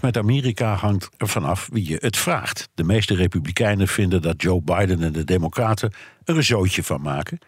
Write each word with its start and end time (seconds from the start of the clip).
Met 0.00 0.16
Amerika 0.16 0.74
hangt 0.74 1.08
er 1.16 1.28
vanaf 1.28 1.68
wie 1.72 1.88
je 1.88 1.96
het 2.00 2.16
vraagt. 2.16 2.68
De 2.74 2.84
meeste 2.84 3.14
Republikeinen 3.14 3.88
vinden 3.88 4.22
dat 4.22 4.42
Joe 4.42 4.62
Biden 4.62 5.02
en 5.02 5.12
de 5.12 5.24
Democraten 5.24 5.92
er 6.24 6.36
een 6.36 6.44
zootje 6.44 6.82
van 6.82 7.00
maken. 7.00 7.38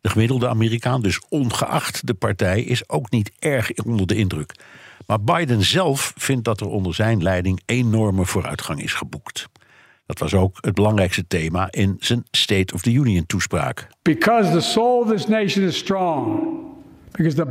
De 0.00 0.08
gemiddelde 0.08 0.48
Amerikaan, 0.48 1.02
dus 1.02 1.20
ongeacht 1.28 2.06
de 2.06 2.14
partij, 2.14 2.62
is 2.62 2.88
ook 2.88 3.10
niet 3.10 3.32
erg 3.38 3.72
onder 3.84 4.06
de 4.06 4.14
indruk. 4.14 4.54
Maar 5.06 5.20
Biden 5.20 5.62
zelf 5.62 6.12
vindt 6.16 6.44
dat 6.44 6.60
er 6.60 6.68
onder 6.68 6.94
zijn 6.94 7.22
leiding 7.22 7.60
enorme 7.66 8.24
vooruitgang 8.24 8.82
is 8.82 8.94
geboekt. 8.94 9.48
Dat 10.06 10.18
was 10.18 10.34
ook 10.34 10.58
het 10.60 10.74
belangrijkste 10.74 11.26
thema 11.26 11.68
in 11.70 11.96
zijn 12.00 12.24
State 12.30 12.74
of 12.74 12.82
the 12.82 12.92
Union 12.92 13.26
toespraak. 13.26 13.88
Because 14.02 14.50
the 14.50 14.60
soul 14.60 15.00
of 15.00 15.08
this 15.08 15.26
nation 15.26 15.64
is 15.64 15.76
strong. 15.76 16.40
Because 17.10 17.36
the 17.36 17.46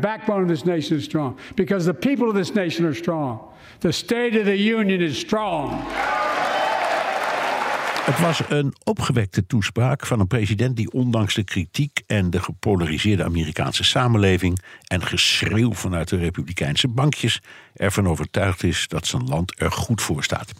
backbone 0.00 0.42
of 0.42 0.48
this 0.48 0.62
nation 0.62 0.98
is 0.98 1.04
strong. 1.04 1.36
Because 1.54 1.84
the 1.84 1.94
people 1.94 2.26
of 2.26 2.34
this 2.34 2.52
nation 2.52 2.86
are 2.86 2.94
strong. 2.94 3.40
The 3.80 3.92
State 3.92 4.38
of 4.38 4.44
the 4.44 4.64
Union 4.64 5.00
is 5.00 5.18
strong. 5.18 5.72
Het 8.04 8.20
was 8.20 8.40
een 8.48 8.74
opgewekte 8.84 9.46
toespraak 9.46 10.06
van 10.06 10.20
een 10.20 10.26
president 10.26 10.76
die 10.76 10.92
ondanks 10.92 11.34
de 11.34 11.44
kritiek 11.44 12.02
en 12.06 12.30
de 12.30 12.40
gepolariseerde 12.40 13.24
Amerikaanse 13.24 13.84
samenleving 13.84 14.62
en 14.86 15.02
geschreeuw 15.06 15.72
vanuit 15.72 16.08
de 16.08 16.16
Republikeinse 16.16 16.88
bankjes 16.88 17.40
ervan 17.74 18.08
overtuigd 18.08 18.62
is 18.62 18.88
dat 18.88 19.06
zijn 19.06 19.28
land 19.28 19.60
er 19.60 19.72
goed 19.72 20.02
voor 20.02 20.24
staat. 20.24 20.52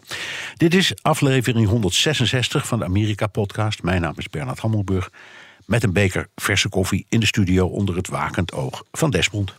Dit 0.57 0.75
is 0.75 0.93
aflevering 1.03 1.69
166 1.69 2.67
van 2.67 2.79
de 2.79 2.85
Amerika-podcast. 2.85 3.83
Mijn 3.83 4.01
naam 4.01 4.15
is 4.17 4.29
Bernard 4.29 4.59
Hammelburg. 4.59 5.11
Met 5.67 5.83
een 5.83 5.93
beker 5.93 6.29
verse 6.35 6.69
koffie 6.69 7.07
in 7.09 7.21
de 7.21 7.27
studio 7.27 7.67
onder 7.67 7.97
het 7.97 8.09
wakend 8.09 8.53
oog 8.53 8.85
van 8.93 9.11
Desmond. 9.11 9.55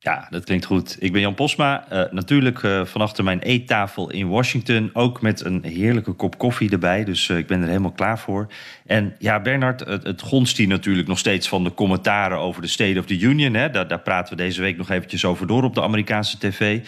Ja, 0.00 0.26
dat 0.30 0.44
klinkt 0.44 0.64
goed. 0.64 0.96
Ik 0.98 1.12
ben 1.12 1.20
Jan 1.20 1.34
Posma, 1.34 1.92
uh, 1.92 2.02
natuurlijk 2.10 2.62
uh, 2.62 2.84
van 2.84 3.00
achter 3.00 3.24
mijn 3.24 3.38
eettafel 3.38 4.10
in 4.10 4.28
Washington. 4.28 4.90
Ook 4.92 5.20
met 5.22 5.44
een 5.44 5.64
heerlijke 5.64 6.12
kop 6.12 6.38
koffie 6.38 6.70
erbij, 6.70 7.04
dus 7.04 7.28
uh, 7.28 7.36
ik 7.38 7.46
ben 7.46 7.60
er 7.60 7.66
helemaal 7.66 7.92
klaar 7.92 8.18
voor. 8.18 8.46
En 8.86 9.14
ja, 9.18 9.40
Bernard, 9.40 9.80
het, 9.80 10.04
het 10.04 10.22
gonst 10.22 10.56
hier 10.56 10.66
natuurlijk 10.66 11.08
nog 11.08 11.18
steeds 11.18 11.48
van 11.48 11.64
de 11.64 11.74
commentaren 11.74 12.38
over 12.38 12.62
de 12.62 12.68
State 12.68 12.98
of 12.98 13.06
the 13.06 13.18
Union. 13.18 13.54
Hè. 13.54 13.70
Daar, 13.70 13.88
daar 13.88 14.00
praten 14.00 14.36
we 14.36 14.42
deze 14.42 14.60
week 14.60 14.76
nog 14.76 14.90
eventjes 14.90 15.24
over 15.24 15.46
door 15.46 15.62
op 15.62 15.74
de 15.74 15.82
Amerikaanse 15.82 16.38
tv. 16.38 16.80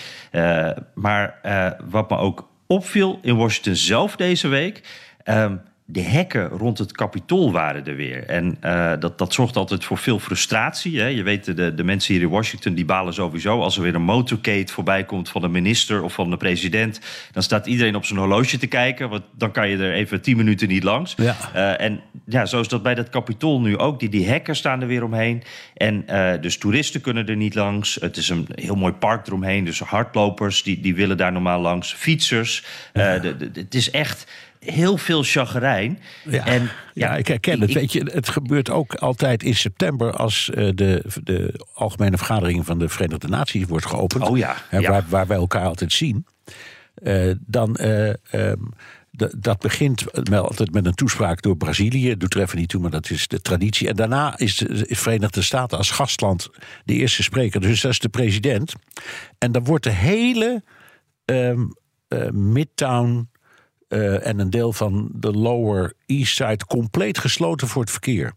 maar 0.95 1.41
wat 1.91 2.11
me 2.11 2.17
ook 2.17 2.49
opviel 2.67 3.19
in 3.23 3.37
Washington 3.37 3.75
zelf 3.75 4.17
deze 4.17 4.49
week... 4.49 4.83
Ehm, 5.25 5.57
de 5.93 6.01
hekken 6.01 6.49
rond 6.49 6.79
het 6.79 6.93
kapitool 6.93 7.53
waren 7.53 7.87
er 7.87 7.97
weer. 7.97 8.27
En 8.27 8.57
uh, 8.65 8.93
dat, 8.99 9.19
dat 9.19 9.33
zorgt 9.33 9.57
altijd 9.57 9.85
voor 9.85 9.99
veel 9.99 10.19
frustratie. 10.19 11.01
Hè. 11.01 11.07
Je 11.07 11.23
weet, 11.23 11.57
de, 11.57 11.75
de 11.75 11.85
mensen 11.85 12.15
hier 12.15 12.23
in 12.23 12.29
Washington 12.29 12.75
die 12.75 12.85
balen 12.85 13.15
sowieso... 13.15 13.61
als 13.61 13.77
er 13.77 13.83
weer 13.83 13.95
een 13.95 14.03
motorcade 14.03 14.73
voorbij 14.73 15.05
komt 15.05 15.29
van 15.29 15.41
de 15.41 15.49
minister 15.49 16.03
of 16.03 16.13
van 16.13 16.31
de 16.31 16.37
president... 16.37 17.01
dan 17.33 17.43
staat 17.43 17.67
iedereen 17.67 17.95
op 17.95 18.05
zijn 18.05 18.19
horloge 18.19 18.59
te 18.59 18.67
kijken... 18.67 19.09
want 19.09 19.23
dan 19.37 19.51
kan 19.51 19.69
je 19.69 19.77
er 19.77 19.93
even 19.93 20.21
tien 20.21 20.37
minuten 20.37 20.69
niet 20.69 20.83
langs. 20.83 21.15
Ja. 21.17 21.37
Uh, 21.55 21.81
en 21.81 22.01
ja, 22.27 22.47
zo 22.47 22.61
is 22.61 22.69
dat 22.69 22.83
bij 22.83 22.95
dat 22.95 23.09
kapitool 23.09 23.61
nu 23.61 23.79
ook. 23.79 24.01
Die, 24.01 24.09
die 24.09 24.29
hekken 24.29 24.57
staan 24.57 24.81
er 24.81 24.87
weer 24.87 25.05
omheen. 25.05 25.43
En 25.75 26.05
uh, 26.11 26.33
dus 26.41 26.59
toeristen 26.59 27.01
kunnen 27.01 27.27
er 27.27 27.37
niet 27.37 27.55
langs. 27.55 27.95
Het 28.01 28.17
is 28.17 28.29
een 28.29 28.49
heel 28.55 28.77
mooi 28.77 28.93
park 28.93 29.27
eromheen. 29.27 29.65
Dus 29.65 29.81
hardlopers 29.81 30.63
die, 30.63 30.81
die 30.81 30.95
willen 30.95 31.17
daar 31.17 31.33
normaal 31.33 31.61
langs. 31.61 31.93
Fietsers. 31.93 32.65
Ja. 32.93 33.19
De, 33.19 33.37
de, 33.37 33.51
het 33.55 33.75
is 33.75 33.91
echt 33.91 34.27
heel 34.61 34.97
veel 34.97 35.23
chagrijn. 35.23 35.99
Ja, 36.25 36.47
en, 36.47 36.63
ja, 36.63 36.71
ja 36.95 37.17
ik 37.17 37.27
herken 37.27 37.61
het. 37.61 37.73
Weet 37.73 37.93
je, 37.93 38.11
het 38.13 38.29
gebeurt 38.29 38.71
ook 38.71 38.95
altijd 38.95 39.43
in 39.43 39.55
september 39.55 40.13
als 40.13 40.51
uh, 40.55 40.71
de, 40.75 41.05
de 41.23 41.67
Algemene 41.75 42.17
Vergadering 42.17 42.67
van 42.67 42.79
de 42.79 42.89
Verenigde 42.89 43.29
Naties 43.29 43.65
wordt 43.65 43.87
geopend. 43.87 44.29
Oh 44.29 44.39
ja. 44.39 44.57
Hè, 44.69 44.81
waar, 44.81 45.05
waar, 45.09 45.27
wij 45.27 45.37
elkaar 45.37 45.67
altijd 45.67 45.93
zien. 45.93 46.27
Uh, 47.03 47.35
dan. 47.47 47.77
Uh, 47.81 48.13
um, 48.33 48.73
dat 49.37 49.59
begint 49.59 50.05
met, 50.31 50.41
altijd 50.41 50.73
met 50.73 50.87
een 50.87 50.95
toespraak 50.95 51.43
door 51.43 51.57
Brazilië. 51.57 52.17
Doet 52.17 52.35
er 52.35 52.41
even 52.41 52.59
niet 52.59 52.69
toe, 52.69 52.81
maar 52.81 52.91
dat 52.91 53.11
is 53.11 53.29
de 53.29 53.41
traditie. 53.41 53.89
En 53.89 53.97
daarna 53.97 54.39
is 54.39 54.57
de 54.57 54.87
Verenigde 54.89 55.43
Staten 55.43 55.79
als 55.79 55.91
gastland 55.91 56.51
de 56.85 56.95
eerste 56.95 57.23
spreker. 57.23 57.61
Dus 57.61 57.81
dat 57.81 57.93
is 57.93 57.99
de 57.99 58.09
president. 58.09 58.75
En 59.39 59.53
dan 59.53 59.65
wordt 59.65 59.85
de 59.85 59.91
hele 59.91 60.63
um, 61.25 61.75
Midtown 62.33 63.30
uh, 63.91 64.27
en 64.27 64.39
een 64.39 64.51
deel 64.51 64.73
van 64.73 65.09
de 65.13 65.33
Lower 65.33 65.93
East 66.07 66.35
Side 66.35 66.67
compleet 66.67 67.19
gesloten 67.19 67.69
voor 67.69 67.83
het 67.83 67.91
verkeer. 67.91 68.33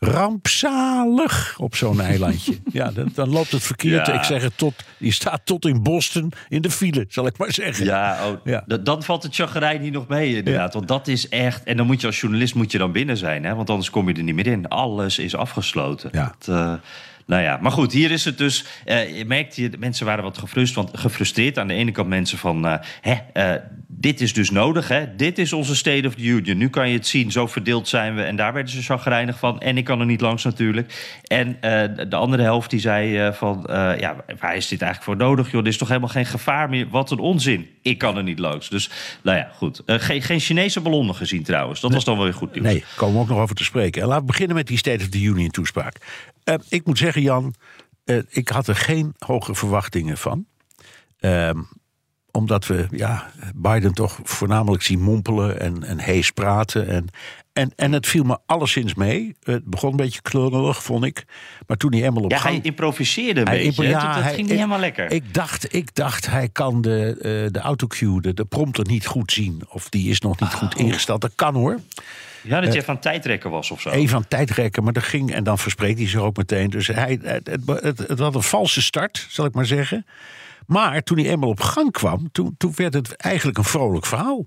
Rampzalig 0.00 1.58
op 1.58 1.76
zo'n 1.76 2.00
eilandje. 2.00 2.58
ja, 2.72 2.90
dan, 2.90 3.10
dan, 3.14 3.28
loopt 3.28 3.50
het 3.50 3.62
verkeer. 3.62 3.92
Ja. 3.92 4.12
Ik 4.12 4.22
zeg 4.22 4.42
het 4.42 4.58
tot. 4.58 4.74
Die 4.98 5.12
staat 5.12 5.40
tot 5.44 5.66
in 5.66 5.82
Boston 5.82 6.32
in 6.48 6.62
de 6.62 6.70
file, 6.70 7.04
zal 7.08 7.26
ik 7.26 7.38
maar 7.38 7.52
zeggen. 7.52 7.84
Ja, 7.84 8.28
oh, 8.28 8.36
ja. 8.44 8.64
dan 8.80 9.02
valt 9.02 9.22
het 9.22 9.34
chagrijn 9.34 9.80
hier 9.80 9.90
nog 9.90 10.08
mee, 10.08 10.36
inderdaad. 10.36 10.72
Ja. 10.72 10.78
Want 10.78 10.88
dat 10.88 11.08
is 11.08 11.28
echt. 11.28 11.64
En 11.64 11.76
dan 11.76 11.86
moet 11.86 12.00
je 12.00 12.06
als 12.06 12.20
journalist 12.20 12.54
moet 12.54 12.72
je 12.72 12.78
dan 12.78 12.92
binnen 12.92 13.16
zijn, 13.16 13.44
hè? 13.44 13.54
Want 13.54 13.70
anders 13.70 13.90
kom 13.90 14.08
je 14.08 14.14
er 14.14 14.22
niet 14.22 14.34
meer 14.34 14.46
in. 14.46 14.68
Alles 14.68 15.18
is 15.18 15.34
afgesloten. 15.34 16.10
Ja. 16.12 16.34
Dat, 16.38 16.56
uh, 16.56 16.72
nou 17.26 17.42
ja, 17.42 17.58
maar 17.60 17.72
goed, 17.72 17.92
hier 17.92 18.10
is 18.10 18.24
het 18.24 18.38
dus. 18.38 18.64
Uh, 18.86 19.16
je 19.18 19.24
merkt 19.24 19.54
hier, 19.54 19.70
mensen 19.78 20.06
waren 20.06 20.24
wat 20.24 20.38
gefrustreerd, 20.38 20.88
want 20.88 21.00
gefrustreerd. 21.00 21.58
Aan 21.58 21.68
de 21.68 21.74
ene 21.74 21.92
kant 21.92 22.08
mensen 22.08 22.38
van, 22.38 22.80
hè, 23.00 23.16
dit 24.00 24.20
is 24.20 24.32
dus 24.32 24.50
nodig, 24.50 24.88
hè. 24.88 25.16
Dit 25.16 25.38
is 25.38 25.52
onze 25.52 25.76
State 25.76 26.06
of 26.06 26.14
the 26.14 26.22
Union. 26.22 26.56
Nu 26.58 26.68
kan 26.68 26.88
je 26.88 26.96
het 26.96 27.06
zien, 27.06 27.32
zo 27.32 27.46
verdeeld 27.46 27.88
zijn 27.88 28.14
we. 28.14 28.22
En 28.22 28.36
daar 28.36 28.52
werden 28.52 28.72
ze 28.72 28.82
chagrijnig 28.82 29.38
van. 29.38 29.60
En 29.60 29.76
ik 29.76 29.84
kan 29.84 30.00
er 30.00 30.06
niet 30.06 30.20
langs 30.20 30.44
natuurlijk. 30.44 31.18
En 31.22 31.56
de 32.08 32.16
andere 32.16 32.42
helft 32.42 32.70
die 32.70 32.80
zei 32.80 33.32
van, 33.32 33.64
ja, 33.98 34.16
waar 34.38 34.56
is 34.56 34.68
dit 34.68 34.82
eigenlijk 34.82 35.02
voor 35.02 35.26
nodig? 35.28 35.50
Joh, 35.50 35.60
er 35.60 35.66
is 35.66 35.76
toch 35.76 35.88
helemaal 35.88 36.08
geen 36.08 36.26
gevaar 36.26 36.68
meer? 36.68 36.88
Wat 36.88 37.10
een 37.10 37.18
onzin. 37.18 37.68
Ik 37.82 37.98
kan 37.98 38.16
er 38.16 38.22
niet 38.22 38.38
langs. 38.38 38.68
Dus, 38.68 38.90
nou 39.22 39.36
ja, 39.36 39.50
goed. 39.56 39.82
geen, 39.86 40.22
geen 40.22 40.40
Chinese 40.40 40.80
ballonnen 40.80 41.14
gezien 41.14 41.42
trouwens. 41.42 41.80
Dat 41.80 41.90
nee, 41.90 41.98
was 41.98 42.08
dan 42.08 42.16
wel 42.16 42.24
weer 42.24 42.34
goed 42.34 42.52
nieuws. 42.52 42.66
Nee, 42.66 42.84
komen 42.96 43.14
we 43.14 43.20
ook 43.20 43.28
nog 43.28 43.38
over 43.38 43.54
te 43.54 43.64
spreken. 43.64 44.02
En 44.02 44.08
laten 44.08 44.26
we 44.26 44.32
beginnen 44.32 44.56
met 44.56 44.66
die 44.66 44.78
State 44.78 45.04
of 45.04 45.08
the 45.08 45.22
Union 45.22 45.50
toespraak. 45.50 45.96
Ik 46.68 46.86
moet 46.86 46.98
zeggen, 46.98 47.22
Jan, 47.22 47.54
ik 48.28 48.48
had 48.48 48.68
er 48.68 48.76
geen 48.76 49.14
hoge 49.18 49.54
verwachtingen 49.54 50.18
van. 50.18 50.46
Uh, 51.20 51.50
omdat 52.30 52.66
we 52.66 52.86
ja, 52.90 53.30
Biden 53.54 53.92
toch 53.92 54.20
voornamelijk 54.22 54.82
zien 54.82 55.00
mompelen 55.00 55.60
en, 55.60 55.84
en 55.84 55.98
hees 55.98 56.30
praten. 56.30 56.88
En, 56.88 57.06
en, 57.52 57.72
en 57.76 57.92
het 57.92 58.06
viel 58.06 58.24
me 58.24 58.38
alleszins 58.46 58.94
mee. 58.94 59.36
Het 59.42 59.64
begon 59.64 59.90
een 59.90 59.96
beetje 59.96 60.22
klungelig, 60.22 60.82
vond 60.82 61.04
ik. 61.04 61.24
Maar 61.66 61.76
toen 61.76 61.92
hij 61.92 62.02
eenmaal 62.02 62.22
op 62.22 62.30
ja, 62.30 62.38
gang... 62.38 62.54
hij 62.54 62.64
improviseerde 62.64 63.40
een 63.40 63.46
hij 63.46 63.64
beetje. 63.64 63.88
Ja, 63.88 64.14
dat, 64.14 64.24
ging 64.24 64.36
niet 64.36 64.50
helemaal 64.50 64.78
lekker. 64.78 65.10
Ik 65.10 65.34
dacht, 65.34 65.74
ik 65.74 65.94
dacht 65.94 66.26
hij 66.26 66.48
kan 66.48 66.80
de, 66.80 67.14
uh, 67.16 67.52
de 67.52 67.60
autocue, 67.60 68.20
de, 68.20 68.34
de 68.34 68.44
prompter 68.44 68.86
niet 68.86 69.06
goed 69.06 69.32
zien. 69.32 69.62
Of 69.68 69.88
die 69.88 70.10
is 70.10 70.20
nog 70.20 70.40
niet 70.40 70.52
oh. 70.52 70.58
goed 70.58 70.74
ingesteld. 70.74 71.20
Dat 71.20 71.32
kan 71.34 71.54
hoor. 71.54 71.80
Ja, 72.42 72.60
dat 72.60 72.72
je 72.72 72.78
even 72.78 72.94
aan 72.94 73.00
tijdrekken 73.00 73.50
was 73.50 73.70
of 73.70 73.80
zo. 73.80 73.90
Even 73.90 74.16
aan 74.16 74.28
tijdrekken, 74.28 74.84
maar 74.84 74.92
dat 74.92 75.02
ging. 75.02 75.32
En 75.32 75.44
dan 75.44 75.58
verspreekt 75.58 75.98
hij 75.98 76.08
zich 76.08 76.20
ook 76.20 76.36
meteen. 76.36 76.70
Dus 76.70 76.86
hij, 76.86 77.18
het, 77.22 77.46
het, 77.46 77.60
het, 77.66 77.98
het 77.98 78.18
had 78.18 78.34
een 78.34 78.42
valse 78.42 78.82
start, 78.82 79.26
zal 79.28 79.44
ik 79.44 79.54
maar 79.54 79.66
zeggen. 79.66 80.06
Maar 80.68 81.02
toen 81.02 81.18
hij 81.18 81.30
eenmaal 81.30 81.48
op 81.48 81.60
gang 81.60 81.92
kwam, 81.92 82.28
toen, 82.32 82.54
toen 82.56 82.72
werd 82.76 82.94
het 82.94 83.16
eigenlijk 83.16 83.58
een 83.58 83.64
vrolijk 83.64 84.06
verhaal. 84.06 84.46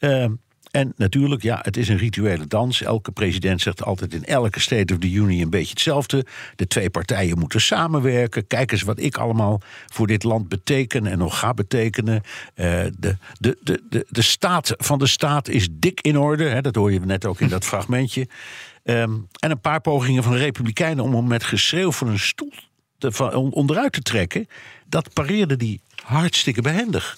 Uh, 0.00 0.24
en 0.70 0.92
natuurlijk, 0.96 1.42
ja, 1.42 1.58
het 1.62 1.76
is 1.76 1.88
een 1.88 1.96
rituele 1.96 2.46
dans. 2.46 2.82
Elke 2.82 3.12
president 3.12 3.60
zegt 3.60 3.84
altijd 3.84 4.14
in 4.14 4.24
elke 4.24 4.60
State 4.60 4.92
of 4.92 4.98
the 5.00 5.10
Union 5.10 5.40
een 5.40 5.50
beetje 5.50 5.70
hetzelfde. 5.70 6.26
De 6.56 6.66
twee 6.66 6.90
partijen 6.90 7.38
moeten 7.38 7.60
samenwerken. 7.60 8.46
Kijk 8.46 8.72
eens 8.72 8.82
wat 8.82 8.98
ik 8.98 9.16
allemaal 9.16 9.60
voor 9.86 10.06
dit 10.06 10.22
land 10.22 10.48
beteken 10.48 11.06
en 11.06 11.18
nog 11.18 11.38
ga 11.38 11.54
betekenen. 11.54 12.14
Uh, 12.14 12.64
de, 12.98 13.16
de, 13.38 13.58
de, 13.62 13.82
de, 13.88 14.06
de 14.08 14.22
staat 14.22 14.74
van 14.76 14.98
de 14.98 15.06
staat 15.06 15.48
is 15.48 15.68
dik 15.70 16.00
in 16.00 16.18
orde. 16.18 16.44
Hè, 16.44 16.60
dat 16.60 16.74
hoor 16.74 16.92
je 16.92 17.00
net 17.00 17.26
ook 17.26 17.40
in 17.40 17.48
dat 17.48 17.64
fragmentje. 17.74 18.28
Um, 18.84 19.28
en 19.38 19.50
een 19.50 19.60
paar 19.60 19.80
pogingen 19.80 20.22
van 20.22 20.32
de 20.32 20.38
Republikeinen 20.38 21.04
om 21.04 21.14
hem 21.14 21.26
met 21.26 21.44
geschreeuw 21.44 21.92
van 21.92 22.08
een 22.08 22.18
stoel 22.18 22.52
van, 23.12 23.52
onderuit 23.52 23.92
te 23.92 24.02
trekken. 24.02 24.48
Dat 24.88 25.12
pareerde 25.12 25.56
die 25.56 25.80
hartstikke 26.02 26.62
behendig. 26.62 27.16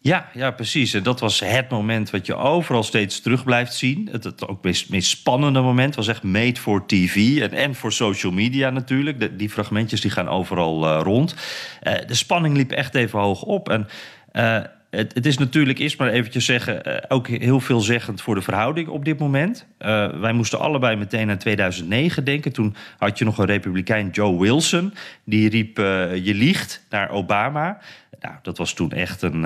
Ja, 0.00 0.28
ja, 0.34 0.50
precies. 0.50 0.94
En 0.94 1.02
dat 1.02 1.20
was 1.20 1.40
het 1.40 1.70
moment 1.70 2.10
wat 2.10 2.26
je 2.26 2.34
overal 2.34 2.82
steeds 2.82 3.20
terug 3.20 3.44
blijft 3.44 3.74
zien. 3.74 4.08
Het, 4.10 4.24
het 4.24 4.48
ook 4.48 4.64
meest, 4.64 4.90
meest 4.90 5.10
spannende 5.10 5.60
moment 5.60 5.94
was 5.94 6.08
echt 6.08 6.22
made 6.22 6.60
for 6.60 6.86
TV 6.86 7.40
en, 7.40 7.52
en 7.52 7.74
voor 7.74 7.92
social 7.92 8.32
media 8.32 8.70
natuurlijk. 8.70 9.20
De, 9.20 9.36
die 9.36 9.50
fragmentjes 9.50 10.00
die 10.00 10.10
gaan 10.10 10.28
overal 10.28 10.84
uh, 10.84 11.00
rond. 11.02 11.34
Uh, 11.82 11.94
de 12.06 12.14
spanning 12.14 12.56
liep 12.56 12.70
echt 12.70 12.94
even 12.94 13.18
hoog 13.18 13.42
op. 13.42 13.68
En 13.68 13.88
uh, 14.32 14.60
het, 14.90 15.14
het, 15.14 15.26
is 15.26 15.38
natuurlijk 15.38 15.78
eerst 15.78 15.98
maar 15.98 16.08
eventjes 16.08 16.44
zeggen, 16.44 16.88
uh, 16.88 16.96
ook 17.08 17.28
heel 17.28 17.60
veelzeggend 17.60 18.20
voor 18.20 18.34
de 18.34 18.42
verhouding 18.42 18.88
op 18.88 19.04
dit 19.04 19.18
moment. 19.18 19.66
Uh, 19.78 20.20
wij 20.20 20.32
moesten 20.32 20.58
allebei 20.58 20.96
meteen 20.96 21.30
aan 21.30 21.38
2009 21.38 22.24
denken. 22.24 22.52
Toen 22.52 22.74
had 22.98 23.18
je 23.18 23.24
nog 23.24 23.38
een 23.38 23.46
republikein, 23.46 24.08
Joe 24.10 24.40
Wilson, 24.40 24.94
die 25.24 25.48
riep: 25.48 25.78
uh, 25.78 26.16
Je 26.16 26.34
liegt 26.34 26.86
naar 26.90 27.10
Obama. 27.10 27.78
Nou, 28.20 28.34
dat 28.42 28.58
was 28.58 28.72
toen 28.72 28.92
echt 28.92 29.22
een, 29.22 29.42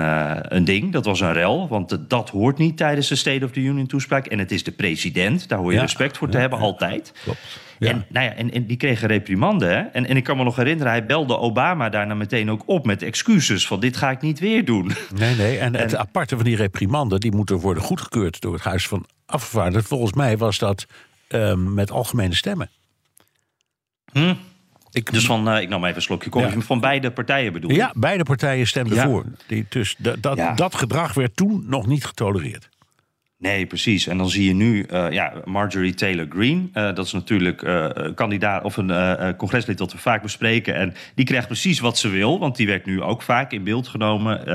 een 0.55 0.65
ding. 0.65 0.91
Dat 0.91 1.05
was 1.05 1.19
een 1.19 1.33
rel, 1.33 1.67
want 1.67 1.97
dat 2.09 2.29
hoort 2.29 2.57
niet 2.57 2.77
tijdens 2.77 3.07
de 3.07 3.15
State 3.15 3.45
of 3.45 3.51
the 3.51 3.59
Union 3.59 3.87
toespraak. 3.87 4.25
En 4.25 4.39
het 4.39 4.51
is 4.51 4.63
de 4.63 4.71
president, 4.71 5.49
daar 5.49 5.59
hoor 5.59 5.69
je 5.69 5.75
ja, 5.75 5.81
respect 5.81 6.17
voor 6.17 6.29
te 6.29 6.37
hebben, 6.37 6.59
ja, 6.59 6.65
altijd. 6.65 7.13
Klopt. 7.23 7.59
Ja. 7.83 7.89
En, 7.89 8.05
nou 8.09 8.25
ja, 8.25 8.33
en, 8.33 8.51
en 8.51 8.65
die 8.65 8.77
kregen 8.77 9.07
reprimande. 9.07 9.65
Hè? 9.65 9.79
En, 9.79 10.07
en 10.07 10.17
ik 10.17 10.23
kan 10.23 10.37
me 10.37 10.43
nog 10.43 10.55
herinneren, 10.55 10.91
hij 10.91 11.05
belde 11.05 11.37
Obama 11.37 11.89
daarna 11.89 12.13
meteen 12.13 12.51
ook 12.51 12.63
op 12.65 12.85
met 12.85 13.01
excuses. 13.01 13.67
Van 13.67 13.79
dit 13.79 13.97
ga 13.97 14.11
ik 14.11 14.21
niet 14.21 14.39
weer 14.39 14.65
doen. 14.65 14.91
Nee, 15.15 15.35
nee. 15.35 15.57
En, 15.57 15.75
en 15.75 15.81
het 15.81 15.95
aparte 15.95 16.35
van 16.35 16.45
die 16.45 16.55
reprimanden, 16.55 17.19
die 17.19 17.31
moeten 17.31 17.57
worden 17.57 17.83
goedgekeurd 17.83 18.41
door 18.41 18.53
het 18.53 18.63
Huis 18.63 18.87
van 18.87 19.05
Afgevaardigden. 19.25 19.83
Volgens 19.83 20.13
mij 20.13 20.37
was 20.37 20.57
dat 20.57 20.85
um, 21.29 21.73
met 21.73 21.91
algemene 21.91 22.35
stemmen. 22.35 22.69
Hm? 24.11 24.33
Ik, 24.91 25.11
dus 25.11 25.25
van, 25.25 25.49
uh, 25.49 25.61
ik 25.61 25.69
nam 25.69 25.83
even 25.83 25.95
een 25.95 26.01
slokje 26.01 26.29
koffie. 26.29 26.57
Ja. 26.57 26.61
Van 26.61 26.79
beide 26.79 27.11
partijen 27.11 27.53
bedoel 27.53 27.69
je? 27.69 27.75
Ja, 27.75 27.91
beide 27.95 28.23
partijen 28.23 28.67
stemden 28.67 28.95
ja. 28.95 29.05
voor. 29.05 29.25
Die, 29.47 29.65
dus 29.69 29.95
dat, 29.97 30.21
dat, 30.21 30.37
ja. 30.37 30.53
dat 30.53 30.75
gedrag 30.75 31.13
werd 31.13 31.35
toen 31.35 31.65
nog 31.67 31.87
niet 31.87 32.05
getolereerd. 32.05 32.69
Nee, 33.43 33.65
precies. 33.65 34.07
En 34.07 34.17
dan 34.17 34.29
zie 34.29 34.47
je 34.47 34.53
nu 34.53 34.85
uh, 34.91 35.11
ja, 35.11 35.33
Marjorie 35.45 35.93
Taylor 35.93 36.25
Greene. 36.29 36.61
Uh, 36.61 36.95
dat 36.95 37.05
is 37.05 37.11
natuurlijk 37.11 37.61
uh, 37.61 37.89
kandidaat 38.15 38.63
of 38.63 38.77
een 38.77 39.35
congreslid 39.37 39.77
dat 39.77 39.91
we 39.91 39.97
vaak 39.97 40.21
bespreken. 40.21 40.75
En 40.75 40.93
die 41.15 41.25
krijgt 41.25 41.47
precies 41.47 41.79
wat 41.79 41.97
ze 41.97 42.09
wil, 42.09 42.39
want 42.39 42.55
die 42.55 42.67
werd 42.67 42.85
nu 42.85 43.01
ook 43.01 43.21
vaak 43.21 43.51
in 43.51 43.63
beeld 43.63 43.87
genomen. 43.87 44.45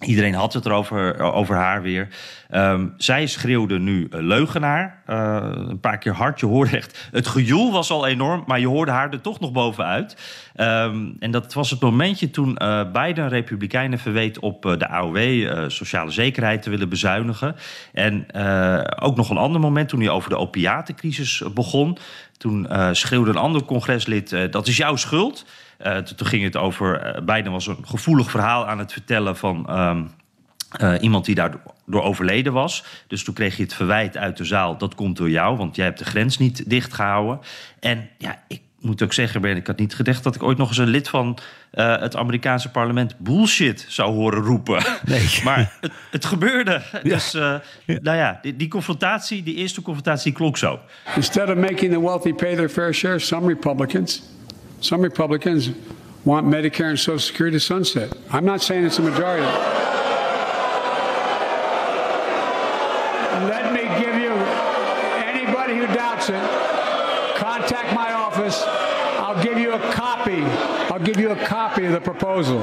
Iedereen 0.00 0.34
had 0.34 0.52
het 0.52 0.66
erover 0.66 1.20
over 1.20 1.56
haar 1.56 1.82
weer. 1.82 2.08
Um, 2.50 2.94
zij 2.96 3.26
schreeuwde 3.26 3.78
nu 3.78 4.06
leugenaar. 4.10 5.02
Uh, 5.06 5.38
een 5.52 5.80
paar 5.80 5.98
keer 5.98 6.14
hard. 6.14 6.40
Je 6.40 6.46
hoorde 6.46 6.76
echt. 6.76 7.08
Het 7.12 7.26
gejoel 7.26 7.72
was 7.72 7.90
al 7.90 8.06
enorm, 8.06 8.44
maar 8.46 8.60
je 8.60 8.66
hoorde 8.66 8.92
haar 8.92 9.10
er 9.10 9.20
toch 9.20 9.40
nog 9.40 9.52
bovenuit. 9.52 10.16
Um, 10.56 11.16
en 11.18 11.30
dat 11.30 11.52
was 11.52 11.70
het 11.70 11.80
momentje 11.80 12.30
toen 12.30 12.58
uh, 12.62 12.90
Biden 12.92 13.28
Republikeinen 13.28 13.98
verweet 13.98 14.38
op 14.38 14.62
de 14.62 14.88
AOW, 14.88 15.70
sociale 15.70 16.10
zekerheid, 16.10 16.62
te 16.62 16.70
willen 16.70 16.88
bezuinigen. 16.88 17.56
En 17.92 18.26
ook 19.00 19.16
nog 19.16 19.30
een 19.30 19.36
ander 19.36 19.60
moment 19.60 19.88
toen 19.88 20.00
hij 20.00 20.10
over 20.10 20.30
de 20.30 20.38
opiatencrisis 20.38 21.42
begon. 21.54 21.98
Toen 22.36 22.68
schreeuwde 22.92 23.30
een 23.30 23.36
ander 23.36 23.64
congreslid: 23.64 24.36
dat 24.50 24.66
is 24.66 24.76
jouw 24.76 24.96
schuld. 24.96 25.44
Uh, 25.86 25.96
toen 25.96 26.26
ging 26.26 26.42
het 26.42 26.56
over. 26.56 27.16
Uh, 27.16 27.22
Biden 27.24 27.52
was 27.52 27.66
een 27.66 27.86
gevoelig 27.86 28.30
verhaal 28.30 28.66
aan 28.66 28.78
het 28.78 28.92
vertellen 28.92 29.36
van. 29.36 29.78
Um, 29.78 30.10
uh, 30.80 30.94
iemand 31.00 31.24
die 31.24 31.34
daardoor 31.34 32.02
overleden 32.02 32.52
was. 32.52 32.84
Dus 33.06 33.24
toen 33.24 33.34
kreeg 33.34 33.56
je 33.56 33.62
het 33.62 33.74
verwijt 33.74 34.16
uit 34.16 34.36
de 34.36 34.44
zaal. 34.44 34.78
Dat 34.78 34.94
komt 34.94 35.16
door 35.16 35.30
jou, 35.30 35.56
want 35.56 35.76
jij 35.76 35.84
hebt 35.84 35.98
de 35.98 36.04
grens 36.04 36.38
niet 36.38 36.70
dichtgehouden. 36.70 37.40
En 37.80 38.08
ja, 38.18 38.42
ik 38.48 38.60
moet 38.80 39.02
ook 39.02 39.12
zeggen, 39.12 39.40
Ben, 39.40 39.56
ik 39.56 39.66
had 39.66 39.78
niet 39.78 39.94
gedacht 39.94 40.24
dat 40.24 40.34
ik 40.34 40.42
ooit 40.42 40.58
nog 40.58 40.68
eens 40.68 40.78
een 40.78 40.88
lid 40.88 41.08
van 41.08 41.38
uh, 41.74 42.00
het 42.00 42.16
Amerikaanse 42.16 42.70
parlement 42.70 43.18
bullshit 43.18 43.84
zou 43.88 44.12
horen 44.12 44.42
roepen. 44.42 44.82
Nee. 45.04 45.28
maar 45.44 45.76
het, 45.80 45.92
het 46.10 46.24
gebeurde. 46.24 46.82
Ja. 46.92 47.00
Dus 47.02 47.34
uh, 47.34 47.54
ja. 47.84 47.98
nou 48.02 48.16
ja, 48.16 48.38
die, 48.42 48.56
die, 48.56 48.68
confrontatie, 48.68 49.42
die 49.42 49.54
eerste 49.54 49.82
confrontatie 49.82 50.32
klonk 50.32 50.56
zo. 50.56 50.80
Instead 51.16 51.48
of 51.48 51.54
making 51.54 51.92
the 51.92 52.00
wealthy 52.00 52.32
pay 52.32 52.54
their 52.54 52.70
fair 52.70 52.94
share, 52.94 53.18
some 53.18 53.46
Republicans, 53.46 54.22
some 54.80 55.02
Republicans 55.02 55.70
want 56.24 56.46
Medicare 56.46 56.90
and 56.90 56.98
Social 56.98 57.18
Security 57.18 57.56
to 57.56 57.60
sunset. 57.60 58.12
I'm 58.30 58.44
not 58.44 58.62
saying 58.62 58.84
it's 58.84 58.98
a 58.98 59.02
majority. 59.02 59.44
Let 63.46 63.72
me 63.72 63.82
give 64.02 64.14
you 64.16 64.30
anybody 65.24 65.76
who 65.76 65.86
doubts 65.94 66.28
it, 66.28 66.42
contact 67.38 67.94
my 67.94 68.12
office. 68.12 68.62
I'll 68.66 69.42
give 69.42 69.58
you 69.58 69.72
a 69.72 69.92
copy. 69.92 70.42
I'll 70.92 70.98
give 70.98 71.18
you 71.18 71.30
a 71.30 71.44
copy 71.44 71.86
of 71.86 71.92
the 71.92 72.00
proposal. 72.00 72.60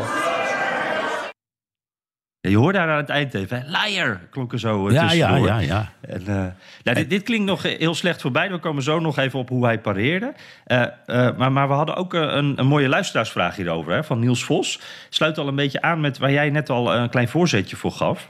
Ja, 2.48 2.54
je 2.54 2.60
hoorde 2.60 2.78
haar 2.78 2.90
aan 2.90 2.98
het 2.98 3.10
eind 3.10 3.34
even. 3.34 3.66
Liar 3.68 4.20
klonk 4.30 4.54
er 4.54 4.60
zo 4.60 4.92
ja, 4.92 5.12
ja, 5.12 5.36
ja, 5.36 5.60
ja. 5.60 5.92
En, 6.02 6.22
uh, 6.22 6.46
nou, 6.84 6.98
dit, 6.98 7.10
dit, 7.10 7.24
klinkt 7.24 7.46
nog 7.46 7.64
heel 7.64 7.96
slecht 7.96 8.22
voorbij. 8.22 8.52
We 8.52 8.58
komen 8.58 8.84
zo 8.84 9.00
nog 9.00 9.18
even 9.18 9.40
op 9.40 9.50
hoe 9.50 9.66
hij 9.66 9.80
pareerde. 9.80 10.34
Uh, 10.68 10.82
uh, 11.08 11.38
maar, 11.38 11.52
maar, 11.52 11.68
we 11.68 11.74
hadden 11.74 11.96
ook 11.96 12.14
een, 12.14 12.60
een, 12.60 12.68
mooie 12.68 12.88
luisteraarsvraag 12.88 13.56
hierover 13.56 13.94
hè, 13.94 14.04
van 14.04 14.20
Niels 14.20 14.44
Vos. 14.44 14.80
Sluit 15.10 15.38
al 15.38 15.48
een 15.48 15.56
beetje 15.56 15.82
aan 15.82 16.00
met 16.00 16.18
waar 16.18 16.32
jij 16.32 16.50
net 16.50 16.70
al 16.70 16.94
een 16.94 17.10
klein 17.10 17.28
voorzetje 17.28 17.76
voor 17.76 17.92
gaf. 17.92 18.30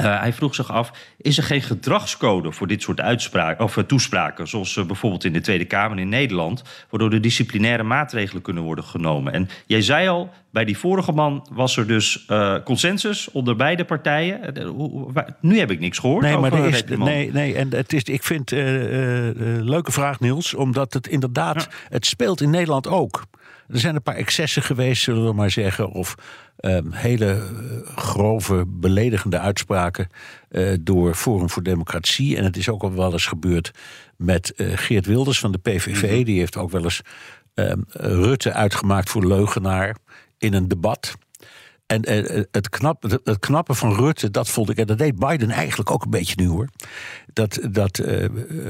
Uh, 0.00 0.20
hij 0.20 0.32
vroeg 0.32 0.54
zich 0.54 0.72
af: 0.72 0.92
is 1.16 1.36
er 1.36 1.42
geen 1.42 1.62
gedragscode 1.62 2.52
voor 2.52 2.66
dit 2.66 2.82
soort 2.82 3.00
uitspraken 3.00 3.64
of 3.64 3.76
uh, 3.76 3.84
toespraken, 3.84 4.48
zoals 4.48 4.76
uh, 4.76 4.84
bijvoorbeeld 4.84 5.24
in 5.24 5.32
de 5.32 5.40
Tweede 5.40 5.64
Kamer 5.64 5.98
in 5.98 6.08
Nederland, 6.08 6.62
waardoor 6.90 7.12
er 7.12 7.20
disciplinaire 7.20 7.82
maatregelen 7.82 8.42
kunnen 8.42 8.62
worden 8.62 8.84
genomen? 8.84 9.32
En 9.32 9.48
jij 9.66 9.82
zei 9.82 10.08
al, 10.08 10.30
bij 10.50 10.64
die 10.64 10.78
vorige 10.78 11.12
man 11.12 11.48
was 11.52 11.76
er 11.76 11.86
dus 11.86 12.26
consensus 12.64 13.30
onder 13.30 13.56
beide 13.56 13.84
partijen. 13.84 14.40
nu 15.40 15.58
heb 15.58 15.70
ik 15.70 15.80
niks 15.80 15.98
gehoord. 15.98 16.22
Nee, 16.22 16.36
over 16.36 16.50
maar 16.50 16.60
er 16.60 16.68
is, 16.68 16.84
nee, 16.84 17.32
nee, 17.32 17.54
en 17.54 17.74
het 17.74 17.92
is, 17.92 18.02
ik 18.02 18.22
vind 18.22 18.50
leuke 19.60 19.92
vraag, 19.92 20.20
Niels, 20.20 20.54
omdat 20.54 20.92
het 20.92 21.06
inderdaad, 21.06 21.62
ja. 21.62 21.76
het 21.88 22.06
speelt 22.06 22.40
in 22.40 22.50
Nederland 22.50 22.88
ook. 22.88 23.24
Er 23.74 23.80
zijn 23.80 23.94
een 23.94 24.02
paar 24.02 24.14
excessen 24.14 24.62
geweest, 24.62 25.02
zullen 25.02 25.24
we 25.24 25.32
maar 25.32 25.50
zeggen. 25.50 25.90
Of 25.90 26.14
um, 26.60 26.92
hele 26.92 27.42
grove, 27.96 28.64
beledigende 28.66 29.38
uitspraken 29.38 30.08
uh, 30.50 30.74
door 30.80 31.14
Forum 31.14 31.50
voor 31.50 31.62
Democratie. 31.62 32.36
En 32.36 32.44
het 32.44 32.56
is 32.56 32.68
ook 32.68 32.82
al 32.82 32.94
wel 32.94 33.12
eens 33.12 33.26
gebeurd 33.26 33.70
met 34.16 34.52
uh, 34.56 34.76
Geert 34.76 35.06
Wilders 35.06 35.38
van 35.38 35.52
de 35.52 35.58
PVV. 35.58 36.10
-hmm. 36.10 36.24
Die 36.24 36.38
heeft 36.38 36.56
ook 36.56 36.70
wel 36.70 36.82
eens 36.82 37.00
um, 37.54 37.84
Rutte 37.88 38.52
uitgemaakt 38.52 39.10
voor 39.10 39.26
leugenaar 39.26 39.96
in 40.38 40.54
een 40.54 40.68
debat. 40.68 41.14
En 41.94 42.12
uh, 42.12 42.42
het, 42.50 42.68
knap, 42.68 43.02
het, 43.02 43.38
knappe 43.38 43.74
van 43.74 43.94
Rutte, 43.94 44.30
dat 44.30 44.48
vond 44.48 44.70
ik, 44.70 44.76
en 44.76 44.86
dat 44.86 44.98
deed 44.98 45.18
Biden 45.18 45.50
eigenlijk 45.50 45.90
ook 45.90 46.04
een 46.04 46.10
beetje 46.10 46.34
nu 46.36 46.48
hoor. 46.48 46.68
Dat, 47.32 47.58
dat 47.70 47.98
uh, 47.98 48.24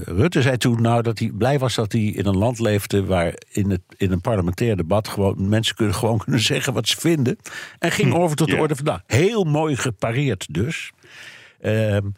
Rutte 0.04 0.42
zei 0.42 0.56
toen 0.56 0.82
nou 0.82 1.02
dat 1.02 1.18
hij 1.18 1.30
blij 1.34 1.58
was 1.58 1.74
dat 1.74 1.92
hij 1.92 2.02
in 2.02 2.26
een 2.26 2.36
land 2.36 2.58
leefde 2.58 3.04
waar 3.04 3.34
in, 3.52 3.70
het, 3.70 3.80
in 3.96 4.12
een 4.12 4.20
parlementair 4.20 4.76
debat 4.76 5.08
gewoon 5.08 5.48
mensen 5.48 5.76
kunnen, 5.76 5.94
gewoon 5.94 6.18
kunnen 6.24 6.40
zeggen 6.40 6.72
wat 6.72 6.88
ze 6.88 7.00
vinden. 7.00 7.36
En 7.78 7.90
ging 7.90 8.12
hm, 8.12 8.18
over 8.18 8.36
tot 8.36 8.48
de 8.48 8.56
orde 8.56 8.76
van 8.76 8.84
dag. 8.84 9.02
Heel 9.06 9.44
mooi 9.44 9.76
gepareerd 9.76 10.46
dus. 10.50 10.92
Um, 11.62 12.14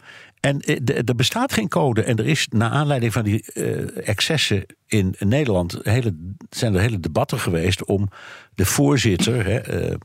en 0.47 0.61
er 1.07 1.15
bestaat 1.15 1.53
geen 1.53 1.69
code. 1.69 2.03
En 2.03 2.17
er 2.17 2.27
is, 2.27 2.47
naar 2.51 2.71
aanleiding 2.71 3.13
van 3.13 3.23
die 3.23 3.45
uh, 3.55 4.09
excessen 4.09 4.67
in 4.87 5.15
Nederland, 5.19 5.79
hele, 5.83 6.35
zijn 6.51 6.75
er 6.75 6.81
hele 6.81 7.01
debatten 7.01 7.39
geweest 7.39 7.85
om 7.85 8.09
de 8.55 8.65
voorzitter 8.65 9.47
hè, 9.47 9.89
uh, 9.89 9.97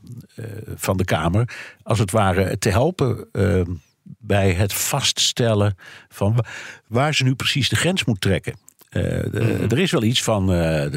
van 0.74 0.96
de 0.96 1.04
Kamer, 1.04 1.48
als 1.82 1.98
het 1.98 2.10
ware, 2.10 2.58
te 2.58 2.68
helpen 2.68 3.28
bij 4.02 4.52
het 4.52 4.72
vaststellen 4.72 5.76
van 6.08 6.44
waar 6.86 7.14
ze 7.14 7.24
nu 7.24 7.34
precies 7.34 7.68
de 7.68 7.76
grens 7.76 8.04
moet 8.04 8.20
trekken. 8.20 8.54
Uh, 8.96 9.02
de, 9.02 9.58
mm. 9.60 9.70
Er 9.70 9.78
is 9.78 9.90
wel 9.90 10.02
iets 10.02 10.22
van. 10.22 10.42
Uh, 10.52 10.56
de, 10.56 10.90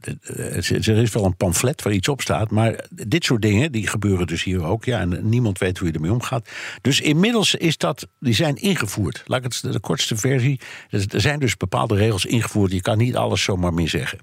de, 0.00 0.92
er 0.92 0.96
is 0.96 1.12
wel 1.12 1.24
een 1.24 1.36
pamflet 1.36 1.82
waar 1.82 1.92
iets 1.92 2.08
op 2.08 2.20
staat. 2.20 2.50
Maar 2.50 2.84
dit 2.90 3.24
soort 3.24 3.42
dingen 3.42 3.72
die 3.72 3.86
gebeuren 3.86 4.26
dus 4.26 4.44
hier 4.44 4.64
ook. 4.64 4.84
Ja, 4.84 5.00
en 5.00 5.28
niemand 5.28 5.58
weet 5.58 5.78
hoe 5.78 5.88
je 5.88 5.94
ermee 5.94 6.12
omgaat. 6.12 6.48
Dus 6.80 7.00
inmiddels 7.00 7.54
is 7.54 7.76
dat. 7.76 8.08
Die 8.20 8.34
zijn 8.34 8.56
ingevoerd. 8.56 9.22
Laat 9.26 9.44
ik 9.44 9.52
het 9.52 9.72
de 9.72 9.80
kortste 9.80 10.16
versie. 10.16 10.60
Er 10.90 11.20
zijn 11.20 11.38
dus 11.38 11.56
bepaalde 11.56 11.94
regels 11.94 12.24
ingevoerd. 12.24 12.72
Je 12.72 12.80
kan 12.80 12.98
niet 12.98 13.16
alles 13.16 13.42
zomaar 13.42 13.74
meer 13.74 13.88
zeggen. 13.88 14.18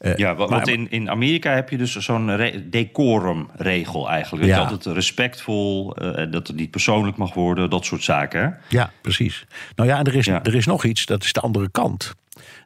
Uh, 0.00 0.16
ja, 0.16 0.34
want 0.34 0.50
maar, 0.50 0.68
in, 0.68 0.90
in 0.90 1.10
Amerika 1.10 1.54
heb 1.54 1.70
je 1.70 1.76
dus 1.76 1.96
zo'n 1.96 2.26
decorumregel 2.70 4.10
eigenlijk. 4.10 4.46
Dat 4.46 4.56
ja. 4.56 4.62
altijd 4.62 4.94
respectvol, 4.94 5.96
uh, 6.02 6.32
dat 6.32 6.46
het 6.46 6.56
niet 6.56 6.70
persoonlijk 6.70 7.16
mag 7.16 7.34
worden, 7.34 7.70
dat 7.70 7.84
soort 7.84 8.02
zaken. 8.02 8.58
Ja, 8.68 8.90
precies. 9.00 9.46
Nou 9.74 9.88
ja, 9.88 9.98
en 9.98 10.04
er 10.04 10.14
is, 10.14 10.24
ja. 10.24 10.44
er 10.44 10.54
is 10.54 10.66
nog 10.66 10.84
iets, 10.84 11.06
dat 11.06 11.24
is 11.24 11.32
de 11.32 11.40
andere 11.40 11.70
kant. 11.70 12.14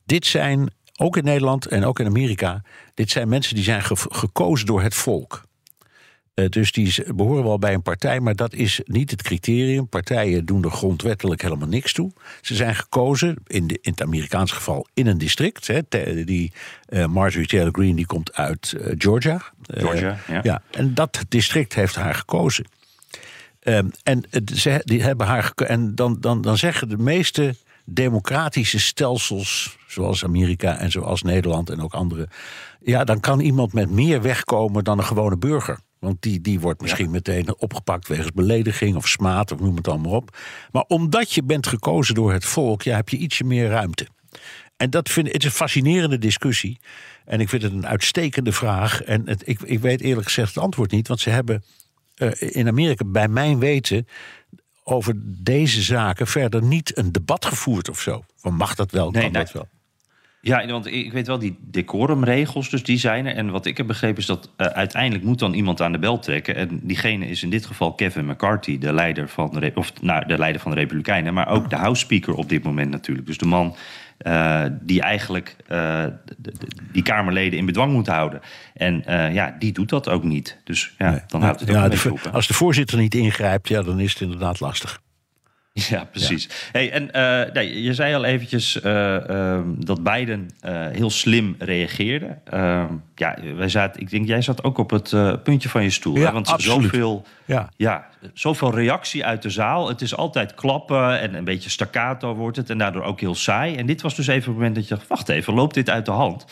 Dit 0.06 0.26
zijn, 0.26 0.70
ook 0.96 1.16
in 1.16 1.24
Nederland 1.24 1.66
en 1.66 1.84
ook 1.84 1.98
in 1.98 2.06
Amerika, 2.06 2.62
dit 2.94 3.10
zijn 3.10 3.28
mensen 3.28 3.54
die 3.54 3.64
zijn 3.64 3.82
ge 3.82 3.96
gekozen 3.96 4.66
door 4.66 4.82
het 4.82 4.94
volk. 4.94 5.44
Uh, 6.34 6.48
dus 6.48 6.72
die 6.72 7.14
behoren 7.14 7.44
wel 7.44 7.58
bij 7.58 7.74
een 7.74 7.82
partij, 7.82 8.20
maar 8.20 8.34
dat 8.34 8.54
is 8.54 8.80
niet 8.84 9.10
het 9.10 9.22
criterium. 9.22 9.88
Partijen 9.88 10.44
doen 10.44 10.64
er 10.64 10.70
grondwettelijk 10.70 11.42
helemaal 11.42 11.68
niks 11.68 11.92
toe. 11.92 12.12
Ze 12.40 12.54
zijn 12.54 12.74
gekozen, 12.74 13.36
in, 13.46 13.66
de, 13.66 13.78
in 13.82 13.90
het 13.90 14.02
Amerikaans 14.02 14.52
geval, 14.52 14.86
in 14.94 15.06
een 15.06 15.18
district. 15.18 15.66
Hè, 15.66 15.82
te, 15.82 16.22
die 16.24 16.52
uh, 16.88 17.06
Marjorie 17.06 17.46
Taylor 17.46 17.72
Greene 17.72 17.94
die 17.94 18.06
komt 18.06 18.32
uit 18.32 18.74
uh, 18.76 18.94
Georgia. 18.98 19.42
Georgia, 19.66 20.18
ja. 20.28 20.40
ja. 20.42 20.62
En 20.70 20.94
dat 20.94 21.24
district 21.28 21.74
heeft 21.74 21.94
haar 21.94 22.14
gekozen. 22.14 22.64
Ehm, 23.60 23.88
en 24.02 24.22
ze, 24.54 24.80
die 24.84 25.02
hebben 25.02 25.26
haar. 25.26 25.52
En 25.54 25.94
dan, 25.94 26.16
dan, 26.20 26.40
dan 26.42 26.58
zeggen 26.58 26.88
de 26.88 26.98
meeste 26.98 27.54
democratische 27.84 28.80
stelsels, 28.80 29.78
zoals 29.86 30.24
Amerika 30.24 30.76
en 30.76 30.90
zoals 30.90 31.22
Nederland 31.22 31.70
en 31.70 31.80
ook 31.80 31.94
andere. 31.94 32.28
Ja, 32.80 33.04
dan 33.04 33.20
kan 33.20 33.40
iemand 33.40 33.72
met 33.72 33.90
meer 33.90 34.22
wegkomen 34.22 34.84
dan 34.84 34.98
een 34.98 35.04
gewone 35.04 35.36
burger. 35.36 35.78
Want 36.04 36.22
die, 36.22 36.40
die 36.40 36.60
wordt 36.60 36.80
misschien 36.80 37.10
meteen 37.10 37.58
opgepakt 37.58 38.08
wegens 38.08 38.32
belediging 38.32 38.96
of 38.96 39.08
smaad 39.08 39.52
of 39.52 39.60
noem 39.60 39.76
het 39.76 39.88
allemaal 39.88 40.12
op. 40.12 40.36
Maar 40.72 40.84
omdat 40.88 41.32
je 41.32 41.42
bent 41.42 41.66
gekozen 41.66 42.14
door 42.14 42.32
het 42.32 42.44
volk, 42.44 42.82
ja, 42.82 42.96
heb 42.96 43.08
je 43.08 43.16
ietsje 43.16 43.44
meer 43.44 43.68
ruimte. 43.68 44.06
En 44.76 44.90
dat 44.90 45.08
vind 45.08 45.26
ik 45.26 45.32
het 45.32 45.42
is 45.42 45.48
een 45.48 45.54
fascinerende 45.54 46.18
discussie. 46.18 46.80
En 47.24 47.40
ik 47.40 47.48
vind 47.48 47.62
het 47.62 47.72
een 47.72 47.86
uitstekende 47.86 48.52
vraag. 48.52 49.02
En 49.02 49.28
het, 49.28 49.48
ik, 49.48 49.60
ik 49.62 49.80
weet 49.80 50.00
eerlijk 50.00 50.26
gezegd 50.26 50.54
het 50.54 50.64
antwoord 50.64 50.90
niet. 50.90 51.08
Want 51.08 51.20
ze 51.20 51.30
hebben 51.30 51.64
uh, 52.16 52.30
in 52.38 52.68
Amerika, 52.68 53.04
bij 53.04 53.28
mijn 53.28 53.58
weten, 53.58 54.06
over 54.84 55.14
deze 55.42 55.82
zaken 55.82 56.26
verder 56.26 56.62
niet 56.62 56.98
een 56.98 57.12
debat 57.12 57.44
gevoerd 57.44 57.88
of 57.88 58.00
zo. 58.00 58.24
Van 58.36 58.54
mag 58.54 58.74
dat 58.74 58.90
wel, 58.90 59.10
kan 59.10 59.22
nee, 59.22 59.30
dat 59.30 59.52
wel? 59.52 59.68
Ja, 60.44 60.66
want 60.66 60.86
ik 60.86 61.12
weet 61.12 61.26
wel, 61.26 61.38
die 61.38 61.58
decorumregels, 61.60 62.70
dus 62.70 62.82
die 62.82 62.98
zijn 62.98 63.26
er. 63.26 63.34
En 63.34 63.50
wat 63.50 63.66
ik 63.66 63.76
heb 63.76 63.86
begrepen 63.86 64.18
is 64.18 64.26
dat 64.26 64.50
uh, 64.56 64.66
uiteindelijk 64.66 65.24
moet 65.24 65.38
dan 65.38 65.54
iemand 65.54 65.80
aan 65.80 65.92
de 65.92 65.98
bel 65.98 66.18
trekken. 66.18 66.56
En 66.56 66.80
diegene 66.82 67.26
is 67.26 67.42
in 67.42 67.50
dit 67.50 67.66
geval 67.66 67.92
Kevin 67.92 68.26
McCarthy, 68.26 68.78
de 68.78 68.92
leider 68.92 69.28
van 69.28 69.50
de, 69.50 69.72
of, 69.74 69.92
nou, 70.00 70.26
de, 70.26 70.38
leider 70.38 70.60
van 70.60 70.70
de 70.70 70.76
Republikeinen. 70.76 71.34
Maar 71.34 71.48
ook 71.48 71.70
de 71.70 71.76
House 71.76 72.00
Speaker 72.00 72.34
op 72.34 72.48
dit 72.48 72.62
moment 72.62 72.90
natuurlijk. 72.90 73.26
Dus 73.26 73.38
de 73.38 73.46
man 73.46 73.76
uh, 74.26 74.64
die 74.80 75.00
eigenlijk 75.00 75.56
uh, 75.68 76.04
die 76.92 77.02
Kamerleden 77.02 77.58
in 77.58 77.66
bedwang 77.66 77.92
moet 77.92 78.06
houden. 78.06 78.40
En 78.74 79.02
ja, 79.32 79.56
die 79.58 79.72
doet 79.72 79.88
dat 79.88 80.08
ook 80.08 80.24
niet. 80.24 80.58
Dus 80.64 80.94
ja, 80.98 81.10
nee. 81.10 81.20
dan 81.26 81.42
houdt 81.42 81.60
het 81.60 81.68
ook 81.68 81.76
ja, 81.76 81.84
een 81.84 81.90
beetje 81.90 82.12
op. 82.12 82.28
Als 82.32 82.46
de 82.46 82.54
voorzitter 82.54 82.98
niet 82.98 83.14
ingrijpt, 83.14 83.68
ja, 83.68 83.82
dan 83.82 84.00
is 84.00 84.12
het 84.12 84.22
inderdaad 84.22 84.60
lastig. 84.60 85.02
Ja, 85.90 86.04
precies. 86.04 86.48
Hey, 86.72 86.90
en 86.90 87.02
uh, 87.02 87.52
nee, 87.52 87.82
je 87.82 87.94
zei 87.94 88.14
al 88.14 88.24
eventjes 88.24 88.80
uh, 88.84 89.16
uh, 89.30 89.60
dat 89.78 90.02
Biden 90.02 90.50
heel 90.92 91.10
slim 91.10 91.54
reageerde. 91.58 92.38
Ehm, 92.44 92.92
ja, 93.14 93.36
wij 93.56 93.68
zaten, 93.68 94.00
ik 94.00 94.10
denk, 94.10 94.26
jij 94.26 94.42
zat 94.42 94.64
ook 94.64 94.78
op 94.78 94.90
het 94.90 95.42
puntje 95.42 95.68
van 95.68 95.82
je 95.82 95.90
stoel. 95.90 96.16
Ja, 96.16 96.26
hè? 96.26 96.32
Want 96.32 96.48
absoluut. 96.48 96.82
zoveel, 96.82 97.24
ja. 97.44 97.68
Ja, 97.76 98.06
zoveel 98.34 98.74
reactie 98.74 99.24
uit 99.24 99.42
de 99.42 99.50
zaal. 99.50 99.88
Het 99.88 100.00
is 100.00 100.16
altijd 100.16 100.54
klappen 100.54 101.20
en 101.20 101.34
een 101.34 101.44
beetje 101.44 101.70
staccato 101.70 102.34
wordt 102.34 102.56
het. 102.56 102.70
En 102.70 102.78
daardoor 102.78 103.02
ook 103.02 103.20
heel 103.20 103.34
saai. 103.34 103.76
En 103.76 103.86
dit 103.86 104.02
was 104.02 104.14
dus 104.14 104.26
even 104.26 104.44
het 104.44 104.54
moment 104.54 104.74
dat 104.74 104.88
je 104.88 104.94
dacht, 104.94 105.08
wacht 105.08 105.28
even, 105.28 105.54
loopt 105.54 105.74
dit 105.74 105.90
uit 105.90 106.06
de 106.06 106.12
hand? 106.12 106.44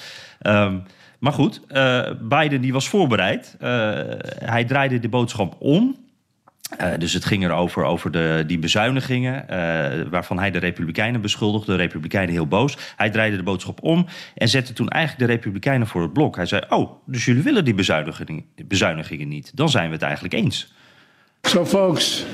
Um, 0.42 0.82
maar 1.18 1.32
goed, 1.32 1.60
Biden 2.20 2.60
die 2.60 2.72
was 2.72 2.88
voorbereid. 2.88 3.56
hij 4.38 4.64
draaide 4.64 4.98
de 4.98 5.08
boodschap 5.08 5.56
om. 5.58 5.96
Uh, 6.80 6.88
dus 6.98 7.12
het 7.12 7.24
ging 7.24 7.44
erover 7.44 7.84
over 7.84 8.10
de, 8.10 8.44
die 8.46 8.58
bezuinigingen, 8.58 9.44
uh, 9.50 10.08
waarvan 10.10 10.38
hij 10.38 10.50
de 10.50 10.58
Republikeinen 10.58 11.20
beschuldigde. 11.20 11.72
De 11.72 11.78
Republikeinen 11.78 12.34
heel 12.34 12.46
boos. 12.46 12.76
Hij 12.96 13.10
draaide 13.10 13.36
de 13.36 13.42
boodschap 13.42 13.82
om 13.82 14.06
en 14.34 14.48
zette 14.48 14.72
toen 14.72 14.88
eigenlijk 14.88 15.28
de 15.28 15.34
Republikeinen 15.34 15.86
voor 15.86 16.02
het 16.02 16.12
blok. 16.12 16.36
Hij 16.36 16.46
zei: 16.46 16.62
Oh, 16.68 16.90
dus 17.06 17.24
jullie 17.24 17.42
willen 17.42 17.64
die 17.64 17.74
bezuinigingen, 17.74 18.44
bezuinigingen 18.64 19.28
niet? 19.28 19.56
Dan 19.56 19.68
zijn 19.68 19.86
we 19.86 19.92
het 19.92 20.02
eigenlijk 20.02 20.34
eens. 20.34 20.72
So, 21.42 21.66
folks, 21.66 22.24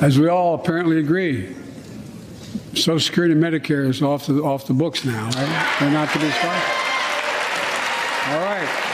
as 0.00 0.16
we 0.16 0.28
all 0.28 0.52
apparently 0.52 1.02
agree, 1.02 1.56
Social 2.72 3.00
Security 3.00 3.32
and 3.32 3.40
Medicare 3.40 3.88
is 3.88 4.02
off 4.02 4.24
the, 4.24 4.42
off 4.42 4.64
the 4.64 4.72
books 4.72 5.04
now, 5.04 5.14
right? 5.14 5.78
They're 5.78 5.90
not 5.90 6.12
to 6.12 6.18
be 6.18 6.30
started. 6.30 6.62
All 8.30 8.40
right. 8.40 8.88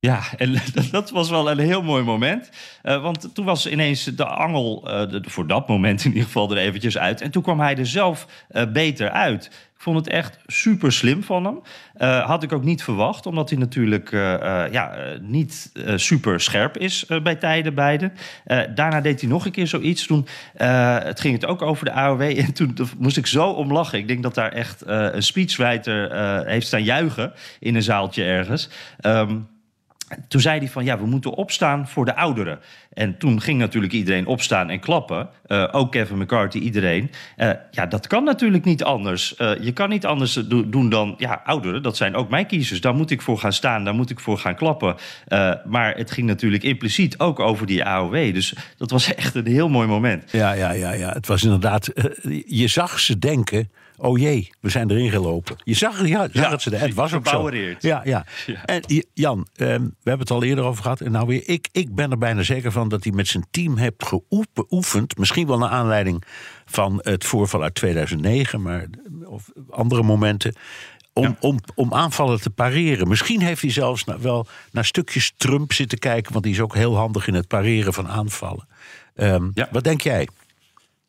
Ja, 0.00 0.22
en 0.36 0.54
dat 0.90 1.10
was 1.10 1.30
wel 1.30 1.50
een 1.50 1.58
heel 1.58 1.82
mooi 1.82 2.02
moment. 2.02 2.50
Uh, 2.82 3.02
want 3.02 3.34
toen 3.34 3.44
was 3.44 3.66
ineens 3.66 4.04
de 4.04 4.24
angel, 4.24 4.80
de, 4.80 5.22
voor 5.26 5.46
dat 5.46 5.68
moment 5.68 6.04
in 6.04 6.10
ieder 6.10 6.24
geval, 6.24 6.50
er 6.50 6.56
eventjes 6.56 6.98
uit. 6.98 7.20
En 7.20 7.30
toen 7.30 7.42
kwam 7.42 7.60
hij 7.60 7.76
er 7.76 7.86
zelf 7.86 8.26
uh, 8.50 8.62
beter 8.72 9.10
uit. 9.10 9.46
Ik 9.46 9.84
vond 9.84 9.96
het 9.96 10.08
echt 10.08 10.38
super 10.46 10.92
slim 10.92 11.22
van 11.22 11.44
hem. 11.44 11.60
had 12.24 12.42
ik 12.42 12.52
ook 12.52 12.64
niet 12.64 12.82
verwacht, 12.82 13.26
omdat 13.26 13.50
hij 13.50 13.58
natuurlijk 13.58 14.10
ja, 14.70 15.16
niet 15.20 15.72
super 15.94 16.40
scherp 16.40 16.76
is 16.76 17.06
bij 17.22 17.34
tijden 17.36 17.74
beide. 17.74 18.12
daarna 18.74 19.00
deed 19.00 19.20
hij 19.20 19.30
nog 19.30 19.44
een 19.44 19.52
keer 19.52 19.66
zoiets. 19.66 20.06
Toen 20.06 20.26
het 20.56 21.20
ging 21.20 21.34
het 21.34 21.46
ook 21.46 21.62
over 21.62 21.84
de 21.84 21.92
AOW. 21.92 22.22
En 22.38 22.52
toen 22.52 22.76
moest 22.98 23.16
ik 23.16 23.26
zo 23.26 23.50
om 23.50 23.72
lachen. 23.72 23.98
Ik 23.98 24.08
denk 24.08 24.22
dat 24.22 24.34
daar 24.34 24.52
echt 24.52 24.82
een 24.86 25.22
speechwriter 25.22 26.12
heeft 26.46 26.66
staan 26.66 26.84
juichen 26.84 27.32
in 27.60 27.74
een 27.74 27.82
zaaltje 27.82 28.24
ergens. 28.24 28.68
Um, 29.00 29.48
toen 30.28 30.40
zei 30.40 30.58
hij 30.58 30.68
van 30.68 30.84
ja, 30.84 30.98
we 30.98 31.06
moeten 31.06 31.34
opstaan 31.34 31.88
voor 31.88 32.04
de 32.04 32.16
ouderen. 32.16 32.58
En 32.92 33.18
toen 33.18 33.40
ging 33.40 33.58
natuurlijk 33.58 33.92
iedereen 33.92 34.26
opstaan 34.26 34.70
en 34.70 34.80
klappen. 34.80 35.28
Uh, 35.46 35.68
ook 35.72 35.92
Kevin 35.92 36.18
McCarthy, 36.18 36.58
iedereen. 36.58 37.10
Uh, 37.36 37.50
ja, 37.70 37.86
dat 37.86 38.06
kan 38.06 38.24
natuurlijk 38.24 38.64
niet 38.64 38.84
anders. 38.84 39.34
Uh, 39.38 39.50
je 39.60 39.72
kan 39.72 39.88
niet 39.88 40.06
anders 40.06 40.32
do 40.32 40.68
doen 40.68 40.88
dan, 40.88 41.14
ja, 41.18 41.40
ouderen, 41.44 41.82
dat 41.82 41.96
zijn 41.96 42.14
ook 42.14 42.28
mijn 42.28 42.46
kiezers. 42.46 42.80
Daar 42.80 42.94
moet 42.94 43.10
ik 43.10 43.22
voor 43.22 43.38
gaan 43.38 43.52
staan, 43.52 43.84
daar 43.84 43.94
moet 43.94 44.10
ik 44.10 44.20
voor 44.20 44.38
gaan 44.38 44.56
klappen. 44.56 44.96
maar 45.64 45.96
het 45.96 46.10
ging 46.10 46.26
natuurlijk 46.26 46.62
impliciet 46.62 47.18
ook 47.18 47.40
over 47.40 47.66
die 47.66 47.84
AOW. 47.84 48.34
Dus 48.34 48.54
dat 48.76 48.90
was 48.90 49.14
echt 49.14 49.34
een 49.34 49.46
heel 49.46 49.68
mooi 49.68 49.88
moment. 49.88 50.32
Ja, 50.32 50.52
ja, 50.52 50.72
ja, 50.72 50.92
ja. 50.92 51.12
het 51.12 51.26
was 51.26 51.42
inderdaad. 51.42 51.90
je 52.46 52.68
zag 52.68 53.00
ze 53.00 53.18
denken 53.18 53.70
oh 53.98 54.18
jee, 54.18 54.50
we 54.60 54.68
zijn 54.68 54.90
erin 54.90 55.10
gelopen. 55.10 55.56
Je 55.64 55.74
zag, 55.74 56.06
ja, 56.06 56.28
zag 56.32 56.50
het 56.50 56.62
ze, 56.62 56.76
het 56.76 56.94
was 56.94 57.14
ook 57.14 57.28
zo. 57.28 57.50
Ja, 57.50 57.70
ja. 57.80 58.02
ja. 58.04 58.64
En 58.64 58.82
Jan, 59.14 59.38
um, 59.38 59.94
we 60.02 60.08
hebben 60.08 60.26
het 60.26 60.30
al 60.30 60.42
eerder 60.42 60.64
over 60.64 60.82
gehad. 60.82 61.00
En 61.00 61.12
nou 61.12 61.26
weer, 61.26 61.42
ik, 61.48 61.68
ik 61.72 61.94
ben 61.94 62.10
er 62.10 62.18
bijna 62.18 62.42
zeker 62.42 62.72
van 62.72 62.88
dat 62.88 63.04
hij 63.04 63.12
met 63.12 63.28
zijn 63.28 63.46
team 63.50 63.76
heeft 63.76 64.04
geoefend. 64.54 65.18
Misschien 65.18 65.46
wel 65.46 65.58
naar 65.58 65.70
aanleiding 65.70 66.22
van 66.64 67.00
het 67.02 67.24
voorval 67.24 67.62
uit 67.62 67.74
2009, 67.74 68.62
maar 68.62 68.86
of 69.24 69.50
andere 69.70 70.02
momenten. 70.02 70.54
Om, 71.12 71.24
ja. 71.24 71.36
om, 71.40 71.58
om 71.74 71.94
aanvallen 71.94 72.40
te 72.40 72.50
pareren. 72.50 73.08
Misschien 73.08 73.42
heeft 73.42 73.62
hij 73.62 73.70
zelfs 73.70 74.04
wel 74.20 74.46
naar 74.72 74.84
stukjes 74.84 75.32
Trump 75.36 75.72
zitten 75.72 75.98
kijken, 75.98 76.32
want 76.32 76.44
die 76.44 76.54
is 76.54 76.60
ook 76.60 76.74
heel 76.74 76.96
handig 76.96 77.26
in 77.26 77.34
het 77.34 77.48
pareren 77.48 77.92
van 77.92 78.08
aanvallen. 78.08 78.68
Um, 79.14 79.50
ja. 79.54 79.68
Wat 79.70 79.84
denk 79.84 80.00
jij? 80.00 80.28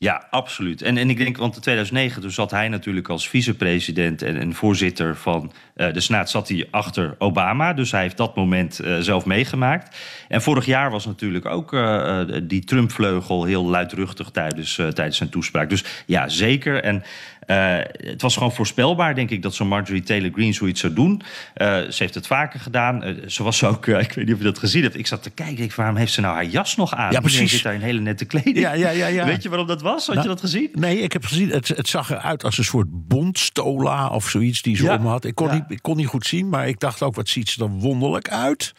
Ja, 0.02 0.28
absoluut. 0.30 0.82
En, 0.82 0.98
en 0.98 1.10
ik 1.10 1.18
denk, 1.18 1.38
want 1.38 1.56
in 1.56 1.62
2009 1.62 2.22
toen 2.22 2.32
zat 2.32 2.52
hij 2.52 2.70
natuurlijk 2.70 3.10
als 3.10 3.30
vicepresident 3.30 4.22
en, 4.22 4.38
en 4.38 4.54
voorzitter 4.54 5.16
van 5.16 5.52
uh, 5.76 5.94
de 5.94 6.00
Senaat 6.00 6.30
zat 6.30 6.48
hij 6.48 6.68
achter 6.72 7.16
Obama. 7.18 7.74
Dus 7.74 7.92
hij 7.92 8.02
heeft 8.02 8.18
dat 8.18 8.36
moment 8.36 8.82
uh, 8.84 8.98
zelf 9.00 9.26
meegemaakt. 9.26 9.98
En 10.28 10.42
vorig 10.42 10.66
jaar 10.66 10.92
was 10.92 11.06
natuurlijk 11.06 11.46
ook 11.46 11.74
uh, 11.74 12.22
die 12.44 12.64
Trump-vleugel 12.64 13.44
heel 13.44 13.66
luidruchtig 13.66 14.30
tijdens, 14.30 14.76
tijdens 14.76 15.18
zijn 15.18 15.30
toespraak. 15.30 15.70
Dus 15.70 15.84
ja, 16.06 16.28
zeker. 16.28 16.84
En 16.84 17.04
uh, 17.48 17.78
het 17.92 18.22
was 18.22 18.34
gewoon 18.34 18.52
voorspelbaar, 18.52 19.16
denk 19.16 19.30
ik, 19.30 19.42
dat 19.42 19.56
zo'n 19.56 19.68
Marjorie 19.68 20.04
Taylor 20.04 20.32
Greene 20.32 20.54
zoiets 20.54 20.80
zou 20.80 20.94
doen. 20.94 21.22
Uh, 21.58 21.68
ze 21.68 21.96
heeft 21.98 22.16
het 22.16 22.28
vaker 22.28 22.60
gedaan. 22.60 23.08
Uh, 23.08 23.28
ze 23.28 23.44
was 23.44 23.64
ook, 23.64 23.88
ik 24.08 24.12
weet 24.12 24.26
niet 24.26 24.34
of 24.34 24.38
je 24.38 24.44
dat 24.46 24.60
gezien 24.60 24.84
hebt. 24.84 24.98
Ik 24.98 25.08
zat 25.08 25.24
te 25.24 25.30
kijken, 25.30 25.64
ik, 25.64 25.74
waarom 25.74 25.96
heeft 25.96 26.14
ze 26.14 26.22
nou 26.22 26.34
haar 26.34 26.46
jas 26.46 26.76
nog 26.76 26.96
aan? 26.96 27.12
Ja, 27.12 27.20
precies. 27.20 27.52
zit 27.52 27.64
daar 27.64 27.74
in 27.74 27.82
hele 27.82 28.00
nette 28.00 28.26
kleding. 28.26 28.58
Ja, 28.60 28.74
ja, 28.74 28.90
ja, 28.90 29.08
ja. 29.08 29.26
Weet 29.26 29.44
je 29.44 29.50
waarom 29.50 29.68
dat 29.68 29.82
was? 29.82 30.06
Had 30.06 30.16
nou, 30.16 30.28
je 30.28 30.34
dat 30.34 30.44
gezien? 30.44 30.70
Nee, 30.74 31.00
ik 31.00 31.14
heb 31.14 31.26
gezien. 31.26 31.50
Het, 31.50 31.68
het 31.68 31.88
zag 31.88 32.10
eruit 32.10 32.44
als 32.44 32.58
een 32.58 32.64
soort 32.64 32.88
bondstola 32.90 34.08
of 34.08 34.30
zoiets 34.30 34.62
die 34.62 34.76
ze 34.76 34.84
ja. 34.84 34.98
om 34.98 35.06
had. 35.06 35.26
Ik 35.26 35.36
kon, 35.36 35.48
ja. 35.48 35.54
niet, 35.54 35.64
ik 35.68 35.82
kon 35.82 35.98
niet 35.98 36.08
goed 36.08 36.26
zien, 36.26 36.50
maar 36.50 36.68
ik 36.68 36.80
dacht 36.80 37.02
ook, 37.02 37.16
wat 37.16 37.30
ziet 37.30 37.50
ze 37.50 37.64
er 37.64 37.70
wonderlijk 37.70 38.30
uit. 38.30 38.74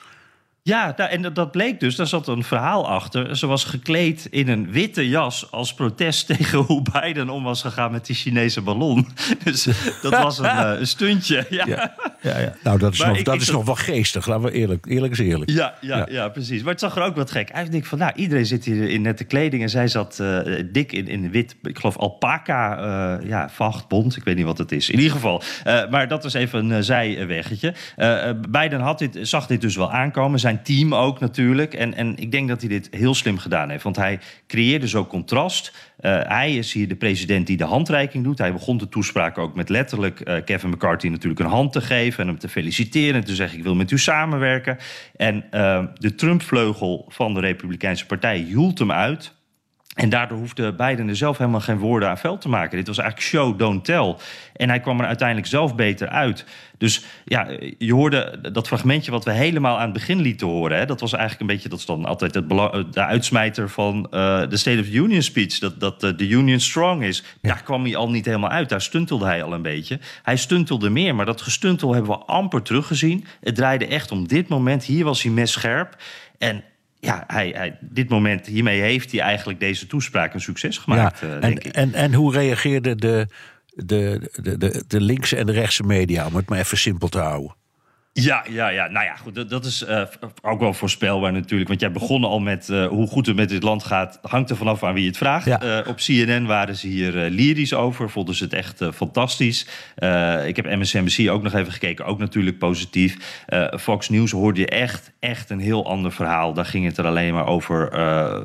Ja, 0.62 0.96
en 0.96 1.34
dat 1.34 1.50
bleek 1.50 1.80
dus, 1.80 1.96
daar 1.96 2.06
zat 2.06 2.28
een 2.28 2.44
verhaal 2.44 2.88
achter. 2.88 3.36
Ze 3.36 3.46
was 3.46 3.64
gekleed 3.64 4.26
in 4.30 4.48
een 4.48 4.70
witte 4.70 5.08
jas 5.08 5.50
als 5.50 5.74
protest 5.74 6.26
tegen 6.36 6.58
hoe 6.58 6.82
Biden 6.92 7.28
om 7.28 7.42
was 7.42 7.62
gegaan 7.62 7.92
met 7.92 8.06
die 8.06 8.16
Chinese 8.16 8.60
ballon. 8.60 9.08
Dus 9.44 9.68
dat 10.02 10.12
was 10.12 10.38
een, 10.38 10.44
uh, 10.44 10.72
een 10.78 10.86
stuntje. 10.86 11.46
Ja. 11.50 11.66
Ja, 11.66 11.94
ja, 12.20 12.38
ja. 12.38 12.54
Nou, 12.62 12.78
dat 12.78 12.92
is, 12.92 12.98
nog, 12.98 13.18
ik, 13.18 13.24
dat 13.24 13.34
ik, 13.34 13.40
is 13.40 13.50
nog 13.50 13.64
wel 13.64 13.74
geestig, 13.74 14.26
laten 14.26 14.44
we 14.44 14.52
eerlijk, 14.52 14.86
eerlijk 14.86 15.12
is 15.12 15.18
eerlijk. 15.18 15.50
Ja, 15.50 15.74
ja, 15.80 15.96
ja, 15.96 16.06
ja. 16.08 16.28
precies. 16.28 16.62
Maar 16.62 16.70
het 16.70 16.80
zag 16.80 16.96
er 16.96 17.02
ook 17.02 17.16
wat 17.16 17.30
gek 17.30 17.52
uit. 17.52 17.74
Ik 17.74 17.86
van, 17.86 17.98
nou, 17.98 18.12
iedereen 18.14 18.46
zit 18.46 18.64
hier 18.64 18.88
in 18.88 19.02
nette 19.02 19.24
kleding 19.24 19.62
en 19.62 19.70
zij 19.70 19.88
zat 19.88 20.18
uh, 20.20 20.62
dik 20.72 20.92
in, 20.92 21.08
in 21.08 21.30
wit, 21.30 21.56
ik 21.62 21.78
geloof 21.78 21.96
alpaca, 21.96 22.78
uh, 23.18 23.28
ja, 23.28 23.48
vacht, 23.50 23.88
bont, 23.88 24.16
ik 24.16 24.24
weet 24.24 24.36
niet 24.36 24.44
wat 24.44 24.58
het 24.58 24.72
is. 24.72 24.90
In 24.90 24.98
ieder 24.98 25.12
geval. 25.12 25.42
maar 25.90 26.08
dat 26.08 26.22
was 26.22 26.34
even 26.34 26.70
een 26.70 26.84
zijweggetje. 26.84 27.74
Biden 28.48 28.80
had 28.80 28.98
dit, 28.98 29.18
zag 29.22 29.46
dit 29.46 29.60
dus 29.60 29.76
wel 29.76 29.92
aankomen. 29.92 30.38
Team 30.58 30.94
ook 30.94 31.20
natuurlijk. 31.20 31.74
En, 31.74 31.94
en 31.94 32.16
ik 32.16 32.30
denk 32.30 32.48
dat 32.48 32.60
hij 32.60 32.68
dit 32.68 32.88
heel 32.90 33.14
slim 33.14 33.38
gedaan 33.38 33.70
heeft. 33.70 33.82
Want 33.82 33.96
hij 33.96 34.18
creëerde 34.46 34.88
zo 34.88 35.06
contrast. 35.06 35.72
Uh, 36.00 36.20
hij 36.22 36.56
is 36.56 36.72
hier 36.72 36.88
de 36.88 36.96
president 36.96 37.46
die 37.46 37.56
de 37.56 37.64
handreiking 37.64 38.24
doet. 38.24 38.38
Hij 38.38 38.52
begon 38.52 38.78
de 38.78 38.88
toespraak 38.88 39.38
ook 39.38 39.54
met 39.54 39.68
letterlijk 39.68 40.28
uh, 40.28 40.36
Kevin 40.44 40.70
McCarthy 40.70 41.08
natuurlijk 41.08 41.40
een 41.40 41.46
hand 41.46 41.72
te 41.72 41.80
geven 41.80 42.22
en 42.22 42.28
hem 42.28 42.38
te 42.38 42.48
feliciteren 42.48 43.14
en 43.14 43.24
te 43.24 43.34
zeggen: 43.34 43.58
Ik 43.58 43.64
wil 43.64 43.74
met 43.74 43.90
u 43.90 43.98
samenwerken. 43.98 44.78
En 45.16 45.44
uh, 45.50 45.84
de 45.94 46.14
Trump-vleugel 46.14 47.04
van 47.08 47.34
de 47.34 47.40
Republikeinse 47.40 48.06
Partij 48.06 48.40
joelt 48.40 48.78
hem 48.78 48.92
uit. 48.92 49.38
En 49.94 50.08
daardoor 50.08 50.38
hoefde 50.38 50.72
Biden 50.72 51.08
er 51.08 51.16
zelf 51.16 51.38
helemaal 51.38 51.60
geen 51.60 51.78
woorden 51.78 52.08
aan 52.08 52.18
vuil 52.18 52.38
te 52.38 52.48
maken. 52.48 52.76
Dit 52.76 52.86
was 52.86 52.98
eigenlijk 52.98 53.28
show, 53.28 53.58
don't 53.58 53.84
tell. 53.84 54.16
En 54.56 54.68
hij 54.68 54.80
kwam 54.80 55.00
er 55.00 55.06
uiteindelijk 55.06 55.48
zelf 55.48 55.74
beter 55.74 56.08
uit. 56.08 56.44
Dus 56.78 57.04
ja, 57.24 57.48
je 57.78 57.92
hoorde 57.92 58.50
dat 58.52 58.66
fragmentje 58.66 59.10
wat 59.10 59.24
we 59.24 59.32
helemaal 59.32 59.76
aan 59.76 59.84
het 59.84 59.92
begin 59.92 60.20
lieten 60.20 60.46
horen. 60.46 60.78
Hè, 60.78 60.86
dat 60.86 61.00
was 61.00 61.12
eigenlijk 61.12 61.40
een 61.40 61.56
beetje, 61.56 61.68
dat 61.68 61.78
is 61.78 61.86
dan 61.86 62.04
altijd 62.04 62.34
het 62.34 62.48
de 62.92 63.04
uitsmijter 63.04 63.68
van 63.68 64.06
uh, 64.10 64.48
de 64.48 64.56
State 64.56 64.80
of 64.80 64.86
the 64.86 64.92
Union 64.92 65.22
speech. 65.22 65.58
Dat, 65.58 65.80
dat 65.80 66.04
uh, 66.04 66.16
de 66.16 66.28
Union 66.28 66.60
strong 66.60 67.02
is. 67.02 67.24
Daar 67.42 67.62
kwam 67.62 67.84
hij 67.84 67.96
al 67.96 68.10
niet 68.10 68.24
helemaal 68.24 68.50
uit. 68.50 68.68
Daar 68.68 68.82
stuntelde 68.82 69.24
hij 69.24 69.42
al 69.42 69.52
een 69.52 69.62
beetje. 69.62 69.98
Hij 70.22 70.36
stuntelde 70.36 70.90
meer, 70.90 71.14
maar 71.14 71.26
dat 71.26 71.40
gestuntel 71.40 71.94
hebben 71.94 72.10
we 72.10 72.24
amper 72.24 72.62
teruggezien. 72.62 73.24
Het 73.40 73.54
draaide 73.54 73.86
echt 73.86 74.10
om 74.10 74.28
dit 74.28 74.48
moment. 74.48 74.84
Hier 74.84 75.04
was 75.04 75.22
hij 75.22 75.32
mes 75.32 75.52
scherp. 75.52 75.96
En 76.38 76.64
ja, 77.00 77.24
hij, 77.26 77.52
hij, 77.56 77.78
dit 77.80 78.08
moment, 78.08 78.46
hiermee 78.46 78.80
heeft 78.80 79.12
hij 79.12 79.20
eigenlijk 79.20 79.60
deze 79.60 79.86
toespraak 79.86 80.34
een 80.34 80.40
succes 80.40 80.78
gemaakt, 80.78 81.20
ja, 81.20 81.26
uh, 81.26 81.34
en, 81.34 81.40
denk 81.40 81.58
ik. 81.58 81.72
En, 81.72 81.94
en 81.94 82.14
hoe 82.14 82.32
reageerde 82.32 82.94
de, 82.94 83.26
de, 83.66 84.30
de, 84.42 84.58
de, 84.58 84.84
de 84.86 85.00
linkse 85.00 85.36
en 85.36 85.46
de 85.46 85.52
rechtse 85.52 85.82
media, 85.82 86.26
om 86.26 86.34
het 86.34 86.48
maar 86.48 86.58
even 86.58 86.78
simpel 86.78 87.08
te 87.08 87.18
houden? 87.18 87.54
Ja, 88.12 88.44
ja, 88.48 88.68
ja. 88.68 88.88
Nou 88.88 89.04
ja, 89.04 89.16
goed. 89.16 89.34
Dat, 89.34 89.50
dat 89.50 89.64
is 89.64 89.82
uh, 89.82 90.02
ook 90.42 90.60
wel 90.60 90.74
voorspelbaar 90.74 91.32
natuurlijk. 91.32 91.68
Want 91.68 91.80
jij 91.80 91.92
begon 91.92 92.24
al 92.24 92.40
met 92.40 92.68
uh, 92.68 92.86
hoe 92.86 93.06
goed 93.06 93.26
het 93.26 93.36
met 93.36 93.48
dit 93.48 93.62
land 93.62 93.84
gaat. 93.84 94.18
Hangt 94.22 94.50
er 94.50 94.56
vanaf 94.56 94.82
aan 94.82 94.94
wie 94.94 95.02
je 95.02 95.08
het 95.08 95.16
vraagt. 95.16 95.46
Ja. 95.46 95.62
Uh, 95.62 95.88
op 95.88 95.96
CNN 95.96 96.46
waren 96.46 96.76
ze 96.76 96.86
hier 96.86 97.12
lyrisch 97.12 97.74
over. 97.74 98.10
Vonden 98.10 98.34
ze 98.34 98.44
het 98.44 98.52
echt 98.52 98.84
fantastisch. 98.94 99.66
ik 100.46 100.56
heb 100.56 100.64
MSNBC 100.64 101.30
ook 101.30 101.42
nog 101.42 101.54
even 101.54 101.72
gekeken. 101.72 102.04
Ook 102.04 102.18
natuurlijk 102.18 102.58
positief. 102.58 103.44
Fox 103.78 104.08
News 104.08 104.30
hoorde 104.30 104.60
je 104.60 104.66
echt, 104.66 105.12
echt 105.20 105.50
een 105.50 105.60
heel 105.60 105.86
ander 105.86 106.12
verhaal. 106.12 106.52
Daar 106.52 106.66
ging 106.66 106.86
het 106.86 106.98
er 106.98 107.06
alleen 107.06 107.34
maar 107.34 107.46
over 107.46 107.98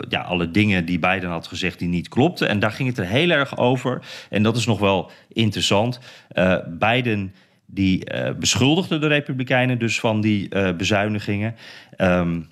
ja, 0.10 0.22
alle 0.22 0.52
dingen 0.52 0.86
die 0.86 1.00
Biden 1.00 1.30
had 1.30 1.48
gezegd 1.48 1.80
die 1.80 1.88
niet 1.88 2.08
klopten. 2.08 2.48
En 2.48 2.60
daar 2.60 2.72
ging 2.72 2.90
het 2.90 2.98
er 2.98 3.06
heel 3.06 3.30
erg 3.30 3.58
over. 3.58 4.02
En 4.30 4.44
dat 4.44 4.58
is 4.58 4.66
nog 4.66 4.80
wel 4.80 5.12
interessant. 5.30 6.00
Biden 6.80 7.34
die 7.66 8.14
uh, 8.16 8.32
beschuldigde 8.40 9.00
de 9.00 9.08
Republikeinen 9.08 9.80
dus 9.80 10.00
van 10.00 10.22
die 10.22 10.56
uh, 10.56 10.76
bezuinigingen. 10.76 11.56
Um, 11.98 12.48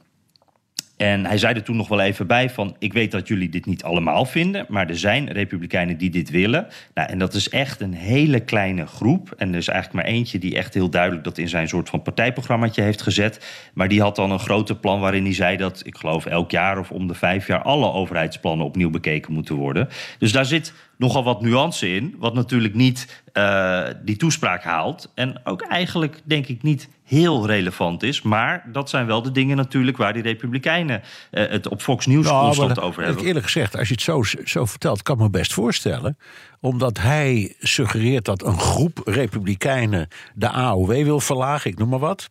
en 0.97 1.25
hij 1.25 1.37
zei 1.37 1.53
er 1.53 1.63
toen 1.63 1.75
nog 1.75 1.87
wel 1.87 1.99
even 1.99 2.27
bij 2.27 2.49
van... 2.49 2.75
ik 2.79 2.93
weet 2.93 3.11
dat 3.11 3.27
jullie 3.27 3.49
dit 3.49 3.65
niet 3.65 3.83
allemaal 3.83 4.25
vinden... 4.25 4.65
maar 4.69 4.89
er 4.89 4.97
zijn 4.97 5.31
republikeinen 5.31 5.97
die 5.97 6.09
dit 6.09 6.29
willen. 6.29 6.67
Nou, 6.93 7.09
en 7.09 7.17
dat 7.17 7.33
is 7.33 7.49
echt 7.49 7.81
een 7.81 7.93
hele 7.93 8.39
kleine 8.39 8.85
groep. 8.85 9.33
En 9.37 9.51
er 9.51 9.57
is 9.57 9.67
eigenlijk 9.67 10.05
maar 10.05 10.13
eentje 10.13 10.39
die 10.39 10.57
echt 10.57 10.73
heel 10.73 10.89
duidelijk... 10.89 11.23
dat 11.23 11.37
in 11.37 11.49
zijn 11.49 11.67
soort 11.67 11.89
van 11.89 12.01
partijprogrammaatje 12.01 12.81
heeft 12.81 13.01
gezet. 13.01 13.69
Maar 13.73 13.87
die 13.87 14.01
had 14.01 14.15
dan 14.15 14.31
een 14.31 14.39
grote 14.39 14.75
plan 14.75 14.99
waarin 14.99 15.23
hij 15.23 15.33
zei 15.33 15.57
dat... 15.57 15.81
ik 15.85 15.97
geloof 15.97 16.25
elk 16.25 16.51
jaar 16.51 16.79
of 16.79 16.91
om 16.91 17.07
de 17.07 17.13
vijf 17.13 17.47
jaar... 17.47 17.61
alle 17.61 17.91
overheidsplannen 17.91 18.65
opnieuw 18.65 18.89
bekeken 18.89 19.33
moeten 19.33 19.55
worden. 19.55 19.89
Dus 20.19 20.31
daar 20.31 20.45
zit 20.45 20.73
nogal 20.97 21.23
wat 21.23 21.41
nuance 21.41 21.95
in... 21.95 22.15
wat 22.17 22.33
natuurlijk 22.33 22.73
niet 22.73 23.23
uh, 23.33 23.87
die 24.03 24.15
toespraak 24.17 24.63
haalt. 24.63 25.11
En 25.15 25.41
ook 25.43 25.61
eigenlijk, 25.61 26.21
denk 26.23 26.47
ik, 26.47 26.63
niet 26.63 26.89
heel 27.13 27.47
relevant 27.47 28.03
is. 28.03 28.21
Maar 28.21 28.63
dat 28.71 28.89
zijn 28.89 29.05
wel 29.05 29.21
de 29.21 29.31
dingen 29.31 29.57
natuurlijk 29.57 29.97
waar 29.97 30.13
die 30.13 30.21
Republikeinen 30.21 31.01
uh, 31.31 31.49
het 31.49 31.67
op 31.67 31.81
Fox 31.81 32.05
News 32.05 32.25
nou, 32.25 32.43
constant 32.43 32.79
over 32.79 33.03
hebben. 33.03 33.25
Eerlijk 33.25 33.45
gezegd, 33.45 33.77
als 33.77 33.87
je 33.87 33.93
het 33.93 34.03
zo, 34.03 34.23
zo 34.43 34.65
vertelt, 34.65 35.01
kan 35.01 35.15
ik 35.15 35.21
me 35.21 35.29
best 35.29 35.53
voorstellen. 35.53 36.17
Omdat 36.59 36.97
hij 36.97 37.55
suggereert 37.59 38.25
dat 38.25 38.43
een 38.43 38.59
groep 38.59 39.01
Republikeinen 39.05 40.07
de 40.33 40.49
AOW 40.49 40.91
wil 40.91 41.19
verlagen, 41.19 41.71
ik 41.71 41.77
noem 41.77 41.89
maar 41.89 41.99
wat. 41.99 42.29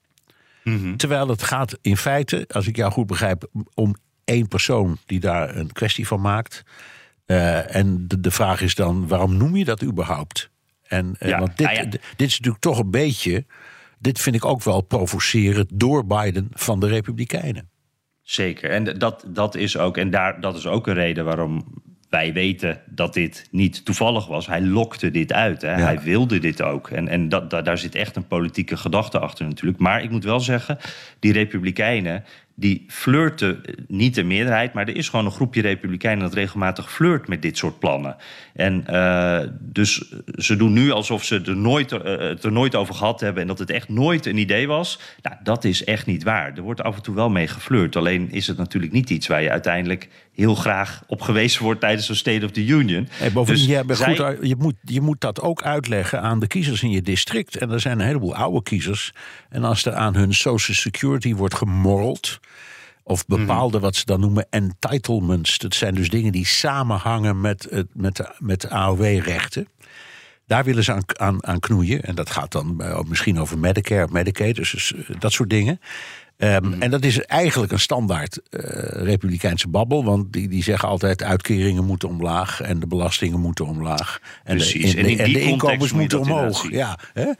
Mm 0.64 0.78
-hmm. 0.78 0.96
Terwijl 0.96 1.28
het 1.28 1.42
gaat 1.42 1.78
in 1.82 1.96
feite, 1.96 2.44
als 2.48 2.66
ik 2.66 2.76
jou 2.76 2.92
goed 2.92 3.06
begrijp, 3.06 3.46
om 3.74 3.94
één 4.24 4.48
persoon 4.48 4.98
die 5.06 5.20
daar 5.20 5.56
een 5.56 5.72
kwestie 5.72 6.06
van 6.06 6.20
maakt. 6.20 6.62
Uh, 7.26 7.76
en 7.76 8.08
de, 8.08 8.20
de 8.20 8.30
vraag 8.30 8.60
is 8.60 8.74
dan, 8.74 9.08
waarom 9.08 9.36
noem 9.36 9.56
je 9.56 9.64
dat 9.64 9.82
überhaupt? 9.82 10.50
En, 10.82 11.16
ja, 11.18 11.38
want 11.38 11.56
dit, 11.56 11.70
ja. 11.70 11.84
dit 11.84 12.00
is 12.16 12.38
natuurlijk 12.38 12.62
toch 12.62 12.78
een 12.78 12.90
beetje 12.90 13.44
dit 14.02 14.20
vind 14.20 14.36
ik 14.36 14.44
ook 14.44 14.62
wel 14.62 14.80
provocerend 14.80 15.68
door 15.72 16.06
Biden 16.06 16.48
van 16.50 16.80
de 16.80 16.86
Republikeinen. 16.86 17.70
Zeker. 18.22 18.70
En 18.70 18.98
dat, 18.98 19.24
dat 19.28 19.54
is 19.54 19.76
ook, 19.76 19.96
en 19.96 20.10
daar, 20.10 20.40
dat 20.40 20.56
is 20.56 20.66
ook 20.66 20.86
een 20.86 20.94
reden 20.94 21.24
waarom 21.24 21.64
wij 22.08 22.32
weten 22.32 22.80
dat 22.86 23.14
dit 23.14 23.46
niet 23.50 23.84
toevallig 23.84 24.26
was. 24.26 24.46
Hij 24.46 24.62
lokte 24.62 25.10
dit 25.10 25.32
uit. 25.32 25.62
Hè? 25.62 25.70
Ja. 25.70 25.84
Hij 25.84 26.00
wilde 26.00 26.38
dit 26.38 26.62
ook. 26.62 26.88
En, 26.88 27.08
en 27.08 27.28
dat, 27.28 27.50
dat, 27.50 27.64
daar 27.64 27.78
zit 27.78 27.94
echt 27.94 28.16
een 28.16 28.26
politieke 28.26 28.76
gedachte 28.76 29.18
achter 29.18 29.46
natuurlijk. 29.46 29.78
Maar 29.78 30.02
ik 30.02 30.10
moet 30.10 30.24
wel 30.24 30.40
zeggen, 30.40 30.78
die 31.18 31.32
Republikeinen 31.32 32.24
die 32.54 32.84
flirten, 32.88 33.60
niet 33.88 34.14
de 34.14 34.22
meerderheid, 34.22 34.72
maar 34.72 34.88
er 34.88 34.96
is 34.96 35.08
gewoon 35.08 35.24
een 35.24 35.32
groepje 35.32 35.60
Republikeinen 35.60 36.24
dat 36.24 36.34
regelmatig 36.34 36.92
flirt 36.92 37.28
met 37.28 37.42
dit 37.42 37.58
soort 37.58 37.78
plannen. 37.78 38.16
En 38.54 38.84
uh, 38.90 39.40
dus 39.60 40.12
ze 40.36 40.56
doen 40.56 40.72
nu 40.72 40.90
alsof 40.90 41.24
ze 41.24 41.40
er 41.40 41.56
nooit, 41.56 41.92
uh, 41.92 42.00
het 42.02 42.44
er 42.44 42.52
nooit 42.52 42.74
over 42.74 42.94
gehad 42.94 43.20
hebben 43.20 43.42
en 43.42 43.48
dat 43.48 43.58
het 43.58 43.70
echt 43.70 43.88
nooit 43.88 44.26
een 44.26 44.36
idee 44.36 44.66
was. 44.66 44.98
Nou, 45.22 45.36
dat 45.42 45.64
is 45.64 45.84
echt 45.84 46.06
niet 46.06 46.22
waar. 46.22 46.52
Er 46.56 46.62
wordt 46.62 46.82
af 46.82 46.96
en 46.96 47.02
toe 47.02 47.14
wel 47.14 47.30
mee 47.30 47.46
geflirt. 47.46 47.96
Alleen 47.96 48.30
is 48.30 48.46
het 48.46 48.56
natuurlijk 48.56 48.92
niet 48.92 49.10
iets 49.10 49.26
waar 49.26 49.42
je 49.42 49.50
uiteindelijk 49.50 50.08
heel 50.32 50.54
graag 50.54 51.02
op 51.06 51.20
gewezen 51.20 51.62
wordt 51.62 51.80
tijdens 51.80 52.08
een 52.08 52.16
State 52.16 52.44
of 52.44 52.50
the 52.50 52.66
Union. 52.66 53.08
Hey, 53.10 53.32
bovendien, 53.32 53.86
dus 53.86 53.98
zij... 53.98 54.16
goed, 54.16 54.48
je, 54.48 54.56
moet, 54.56 54.74
je 54.82 55.00
moet 55.00 55.20
dat 55.20 55.40
ook 55.40 55.62
uitleggen 55.62 56.20
aan 56.20 56.40
de 56.40 56.46
kiezers 56.46 56.82
in 56.82 56.90
je 56.90 57.02
district. 57.02 57.56
En 57.56 57.70
er 57.70 57.80
zijn 57.80 58.00
een 58.00 58.06
heleboel 58.06 58.34
oude 58.34 58.62
kiezers. 58.62 59.12
En 59.48 59.64
als 59.64 59.84
er 59.84 59.94
aan 59.94 60.14
hun 60.14 60.34
Social 60.34 60.76
Security 60.76 61.34
wordt 61.34 61.54
gemorreld. 61.54 62.40
Of 63.04 63.26
bepaalde, 63.26 63.80
wat 63.80 63.96
ze 63.96 64.04
dan 64.04 64.20
noemen, 64.20 64.46
entitlements. 64.50 65.58
Dat 65.58 65.74
zijn 65.74 65.94
dus 65.94 66.08
dingen 66.08 66.32
die 66.32 66.46
samenhangen 66.46 67.40
met, 67.40 67.66
het, 67.70 67.86
met, 67.92 68.16
de, 68.16 68.34
met 68.38 68.60
de 68.60 68.70
AOW-rechten. 68.70 69.68
Daar 70.46 70.64
willen 70.64 70.84
ze 70.84 70.92
aan, 70.92 71.02
aan, 71.06 71.46
aan, 71.46 71.60
knoeien. 71.60 72.02
En 72.02 72.14
dat 72.14 72.30
gaat 72.30 72.52
dan 72.52 72.82
misschien 73.08 73.40
over 73.40 73.58
Medicare, 73.58 74.08
Medicaid, 74.10 74.56
dus, 74.56 74.70
dus 74.70 74.94
dat 75.18 75.32
soort 75.32 75.50
dingen. 75.50 75.80
Um, 76.42 76.64
mm. 76.64 76.82
En 76.82 76.90
dat 76.90 77.04
is 77.04 77.20
eigenlijk 77.20 77.72
een 77.72 77.80
standaard 77.80 78.40
uh, 78.50 78.60
republikeinse 79.04 79.68
babbel. 79.68 80.04
Want 80.04 80.32
die, 80.32 80.48
die 80.48 80.62
zeggen 80.62 80.88
altijd 80.88 81.22
uitkeringen 81.22 81.84
moeten 81.84 82.08
omlaag 82.08 82.60
en 82.60 82.80
de 82.80 82.86
belastingen 82.86 83.40
moeten 83.40 83.66
omlaag. 83.66 84.20
En 84.44 84.56
Precies. 84.56 84.92
de, 84.92 84.98
en, 84.98 85.06
in 85.06 85.18
en 85.18 85.32
de 85.32 85.40
inkomens 85.40 85.92
moeten 85.92 86.20
omhoog. 86.20 86.70
Ja, 86.70 86.98
hè? 87.12 87.30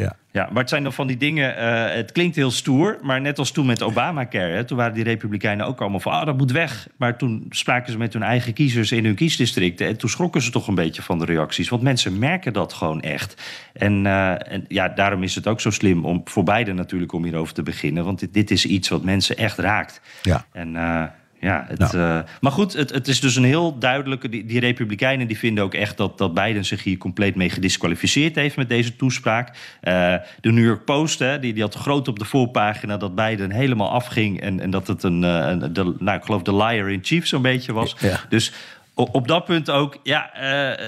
Ja. 0.00 0.16
Ja. 0.32 0.48
maar 0.52 0.60
het 0.60 0.68
zijn 0.68 0.82
dan 0.82 0.92
van 0.92 1.06
die 1.06 1.16
dingen. 1.16 1.58
Uh, 1.58 1.94
het 1.94 2.12
klinkt 2.12 2.36
heel 2.36 2.50
stoer, 2.50 2.98
maar 3.02 3.20
net 3.20 3.38
als 3.38 3.50
toen 3.50 3.66
met 3.66 3.82
Obamacare. 3.82 4.52
Hè, 4.52 4.64
toen 4.64 4.76
waren 4.76 4.94
die 4.94 5.04
Republikeinen 5.04 5.66
ook 5.66 5.80
allemaal 5.80 6.00
van. 6.00 6.12
Ah, 6.12 6.26
dat 6.26 6.36
moet 6.36 6.52
weg. 6.52 6.88
Maar 6.96 7.16
toen 7.18 7.46
spraken 7.50 7.92
ze 7.92 7.98
met 7.98 8.12
hun 8.12 8.22
eigen 8.22 8.52
kiezers 8.52 8.92
in 8.92 9.04
hun 9.04 9.14
kiesdistricten. 9.14 9.86
En 9.86 9.96
toen 9.96 10.10
schrokken 10.10 10.42
ze 10.42 10.50
toch 10.50 10.68
een 10.68 10.74
beetje 10.74 11.02
van 11.02 11.18
de 11.18 11.24
reacties. 11.24 11.68
Want 11.68 11.82
mensen 11.82 12.18
merken 12.18 12.52
dat 12.52 12.72
gewoon 12.72 13.00
echt. 13.00 13.42
En, 13.72 14.04
uh, 14.04 14.52
en 14.52 14.64
ja, 14.68 14.88
daarom 14.88 15.22
is 15.22 15.34
het 15.34 15.46
ook 15.46 15.60
zo 15.60 15.70
slim 15.70 16.04
om 16.04 16.20
voor 16.24 16.44
beide 16.44 16.72
natuurlijk 16.72 17.12
om 17.12 17.24
hierover 17.24 17.54
te 17.54 17.62
beginnen. 17.62 18.04
Want 18.04 18.18
dit, 18.18 18.34
dit 18.34 18.50
is 18.50 18.66
iets 18.66 18.88
wat 18.88 19.02
mensen 19.02 19.36
echt 19.36 19.58
raakt. 19.58 20.00
Ja. 20.22 20.44
En. 20.52 20.74
Uh, 20.74 21.04
ja, 21.40 21.64
het, 21.68 21.92
uh, 21.94 22.18
maar 22.40 22.52
goed, 22.52 22.72
het, 22.72 22.90
het, 22.90 23.08
is 23.08 23.20
dus 23.20 23.36
een 23.36 23.44
heel 23.44 23.78
duidelijke. 23.78 24.28
Die, 24.28 24.44
die, 24.44 24.60
Republikeinen 24.60 25.26
die 25.26 25.38
vinden 25.38 25.64
ook 25.64 25.74
echt 25.74 25.96
dat, 25.96 26.18
dat 26.18 26.34
Biden 26.34 26.64
zich 26.64 26.82
hier 26.82 26.98
compleet 26.98 27.34
mee 27.34 27.50
gedisqualificeerd 27.50 28.34
heeft 28.34 28.56
met 28.56 28.68
deze 28.68 28.96
toespraak. 28.96 29.48
Uh, 29.48 30.14
de 30.40 30.52
New 30.52 30.64
York 30.64 30.84
Post, 30.84 31.18
hè, 31.18 31.38
die, 31.38 31.52
die 31.52 31.62
had 31.62 31.74
groot 31.74 32.08
op 32.08 32.18
de 32.18 32.24
voorpagina 32.24 32.96
dat 32.96 33.14
Biden 33.14 33.50
helemaal 33.50 33.90
afging. 33.90 34.40
En, 34.40 34.60
en 34.60 34.70
dat 34.70 34.86
het 34.86 35.02
een, 35.02 35.22
uh, 35.22 35.46
een 35.46 35.72
de, 35.72 35.94
nou, 35.98 36.18
ik 36.18 36.24
geloof 36.24 36.42
de 36.42 36.56
liar 36.56 36.90
in 36.90 37.00
chief 37.02 37.26
zo'n 37.26 37.42
beetje 37.42 37.72
was. 37.72 37.96
Ja. 38.00 38.20
Dus 38.28 38.52
op 38.94 39.28
dat 39.28 39.44
punt 39.44 39.70
ook, 39.70 39.98
ja, 40.02 40.30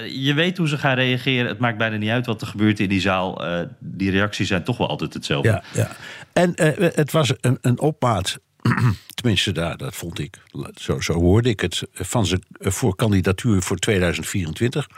je 0.09 0.33
weet 0.33 0.57
hoe 0.57 0.67
ze 0.67 0.77
gaan 0.77 0.95
reageren. 0.95 1.47
Het 1.47 1.59
maakt 1.59 1.77
bijna 1.77 1.95
niet 1.95 2.09
uit 2.09 2.25
wat 2.25 2.41
er 2.41 2.47
gebeurt 2.47 2.79
in 2.79 2.89
die 2.89 3.01
zaal. 3.01 3.41
die 3.79 4.11
reacties 4.11 4.47
zijn 4.47 4.63
toch 4.63 4.77
wel 4.77 4.87
altijd 4.87 5.13
hetzelfde. 5.13 5.49
Ja, 5.49 5.63
ja. 5.73 5.87
En 6.33 6.53
het 6.95 7.11
was 7.11 7.33
een, 7.41 7.57
een 7.61 7.79
opmaat 7.79 8.39
tenminste 9.15 9.51
daar, 9.51 9.77
dat 9.77 9.95
vond 9.95 10.19
ik, 10.19 10.37
zo, 10.75 10.99
zo 10.99 11.13
hoorde 11.13 11.49
ik 11.49 11.59
het, 11.59 11.83
van 11.91 12.25
zijn 12.25 12.43
voor 12.59 12.95
kandidatuur 12.95 13.61
voor 13.61 13.77
2024. 13.77 14.89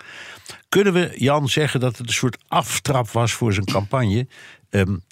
Kunnen 0.70 0.94
we, 0.94 1.14
Jan, 1.16 1.50
zeggen 1.50 1.80
dat 1.80 1.98
het 1.98 2.08
een 2.08 2.14
soort 2.14 2.38
aftrap 2.48 3.10
was 3.10 3.32
voor 3.32 3.54
zijn 3.54 3.66
campagne? 3.66 4.28
Um, 4.70 5.04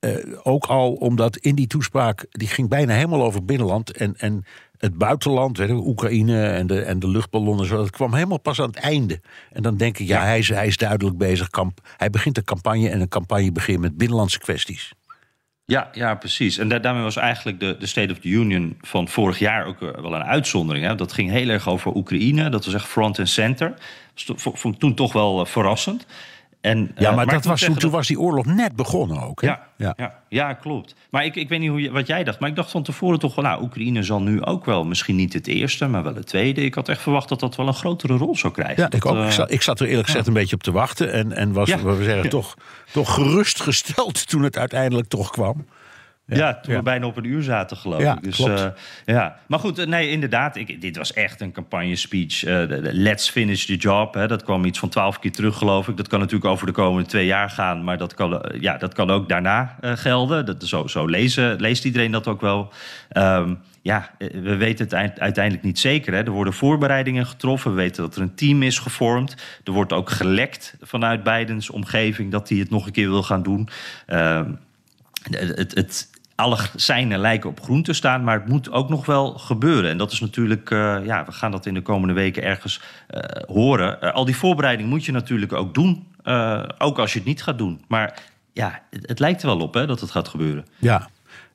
uh, 0.00 0.16
ook 0.42 0.64
al 0.64 0.92
omdat 0.92 1.36
in 1.36 1.54
die 1.54 1.66
toespraak, 1.66 2.26
die 2.30 2.48
ging 2.48 2.68
bijna 2.68 2.94
helemaal 2.94 3.24
over 3.24 3.44
binnenland 3.44 3.90
en, 3.92 4.16
en 4.16 4.44
het 4.78 4.98
buitenland, 4.98 5.56
hè, 5.56 5.72
Oekraïne 5.72 6.46
en 6.46 6.66
de, 6.66 6.80
en 6.80 6.98
de 6.98 7.08
luchtballonnen, 7.08 7.66
zo, 7.66 7.76
dat 7.76 7.90
kwam 7.90 8.14
helemaal 8.14 8.40
pas 8.40 8.60
aan 8.60 8.68
het 8.68 8.76
einde. 8.76 9.20
En 9.52 9.62
dan 9.62 9.76
denk 9.76 9.98
ik, 9.98 10.06
ja, 10.06 10.20
ja. 10.20 10.26
Hij, 10.26 10.38
is, 10.38 10.48
hij 10.48 10.66
is 10.66 10.76
duidelijk 10.76 11.18
bezig. 11.18 11.48
Kamp, 11.48 11.80
hij 11.96 12.10
begint 12.10 12.36
een 12.36 12.44
campagne 12.44 12.88
en 12.88 13.00
een 13.00 13.08
campagne 13.08 13.52
begint 13.52 13.80
met 13.80 13.96
binnenlandse 13.96 14.38
kwesties. 14.38 14.92
Ja, 15.70 15.88
ja, 15.92 16.14
precies. 16.14 16.58
En 16.58 16.68
daarmee 16.68 17.02
was 17.02 17.16
eigenlijk 17.16 17.60
de, 17.60 17.76
de 17.78 17.86
State 17.86 18.12
of 18.12 18.18
the 18.18 18.28
Union 18.28 18.76
van 18.80 19.08
vorig 19.08 19.38
jaar 19.38 19.66
ook 19.66 19.80
wel 19.80 20.14
een 20.14 20.24
uitzondering. 20.24 20.86
Hè? 20.86 20.94
Dat 20.94 21.12
ging 21.12 21.30
heel 21.30 21.48
erg 21.48 21.68
over 21.68 21.94
Oekraïne. 21.94 22.48
Dat 22.48 22.64
was 22.64 22.74
echt 22.74 22.86
front 22.86 23.18
en 23.18 23.28
center. 23.28 23.74
Dat 24.26 24.42
vond 24.54 24.80
toen 24.80 24.94
toch 24.94 25.12
wel 25.12 25.46
verrassend. 25.46 26.06
En, 26.60 26.90
Ja, 26.96 27.10
eh, 27.10 27.16
maar, 27.16 27.26
dat 27.26 27.44
was, 27.44 27.60
toen, 27.60 27.74
dat- 27.78 27.90
was 27.90 28.06
die 28.06 28.20
oorlog 28.20 28.46
net 28.46 28.76
begonnen 28.76 29.22
ook. 29.22 29.40
Hè? 29.40 29.46
Ja, 29.46 29.66
ja. 29.76 30.14
Ja, 30.28 30.52
klopt. 30.52 30.94
Maar 31.10 31.24
ik, 31.24 31.36
ik 31.36 31.48
weet 31.48 31.60
niet 31.60 31.68
hoe 31.70 31.80
je, 31.82 31.90
wat 31.90 32.06
jij 32.06 32.24
dacht. 32.24 32.38
Maar 32.40 32.48
ik 32.48 32.56
dacht 32.56 32.70
van 32.70 32.82
tevoren 32.82 33.18
toch 33.18 33.34
wel... 33.34 33.44
Nou, 33.44 33.62
Oekraïne 33.62 34.02
zal 34.02 34.22
nu 34.22 34.44
ook 34.44 34.64
wel 34.64 34.84
misschien 34.84 35.16
niet 35.16 35.32
het 35.32 35.46
eerste... 35.46 35.86
maar 35.86 36.02
wel 36.02 36.14
het 36.14 36.26
tweede. 36.26 36.60
Ik 36.64 36.74
had 36.74 36.88
echt 36.88 37.00
verwacht 37.00 37.28
dat 37.28 37.40
dat 37.40 37.56
wel 37.56 37.66
een 37.66 37.74
grotere 37.74 38.16
rol 38.16 38.36
zou 38.36 38.52
krijgen. 38.52 38.82
Ja, 38.82 38.90
ik 38.90 39.06
ook. 39.06 39.16
eh, 39.16 39.26
Ik 39.26 39.32
zat, 39.32 39.50
ik 39.50 39.62
zat 39.62 39.80
er 39.80 39.86
eerlijk 39.88 40.06
gezegd 40.06 40.26
een 40.26 40.32
beetje 40.32 40.54
op 40.56 40.62
te 40.62 40.72
wachten. 40.72 41.12
En, 41.12 41.32
en 41.32 41.52
was, 41.52 41.74
we 41.74 42.02
zeggen, 42.04 42.28
toch, 42.30 42.54
toch 42.92 43.14
gerustgesteld 43.14 44.28
toen 44.28 44.42
het 44.42 44.56
uiteindelijk 44.58 45.08
toch 45.08 45.30
kwam. 45.30 45.66
Ja, 46.36 46.60
toen 46.62 46.74
we 46.74 46.82
bijna 46.82 47.06
op 47.06 47.16
een 47.16 47.24
uur 47.24 47.42
zaten, 47.42 47.76
geloof 47.76 48.02
ik. 48.02 48.22
Dus, 48.22 48.36
klopt. 48.36 48.60
eh, 48.60 48.66
ja. 49.04 49.38
Maar 49.46 49.58
goed, 49.58 49.78
eh, 49.78 49.86
nee, 49.86 50.10
inderdaad. 50.10 50.56
Ik, 50.56 50.80
dit 50.80 50.96
was 50.96 51.12
echt 51.12 51.40
een 51.40 51.52
campagne-speech. 51.52 52.44
Eh, 52.44 52.62
let's 52.80 53.30
finish 53.30 53.64
the 53.64 53.76
job. 53.76 54.14
Hè, 54.14 54.26
dat 54.26 54.42
kwam 54.42 54.64
iets 54.64 54.78
van 54.78 54.88
twaalf 54.88 55.18
keer 55.18 55.32
terug, 55.32 55.56
geloof 55.56 55.88
ik. 55.88 55.96
Dat 55.96 56.08
kan 56.08 56.18
natuurlijk 56.18 56.50
over 56.50 56.66
de 56.66 56.72
komende 56.72 57.08
twee 57.08 57.26
jaar 57.26 57.50
gaan. 57.50 57.84
Maar 57.84 57.98
dat 57.98 58.14
kan, 58.14 58.42
ja, 58.60 58.76
dat 58.76 58.94
kan 58.94 59.10
ook 59.10 59.28
daarna 59.28 59.76
gelden. 59.80 60.46
Dat, 60.46 60.64
zo 60.64 60.86
zo 60.86 61.06
lezen, 61.06 61.60
leest 61.60 61.84
iedereen 61.84 62.10
dat 62.10 62.26
ook 62.26 62.40
wel. 62.40 62.72
Ehm, 63.08 63.54
ja, 63.82 64.10
we 64.18 64.56
weten 64.56 64.84
het 64.84 64.94
eind- 64.94 65.20
uiteindelijk 65.20 65.64
niet 65.64 65.78
zeker. 65.78 66.12
Hè. 66.14 66.18
Er 66.24 66.30
worden 66.30 66.52
voorbereidingen 66.52 67.26
getroffen. 67.26 67.70
We 67.70 67.76
weten 67.76 68.02
dat 68.02 68.16
er 68.16 68.22
een 68.22 68.34
team 68.34 68.62
is 68.62 68.78
gevormd. 68.78 69.36
Er 69.64 69.72
wordt 69.72 69.92
ook 69.92 70.10
gelekt 70.10 70.76
vanuit 70.80 71.22
Bidens 71.22 71.70
omgeving... 71.70 72.30
dat 72.32 72.48
hij 72.48 72.58
het 72.58 72.70
nog 72.70 72.86
een 72.86 72.92
keer 72.92 73.08
wil 73.10 73.22
gaan 73.22 73.42
doen. 73.42 73.68
Ehm, 74.06 74.50
het, 75.30 75.74
het, 75.74 76.08
alle 76.38 76.58
seinen 76.74 77.18
lijken 77.18 77.50
op 77.50 77.60
groen 77.60 77.82
te 77.82 77.92
staan, 77.92 78.24
maar 78.24 78.38
het 78.38 78.48
moet 78.48 78.70
ook 78.70 78.88
nog 78.88 79.06
wel 79.06 79.32
gebeuren. 79.32 79.90
En 79.90 79.98
dat 79.98 80.12
is 80.12 80.20
natuurlijk, 80.20 80.70
eh, 80.70 80.98
ja, 81.04 81.24
we 81.24 81.32
gaan 81.32 81.50
dat 81.50 81.66
in 81.66 81.74
de 81.74 81.82
komende 81.82 82.14
weken 82.14 82.42
ergens 82.42 82.80
eh, 83.06 83.20
horen. 83.46 84.00
Eh, 84.00 84.12
al 84.14 84.24
die 84.24 84.36
voorbereiding 84.36 84.88
moet 84.88 85.04
je 85.04 85.12
natuurlijk 85.12 85.52
ook 85.52 85.74
doen, 85.74 86.06
ook 86.78 86.98
als 86.98 87.12
je 87.12 87.18
het 87.18 87.28
niet 87.28 87.42
gaat 87.42 87.58
doen. 87.58 87.84
Maar 87.88 88.22
ja, 88.52 88.82
het, 88.90 89.18
lijkt 89.18 89.42
er 89.42 89.48
wel 89.48 89.60
op 89.60 89.74
hè, 89.74 89.86
dat 89.86 90.00
het 90.00 90.10
gaat 90.10 90.28
gebeuren. 90.28 90.66
Ja, 90.78 91.08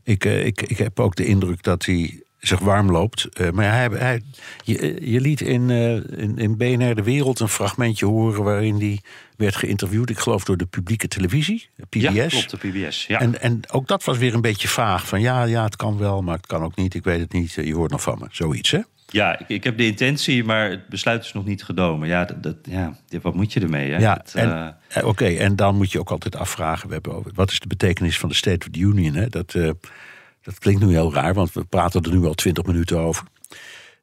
ik, 0.03 0.25
ik, 0.25 0.61
ik 0.61 0.77
heb 0.77 0.99
ook 0.99 1.15
de 1.15 1.25
indruk 1.25 1.63
dat 1.63 1.85
hij 1.85 2.22
zich 2.47 2.59
warm 2.59 2.91
loopt. 2.91 3.25
Eh, 3.25 3.49
maar 3.51 3.71
hij, 3.71 3.87
hij, 3.99 4.21
je, 4.63 5.11
je 5.11 5.21
liet 5.21 5.41
in, 5.41 5.69
eh, 5.69 5.95
in, 5.95 6.37
in 6.37 6.57
BNR 6.57 6.95
De 6.95 7.03
Wereld 7.03 7.39
een 7.39 7.47
fragmentje 7.47 8.05
horen... 8.05 8.43
waarin 8.43 8.75
hij 8.79 8.99
werd 9.37 9.55
geïnterviewd, 9.55 10.09
ik 10.09 10.19
geloof 10.19 10.43
door 10.43 10.57
de 10.57 10.65
publieke 10.65 11.07
televisie, 11.07 11.69
PBS. 11.89 12.01
Ja, 12.01 12.27
klopt, 12.27 12.49
de 12.49 12.57
PBS. 12.57 13.05
Ja. 13.07 13.19
En, 13.19 13.41
en 13.41 13.59
ook 13.71 13.87
dat 13.87 14.03
was 14.03 14.17
weer 14.17 14.33
een 14.33 14.41
beetje 14.41 14.67
vaag. 14.67 15.07
Van 15.07 15.21
ja, 15.21 15.43
ja, 15.43 15.63
het 15.63 15.75
kan 15.75 15.97
wel, 15.97 16.21
maar 16.21 16.35
het 16.35 16.47
kan 16.47 16.63
ook 16.63 16.75
niet. 16.75 16.93
Ik 16.93 17.03
weet 17.03 17.19
het 17.19 17.33
niet. 17.33 17.57
Eh, 17.57 17.65
Je 17.65 17.75
hoort 17.75 17.91
nog 17.91 18.01
van 18.01 18.17
me. 18.19 18.27
Zoiets, 18.31 18.71
hè? 18.71 18.79
Ja, 19.07 19.39
ik, 19.39 19.49
ik 19.49 19.63
heb 19.63 19.77
de 19.77 19.85
intentie, 19.85 20.43
maar 20.43 20.69
het 20.69 20.87
besluit 20.87 21.23
is 21.23 21.33
nog 21.33 21.45
niet 21.45 21.63
genomen. 21.63 22.07
Ja, 22.07 22.25
dat, 22.25 22.43
dat- 22.43 22.57
ja 22.63 22.97
wat 23.21 23.33
moet 23.35 23.53
je 23.53 23.59
ermee? 23.59 23.91
Hè? 23.91 23.97
Ja, 23.97 24.23
eh, 24.89 25.05
oké, 25.07 25.25
en 25.25 25.55
dan 25.55 25.75
moet 25.75 25.91
je 25.91 25.99
ook 25.99 26.11
altijd 26.11 26.35
afvragen: 26.35 26.87
we 26.87 26.93
hebben 26.93 27.13
over, 27.13 27.31
wat 27.35 27.51
is 27.51 27.59
de 27.59 27.67
betekenis 27.67 28.19
van 28.19 28.29
de 28.29 28.35
State 28.35 28.65
of 28.67 28.71
the 28.73 28.79
Union? 28.79 29.13
Hè? 29.13 29.27
Dat, 29.27 29.55
dat 30.43 30.59
klinkt 30.59 30.81
nu 30.85 30.91
heel 30.91 31.13
raar, 31.13 31.33
want 31.33 31.53
we 31.53 31.63
praten 31.65 32.01
er 32.01 32.11
nu 32.11 32.25
al 32.25 32.33
twintig 32.33 32.65
minuten 32.65 32.99
over. 32.99 33.23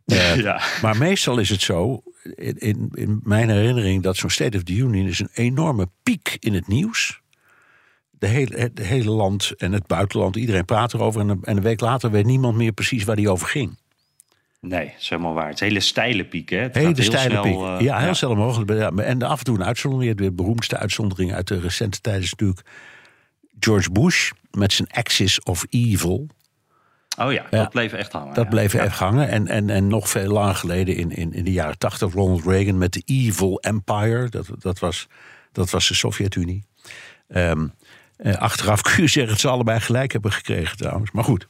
Eh, 0.06 0.36
ja. 0.36 0.60
Maar 0.82 0.96
meestal 0.96 1.38
is 1.38 1.48
het 1.50 1.60
zo, 1.60 2.02
in, 2.34 2.58
in, 2.58 2.88
in 2.94 3.20
mijn 3.22 3.48
herinnering, 3.50 4.02
dat 4.02 4.16
zo'n 4.16 4.30
State 4.30 4.56
of 4.56 4.62
the 4.62 4.72
Union 4.74 5.06
is 5.06 5.18
een 5.20 5.28
enorme 5.32 5.88
piek 6.02 6.36
in 6.40 6.54
het 6.54 6.66
nieuws. 6.68 7.20
De 8.10 8.26
hele, 8.26 8.56
het 8.56 8.78
hele 8.78 9.10
land 9.10 9.52
en 9.56 9.72
het 9.72 9.86
buitenland, 9.86 10.36
iedereen 10.36 10.64
praat 10.64 10.94
erover. 10.94 11.20
En 11.20 11.28
een, 11.28 11.38
en 11.42 11.56
een 11.56 11.62
week 11.62 11.80
later 11.80 12.10
weet 12.10 12.24
niemand 12.26 12.56
meer 12.56 12.72
precies 12.72 13.04
waar 13.04 13.16
die 13.16 13.30
over 13.30 13.48
ging. 13.48 13.78
Nee, 14.60 14.84
dat 14.86 14.94
is 15.00 15.08
helemaal 15.08 15.34
waar. 15.34 15.46
Het 15.46 15.54
is 15.54 15.60
hele 15.60 15.80
steile 15.80 16.24
piek, 16.24 16.48
hè? 16.50 16.58
Het 16.58 16.74
Hele 16.74 16.94
heel 16.94 17.04
steile 17.04 17.30
snel, 17.30 17.42
piek. 17.42 17.80
eh, 17.80 17.86
ja, 17.86 17.98
heel 17.98 18.14
snel 18.14 18.34
mogelijk. 18.34 18.70
Ja, 18.70 18.90
En 18.90 19.22
af 19.22 19.38
en 19.38 19.44
toe 19.44 19.58
een 19.58 19.64
uitzondering. 19.64 20.16
De 20.16 20.32
beroemdste 20.32 20.76
uitzondering 20.76 21.32
uit 21.32 21.48
de 21.48 21.60
recente 21.60 22.00
tijd 22.00 22.22
is 22.22 22.30
natuurlijk 22.30 22.66
George 23.60 23.90
Bush 23.90 24.30
met 24.50 24.72
zijn 24.72 24.88
Axis 24.90 25.42
of 25.42 25.66
Evil. 25.68 26.26
Oh 27.18 27.32
ja, 27.32 27.46
dat 27.50 27.70
bleef 27.70 27.92
echt 27.92 28.12
hangen. 28.12 28.34
Dat 28.34 28.44
ja. 28.44 28.50
bleef 28.50 28.72
even 28.72 28.90
hangen. 28.90 29.28
En, 29.28 29.46
en, 29.48 29.70
en 29.70 29.86
nog 29.88 30.08
veel 30.08 30.32
langer 30.32 30.54
geleden 30.54 30.96
in, 30.96 31.10
in, 31.10 31.32
in 31.32 31.44
de 31.44 31.52
jaren 31.52 31.78
tachtig 31.78 32.12
Ronald 32.12 32.44
Reagan 32.44 32.78
met 32.78 32.92
de 32.92 33.02
Evil 33.04 33.58
Empire. 33.60 34.28
Dat, 34.28 34.46
dat, 34.58 34.78
was, 34.78 35.06
dat 35.52 35.70
was 35.70 35.88
de 35.88 35.94
Sovjet-Unie. 35.94 36.64
Ehm, 37.28 37.66
eh, 38.16 38.34
achteraf 38.36 38.80
kun 38.82 39.02
je 39.02 39.08
zeggen 39.08 39.32
dat 39.32 39.40
ze 39.40 39.48
allebei 39.48 39.80
gelijk 39.80 40.12
hebben 40.12 40.32
gekregen 40.32 40.76
trouwens. 40.76 41.10
Maar 41.10 41.24
goed. 41.24 41.46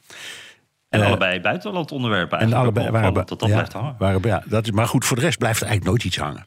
En 0.88 1.00
Eh, 1.00 1.06
allebei 1.06 1.40
buitenland 1.40 1.92
onderwerpen 1.92 2.38
En 2.38 2.52
allebei 2.52 2.90
waren, 2.90 3.14
dat 3.14 3.28
dat 3.28 3.40
ja, 3.40 3.46
blijft 3.46 3.72
hangen. 3.72 3.94
waren- 3.98 4.20
ja, 4.24 4.42
dat 4.46 4.64
is, 4.64 4.70
maar 4.70 4.86
goed, 4.86 5.04
voor 5.04 5.16
de 5.16 5.22
rest 5.22 5.38
blijft 5.38 5.60
er 5.60 5.66
eigenlijk 5.66 5.96
nooit 5.96 6.04
iets 6.12 6.22
hangen. 6.22 6.46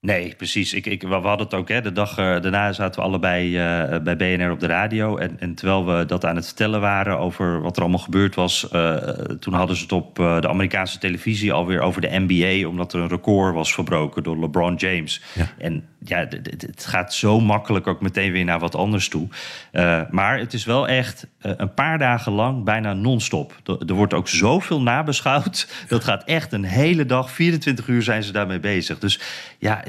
Nee, 0.00 0.34
precies. 0.36 0.72
Ik, 0.74 0.86
ik, 0.86 1.02
we 1.02 1.08
hadden 1.08 1.38
het 1.46 1.54
ook, 1.54 1.68
hè, 1.68 1.80
de 1.80 1.92
dag 1.92 2.10
eh, 2.10 2.40
daarna 2.40 2.72
zaten 2.72 3.00
we 3.00 3.06
allebei 3.06 3.56
eh, 3.58 3.98
bij 4.02 4.16
BNR 4.16 4.50
op 4.50 4.60
de 4.60 4.66
radio. 4.66 5.16
En, 5.16 5.40
en 5.40 5.54
terwijl 5.54 5.86
we 5.86 6.04
dat 6.06 6.24
aan 6.24 6.36
het 6.36 6.46
vertellen 6.46 6.80
waren 6.80 7.18
over 7.18 7.60
wat 7.60 7.76
er 7.76 7.82
allemaal 7.82 8.00
gebeurd 8.00 8.34
was... 8.34 8.68
eh, 8.68 8.96
toen 9.40 9.54
hadden 9.54 9.76
ze 9.76 9.82
het 9.82 9.92
op 9.92 10.18
eh, 10.18 10.40
de 10.40 10.48
Amerikaanse 10.48 10.98
televisie 10.98 11.52
alweer 11.52 11.80
over 11.80 12.00
de 12.00 12.24
NBA... 12.26 12.68
omdat 12.68 12.92
er 12.92 13.00
een 13.00 13.08
record 13.08 13.54
was 13.54 13.74
verbroken 13.74 14.22
door 14.22 14.38
LeBron 14.38 14.74
James. 14.74 15.22
Ja. 15.34 15.48
En 15.58 15.84
ja, 16.08 16.18
het 16.18 16.86
gaat 16.86 17.14
zo 17.14 17.40
makkelijk 17.40 17.86
ook 17.86 18.00
meteen 18.00 18.32
weer 18.32 18.44
naar 18.44 18.58
wat 18.58 18.74
anders 18.74 19.08
toe. 19.08 19.28
Eh, 19.72 20.00
maar 20.10 20.38
het 20.38 20.52
is 20.52 20.64
wel 20.64 20.88
echt 20.88 21.26
eh, 21.40 21.52
een 21.56 21.74
paar 21.74 21.98
dagen 21.98 22.32
lang 22.32 22.64
bijna 22.64 22.92
non-stop. 22.92 23.52
Er 23.86 23.94
wordt 23.94 24.14
ook 24.14 24.28
zoveel 24.28 24.82
nabeschouwd. 24.82 25.68
Dat 25.88 26.04
gaat 26.04 26.24
echt 26.24 26.52
een 26.52 26.64
hele 26.64 27.06
dag, 27.06 27.30
24 27.30 27.88
uur 27.88 28.02
zijn 28.02 28.22
ze 28.22 28.32
daarmee 28.32 28.60
bezig. 28.60 28.98
Dus 28.98 29.20
ja, 29.58 29.84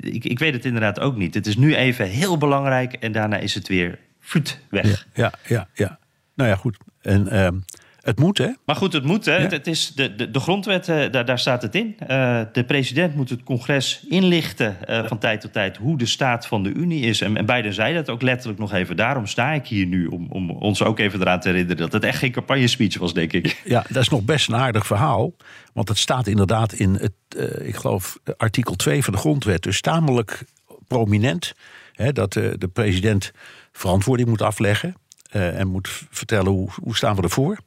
ik, 0.00 0.24
ik 0.24 0.38
weet 0.38 0.52
het 0.52 0.64
inderdaad 0.64 1.00
ook 1.00 1.16
niet. 1.16 1.34
Het 1.34 1.46
is 1.46 1.56
nu 1.56 1.74
even 1.74 2.06
heel 2.06 2.38
belangrijk 2.38 2.92
en 2.92 3.12
daarna 3.12 3.36
is 3.36 3.54
het 3.54 3.68
weer 3.68 3.98
voet 4.20 4.60
weg. 4.70 5.06
Ja, 5.14 5.32
ja, 5.46 5.68
ja. 5.74 5.98
Nou 6.34 6.50
ja, 6.50 6.56
goed. 6.56 6.76
En 7.00 7.28
ehm, 7.28 7.58
het 8.06 8.18
moet, 8.18 8.38
hè? 8.38 8.48
Maar 8.64 8.76
goed, 8.76 8.92
het 8.92 9.04
moet. 9.04 9.24
Hè. 9.24 9.32
Het, 9.32 9.50
het 9.50 9.66
is 9.66 9.92
de, 9.94 10.14
de, 10.14 10.30
de 10.30 10.40
grondwet, 10.40 10.88
eh, 10.88 11.10
daar, 11.10 11.24
daar 11.24 11.38
staat 11.38 11.62
het 11.62 11.74
in. 11.74 11.96
Eh, 11.98 12.40
de 12.52 12.64
president 12.64 13.14
moet 13.14 13.30
het 13.30 13.42
congres 13.42 14.04
inlichten 14.08 14.86
eh, 14.88 15.06
van 15.06 15.18
tijd 15.18 15.40
tot 15.40 15.52
tijd 15.52 15.76
hoe 15.76 15.98
de 15.98 16.06
staat 16.06 16.46
van 16.46 16.62
de 16.62 16.72
Unie 16.72 17.02
is. 17.02 17.20
En, 17.20 17.36
en 17.36 17.46
Biden 17.46 17.72
zei 17.72 17.94
dat 17.94 18.10
ook 18.10 18.22
letterlijk 18.22 18.58
nog 18.58 18.72
even. 18.72 18.96
Daarom 18.96 19.26
sta 19.26 19.52
ik 19.52 19.66
hier 19.66 19.86
nu, 19.86 20.06
om, 20.06 20.26
om 20.30 20.50
ons 20.50 20.82
ook 20.82 20.98
even 20.98 21.20
eraan 21.20 21.40
te 21.40 21.48
herinneren 21.48 21.76
dat 21.76 21.92
het 21.92 22.04
echt 22.04 22.18
geen 22.18 22.32
campagne-speech 22.32 22.98
was, 22.98 23.14
denk 23.14 23.32
ik. 23.32 23.44
Ja, 23.64 23.84
dat 23.88 24.02
is 24.02 24.08
nog 24.08 24.22
best 24.22 24.48
een 24.48 24.54
aardig 24.54 24.86
verhaal. 24.86 25.32
Want 25.72 25.88
het 25.88 25.98
staat 25.98 26.26
inderdaad 26.26 26.72
in 26.72 26.94
het, 26.94 27.12
ik 27.58 27.76
geloof, 27.76 28.18
artikel 28.36 28.74
2 28.74 29.04
van 29.04 29.12
de 29.12 29.18
grondwet. 29.18 29.62
Dus 29.62 29.80
tamelijk 29.80 30.44
prominent. 30.86 31.54
Hè, 31.92 32.12
dat 32.12 32.32
de 32.32 32.70
president 32.72 33.32
verantwoording 33.72 34.28
moet 34.28 34.42
afleggen. 34.42 34.94
Eh, 35.30 35.60
en 35.60 35.68
moet 35.68 35.88
vertellen 36.10 36.52
hoe, 36.52 36.68
hoe 36.82 36.96
staan 36.96 37.16
we 37.16 37.22
ervoor. 37.22 37.58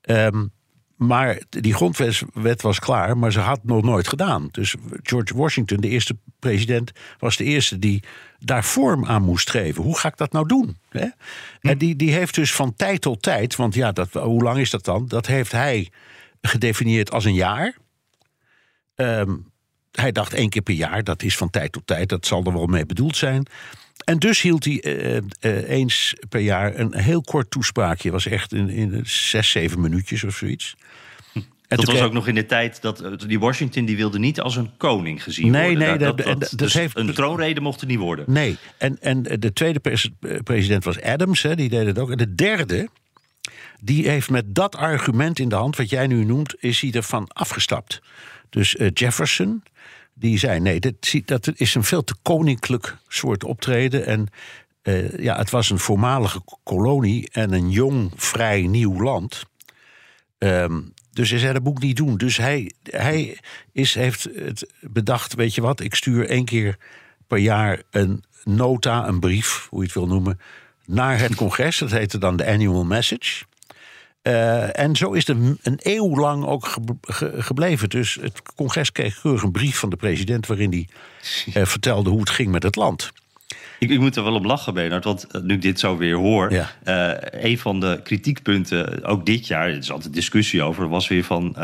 Ehm 0.00 0.44
maar 0.96 1.42
die 1.48 1.74
grondwet 1.74 2.62
was 2.62 2.78
klaar, 2.78 3.18
maar 3.18 3.32
ze 3.32 3.40
had 3.40 3.56
het 3.56 3.66
nog 3.66 3.82
nooit 3.82 4.08
gedaan. 4.08 4.48
Dus 4.50 4.74
George 5.02 5.36
Washington, 5.36 5.80
de 5.80 5.88
eerste 5.88 6.16
president, 6.38 6.92
was 7.18 7.36
de 7.36 7.44
eerste 7.44 7.78
die 7.78 8.02
daar 8.38 8.64
vorm 8.64 9.06
aan 9.06 9.22
moest 9.22 9.50
geven. 9.50 9.82
Hoe 9.82 9.98
ga 9.98 10.08
ik 10.08 10.16
dat 10.16 10.32
nou 10.32 10.48
doen? 10.48 10.76
Hè? 10.88 11.06
En 11.60 11.78
die, 11.78 11.96
die 11.96 12.12
heeft 12.12 12.34
dus 12.34 12.54
van 12.54 12.74
tijd 12.76 13.00
tot 13.00 13.22
tijd, 13.22 13.56
want 13.56 13.74
ja, 13.74 13.92
dat, 13.92 14.12
hoe 14.12 14.42
lang 14.42 14.58
is 14.58 14.70
dat 14.70 14.84
dan? 14.84 15.08
Dat 15.08 15.26
heeft 15.26 15.52
hij 15.52 15.90
gedefinieerd 16.40 17.12
als 17.12 17.24
een 17.24 17.34
jaar. 17.34 17.76
Ehm, 18.94 19.36
hij 19.92 20.12
dacht 20.12 20.34
één 20.34 20.48
keer 20.48 20.62
per 20.62 20.74
jaar, 20.74 21.04
dat 21.04 21.22
is 21.22 21.36
van 21.36 21.50
tijd 21.50 21.72
tot 21.72 21.86
tijd, 21.86 22.08
dat 22.08 22.26
zal 22.26 22.44
er 22.44 22.52
wel 22.52 22.66
mee 22.66 22.86
bedoeld 22.86 23.16
zijn. 23.16 23.46
En 24.06 24.18
dus 24.18 24.40
hield 24.42 24.64
hij 24.64 24.80
eh, 24.82 25.16
eh, 25.16 25.68
eens 25.70 26.14
per 26.28 26.40
jaar 26.40 26.78
een 26.78 26.94
heel 26.94 27.22
kort 27.22 27.50
toespraakje. 27.50 28.10
was 28.10 28.26
echt 28.26 28.52
in, 28.52 28.68
in 28.70 29.00
zes, 29.04 29.50
zeven 29.50 29.80
minuutjes 29.80 30.24
of 30.24 30.36
zoiets. 30.36 30.76
En 31.34 31.76
Dat 31.76 31.86
was 31.86 32.00
ook 32.00 32.12
nog 32.12 32.28
in 32.28 32.34
de 32.34 32.46
tijd 32.46 32.82
dat 32.82 33.00
eh, 33.00 33.12
die 33.26 33.38
Washington 33.38 33.84
die 33.84 33.96
wilde 33.96 34.18
niet 34.18 34.40
als 34.40 34.56
een 34.56 34.70
koning 34.76 35.22
gezien 35.22 35.50
Nee, 35.50 35.62
worden. 35.70 35.88
nee, 35.88 35.98
dat, 35.98 36.16
dat- 36.16 36.26
dat, 36.26 36.40
dat- 36.40 36.50
dat 36.50 36.58
dus 36.58 36.72
heeft- 36.74 36.96
een 36.96 37.14
troonrede 37.14 37.60
mocht 37.60 37.80
er 37.80 37.86
niet 37.86 37.98
worden. 37.98 38.24
Nee, 38.28 38.56
en, 38.78 38.96
en 39.00 39.22
de 39.22 39.52
tweede 39.52 39.78
pres- 39.80 40.10
president 40.44 40.84
was 40.84 41.00
Adams, 41.02 41.42
hè, 41.42 41.54
die 41.56 41.68
deed 41.68 41.86
het 41.86 41.98
ook. 41.98 42.10
En 42.10 42.16
de 42.18 42.34
derde, 42.34 42.88
die 43.80 44.08
heeft 44.08 44.30
met 44.30 44.54
dat 44.54 44.76
argument 44.76 45.38
in 45.38 45.48
de 45.48 45.54
hand, 45.54 45.76
wat 45.76 45.90
jij 45.90 46.06
nu 46.06 46.24
noemt, 46.24 46.54
is 46.58 46.80
hij 46.80 46.90
ervan 46.92 47.28
afgestapt. 47.28 48.00
Dus 48.50 48.76
eh, 48.76 48.88
Jefferson, 48.94 49.62
die 50.18 50.38
zei: 50.38 50.60
nee, 50.60 50.80
dat 51.24 51.52
is 51.54 51.74
een 51.74 51.84
veel 51.84 52.04
te 52.04 52.14
koninklijk 52.22 52.96
soort 53.08 53.44
optreden. 53.44 54.06
En 54.06 54.28
eh, 54.82 55.18
ja, 55.18 55.36
het 55.36 55.50
was 55.50 55.70
een 55.70 55.78
voormalige 55.78 56.40
kolonie 56.62 57.28
en 57.32 57.52
een 57.52 57.70
jong, 57.70 58.12
vrij 58.16 58.66
nieuw 58.66 59.02
land. 59.02 59.44
Ehm, 60.38 60.80
dus 61.12 61.30
hij 61.30 61.38
zei, 61.38 61.52
dat 61.52 61.62
moet 61.62 61.76
ik 61.76 61.82
niet 61.82 61.96
doen. 61.96 62.16
Dus 62.16 62.36
hij, 62.36 62.70
hij 62.82 63.38
is, 63.72 63.94
heeft 63.94 64.24
het 64.34 64.72
bedacht, 64.80 65.34
weet 65.34 65.54
je 65.54 65.60
wat... 65.60 65.80
ik 65.80 65.94
stuur 65.94 66.28
één 66.28 66.44
keer 66.44 66.76
per 67.26 67.38
jaar 67.38 67.82
een 67.90 68.24
nota, 68.44 69.08
een 69.08 69.20
brief, 69.20 69.66
hoe 69.70 69.78
je 69.78 69.84
het 69.84 69.94
wil 69.94 70.06
noemen... 70.06 70.40
naar 70.84 71.18
het 71.18 71.34
congres. 71.34 71.78
Dat 71.78 71.90
heette 71.90 72.18
dan 72.18 72.36
de 72.36 72.46
annual 72.46 72.84
message. 72.84 73.44
Eh, 74.26 74.78
en 74.78 74.96
zo 74.96 75.12
is 75.12 75.26
het 75.26 75.36
een, 75.36 75.58
eeuw 75.82 76.16
lang 76.16 76.44
ook 76.44 76.66
ge- 76.66 76.80
ge- 77.00 77.34
gebleven. 77.38 77.88
Dus 77.88 78.18
het 78.20 78.42
congres 78.54 78.92
kreeg 78.92 79.20
keurig 79.20 79.42
een 79.42 79.52
brief 79.52 79.78
van 79.78 79.90
de 79.90 79.96
president... 79.96 80.46
waarin 80.46 80.70
hij 80.70 80.88
eh, 81.54 81.66
vertelde 81.66 82.10
hoe 82.10 82.20
het 82.20 82.30
ging 82.30 82.50
met 82.50 82.62
het 82.62 82.76
land. 82.76 83.12
Ik, 83.78 83.90
ik 83.90 84.00
moet 84.00 84.16
er 84.16 84.22
wel 84.24 84.34
om 84.34 84.46
lachen, 84.46 84.74
Bernard. 84.74 85.04
Want 85.04 85.24
eh, 85.26 85.40
nu 85.42 85.54
ik 85.54 85.62
dit 85.62 85.80
zo 85.80 85.96
weer 85.96 86.14
hoor. 86.16 86.52
Ja. 86.52 86.70
een 87.30 87.58
van 87.58 87.80
de 87.80 88.00
kritiekpunten, 88.04 89.04
ook 89.04 89.26
dit 89.26 89.46
jaar. 89.46 89.68
Er 89.68 89.76
is 89.76 89.90
altijd 89.90 90.12
discussie 90.14 90.62
over. 90.62 90.88
Was 90.88 91.08
weer 91.08 91.24
van. 91.24 91.56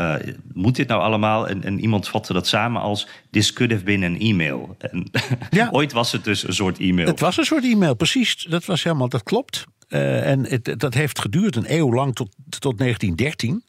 moet 0.53 0.75
dit 0.75 0.87
nou 0.87 1.01
allemaal? 1.01 1.47
En, 1.47 1.63
en 1.63 1.79
iemand 1.79 2.07
vatte 2.07 2.33
dat 2.33 2.47
samen 2.47 2.81
als. 2.81 3.07
This 3.31 3.53
could 3.53 3.71
have 3.71 3.83
been 3.83 4.03
an 4.03 4.15
email. 4.15 4.75
En 4.79 5.11
Ja. 5.49 5.69
ooit 5.71 5.91
was 5.91 6.11
het 6.11 6.23
dus 6.23 6.47
een 6.47 6.53
soort 6.53 6.79
e-mail. 6.79 7.07
Het 7.07 7.19
was 7.19 7.37
een 7.37 7.45
soort 7.45 7.63
e-mail, 7.63 7.93
precies. 7.93 8.45
Dat 8.49 8.65
was 8.65 8.83
helemaal, 8.83 9.09
dat 9.09 9.23
klopt. 9.23 9.63
Eh, 9.93 10.29
en 10.29 10.45
het, 10.45 10.73
dat 10.77 10.93
heeft 10.93 11.19
geduurd 11.19 11.55
een 11.55 11.73
eeuw 11.73 11.93
lang 11.93 12.15
tot, 12.15 12.29
tot 12.59 12.77
1913. 12.77 13.63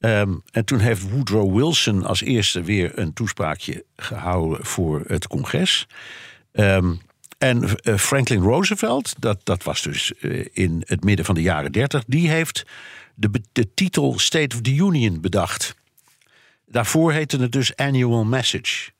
Ehm, 0.00 0.34
en 0.50 0.64
toen 0.64 0.78
heeft 0.78 1.10
Woodrow 1.10 1.56
Wilson 1.56 2.04
als 2.04 2.22
eerste 2.22 2.62
weer 2.62 2.98
een 2.98 3.12
toespraakje 3.12 3.84
gehouden 3.96 4.66
voor 4.66 5.04
het 5.06 5.26
congres. 5.26 5.86
Ehm, 6.52 6.94
en 7.38 7.76
eh, 7.76 7.96
Franklin 7.96 8.40
Roosevelt, 8.40 9.14
dat, 9.18 9.40
dat 9.44 9.62
was 9.62 9.82
dus 9.82 10.14
eh, 10.14 10.46
in 10.52 10.82
het 10.86 11.04
midden 11.04 11.24
van 11.24 11.34
de 11.34 11.42
jaren 11.42 11.72
30, 11.72 12.04
die 12.06 12.28
heeft 12.28 12.66
de, 13.14 13.30
de 13.52 13.74
titel 13.74 14.18
State 14.18 14.56
of 14.56 14.62
the 14.62 14.74
Union 14.74 15.20
bedacht. 15.20 15.74
Daarvoor 16.66 17.12
heette 17.12 17.38
het 17.38 17.52
dus 17.52 17.76
Annual 17.76 18.24
Message. 18.24 18.90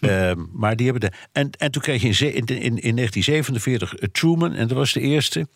Ehm, 0.00 0.44
maar 0.52 0.76
die 0.76 0.90
hebben 0.90 1.10
de. 1.10 1.16
En, 1.32 1.50
en 1.50 1.70
toen 1.70 1.82
kreeg 1.82 2.02
je 2.02 2.32
in, 2.32 2.44
in, 2.44 2.46
in, 2.46 2.78
in 2.78 2.96
1947 2.96 3.94
eh, 3.94 4.08
Truman, 4.12 4.52
en 4.52 4.68
dat 4.68 4.76
was 4.76 4.92
de 4.92 5.00
eerste. 5.00 5.48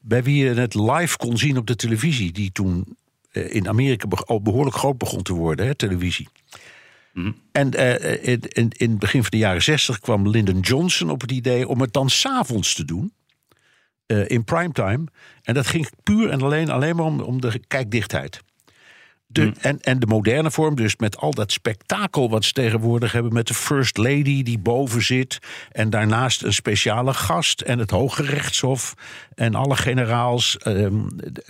bij 0.00 0.22
wie 0.22 0.44
je 0.44 0.54
het 0.54 0.74
live 0.74 1.16
kon 1.16 1.38
zien 1.38 1.56
op 1.56 1.66
de 1.66 1.76
televisie. 1.76 2.32
Die 2.32 2.52
toen 2.52 2.96
eh, 3.32 3.54
in 3.54 3.68
Amerika 3.68 4.08
al 4.24 4.42
behoorlijk 4.42 4.76
groot 4.76 4.98
begon 4.98 5.22
te 5.22 5.32
worden, 5.34 5.66
hè, 5.66 5.74
televisie. 5.74 6.28
En 7.52 7.70
eh, 7.70 8.32
in, 8.32 8.40
in, 8.48 8.70
in 8.76 8.90
het 8.90 8.98
begin 8.98 9.20
van 9.22 9.30
de 9.30 9.36
jaren 9.38 9.62
60 9.62 9.98
kwam 10.00 10.28
Lyndon 10.28 10.60
Johnson 10.60 11.10
op 11.10 11.20
het 11.20 11.30
idee 11.32 11.68
om 11.68 11.80
het 11.80 11.92
dan 11.92 12.10
s'avonds 12.10 12.74
te 12.74 12.84
doen. 12.84 13.12
eh, 14.06 14.28
in 14.28 14.44
primetime. 14.44 15.04
En 15.42 15.54
dat 15.54 15.66
ging 15.66 15.88
puur 16.02 16.30
en 16.30 16.42
alleen, 16.42 16.70
alleen 16.70 16.96
maar 16.96 17.04
om, 17.04 17.20
om 17.20 17.40
de 17.40 17.60
kijkdichtheid. 17.66 18.42
De, 19.28 19.52
en, 19.60 19.80
en 19.80 19.98
de 19.98 20.06
moderne 20.06 20.50
vorm, 20.50 20.74
dus 20.74 20.96
met 20.96 21.16
al 21.16 21.30
dat 21.30 21.52
spektakel 21.52 22.30
wat 22.30 22.44
ze 22.44 22.52
tegenwoordig 22.52 23.12
hebben... 23.12 23.32
met 23.32 23.46
de 23.46 23.54
First 23.54 23.96
Lady 23.96 24.42
die 24.42 24.58
boven 24.58 25.02
zit... 25.02 25.38
en 25.72 25.90
daarnaast 25.90 26.42
een 26.42 26.52
speciale 26.52 27.14
gast 27.14 27.60
en 27.60 27.78
het 27.78 27.90
Hoge 27.90 28.22
Rechtshof... 28.22 28.94
en 29.34 29.54
alle 29.54 29.76
generaals, 29.76 30.58
ehm, 30.58 31.00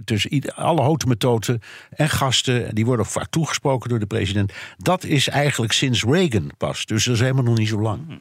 dus 0.04 0.28
alle 0.54 0.80
houten 0.80 1.60
en 1.90 2.08
gasten... 2.08 2.74
die 2.74 2.84
worden 2.84 3.04
ook 3.04 3.12
vaak 3.12 3.30
toegesproken 3.30 3.88
door 3.88 3.98
de 3.98 4.06
president. 4.06 4.52
Dat 4.76 5.04
is 5.04 5.28
eigenlijk 5.28 5.72
sinds 5.72 6.04
Reagan 6.04 6.50
pas, 6.58 6.86
dus 6.86 7.04
dat 7.04 7.14
is 7.14 7.20
helemaal 7.20 7.44
nog 7.44 7.58
niet 7.58 7.68
zo 7.68 7.80
lang. 7.80 8.20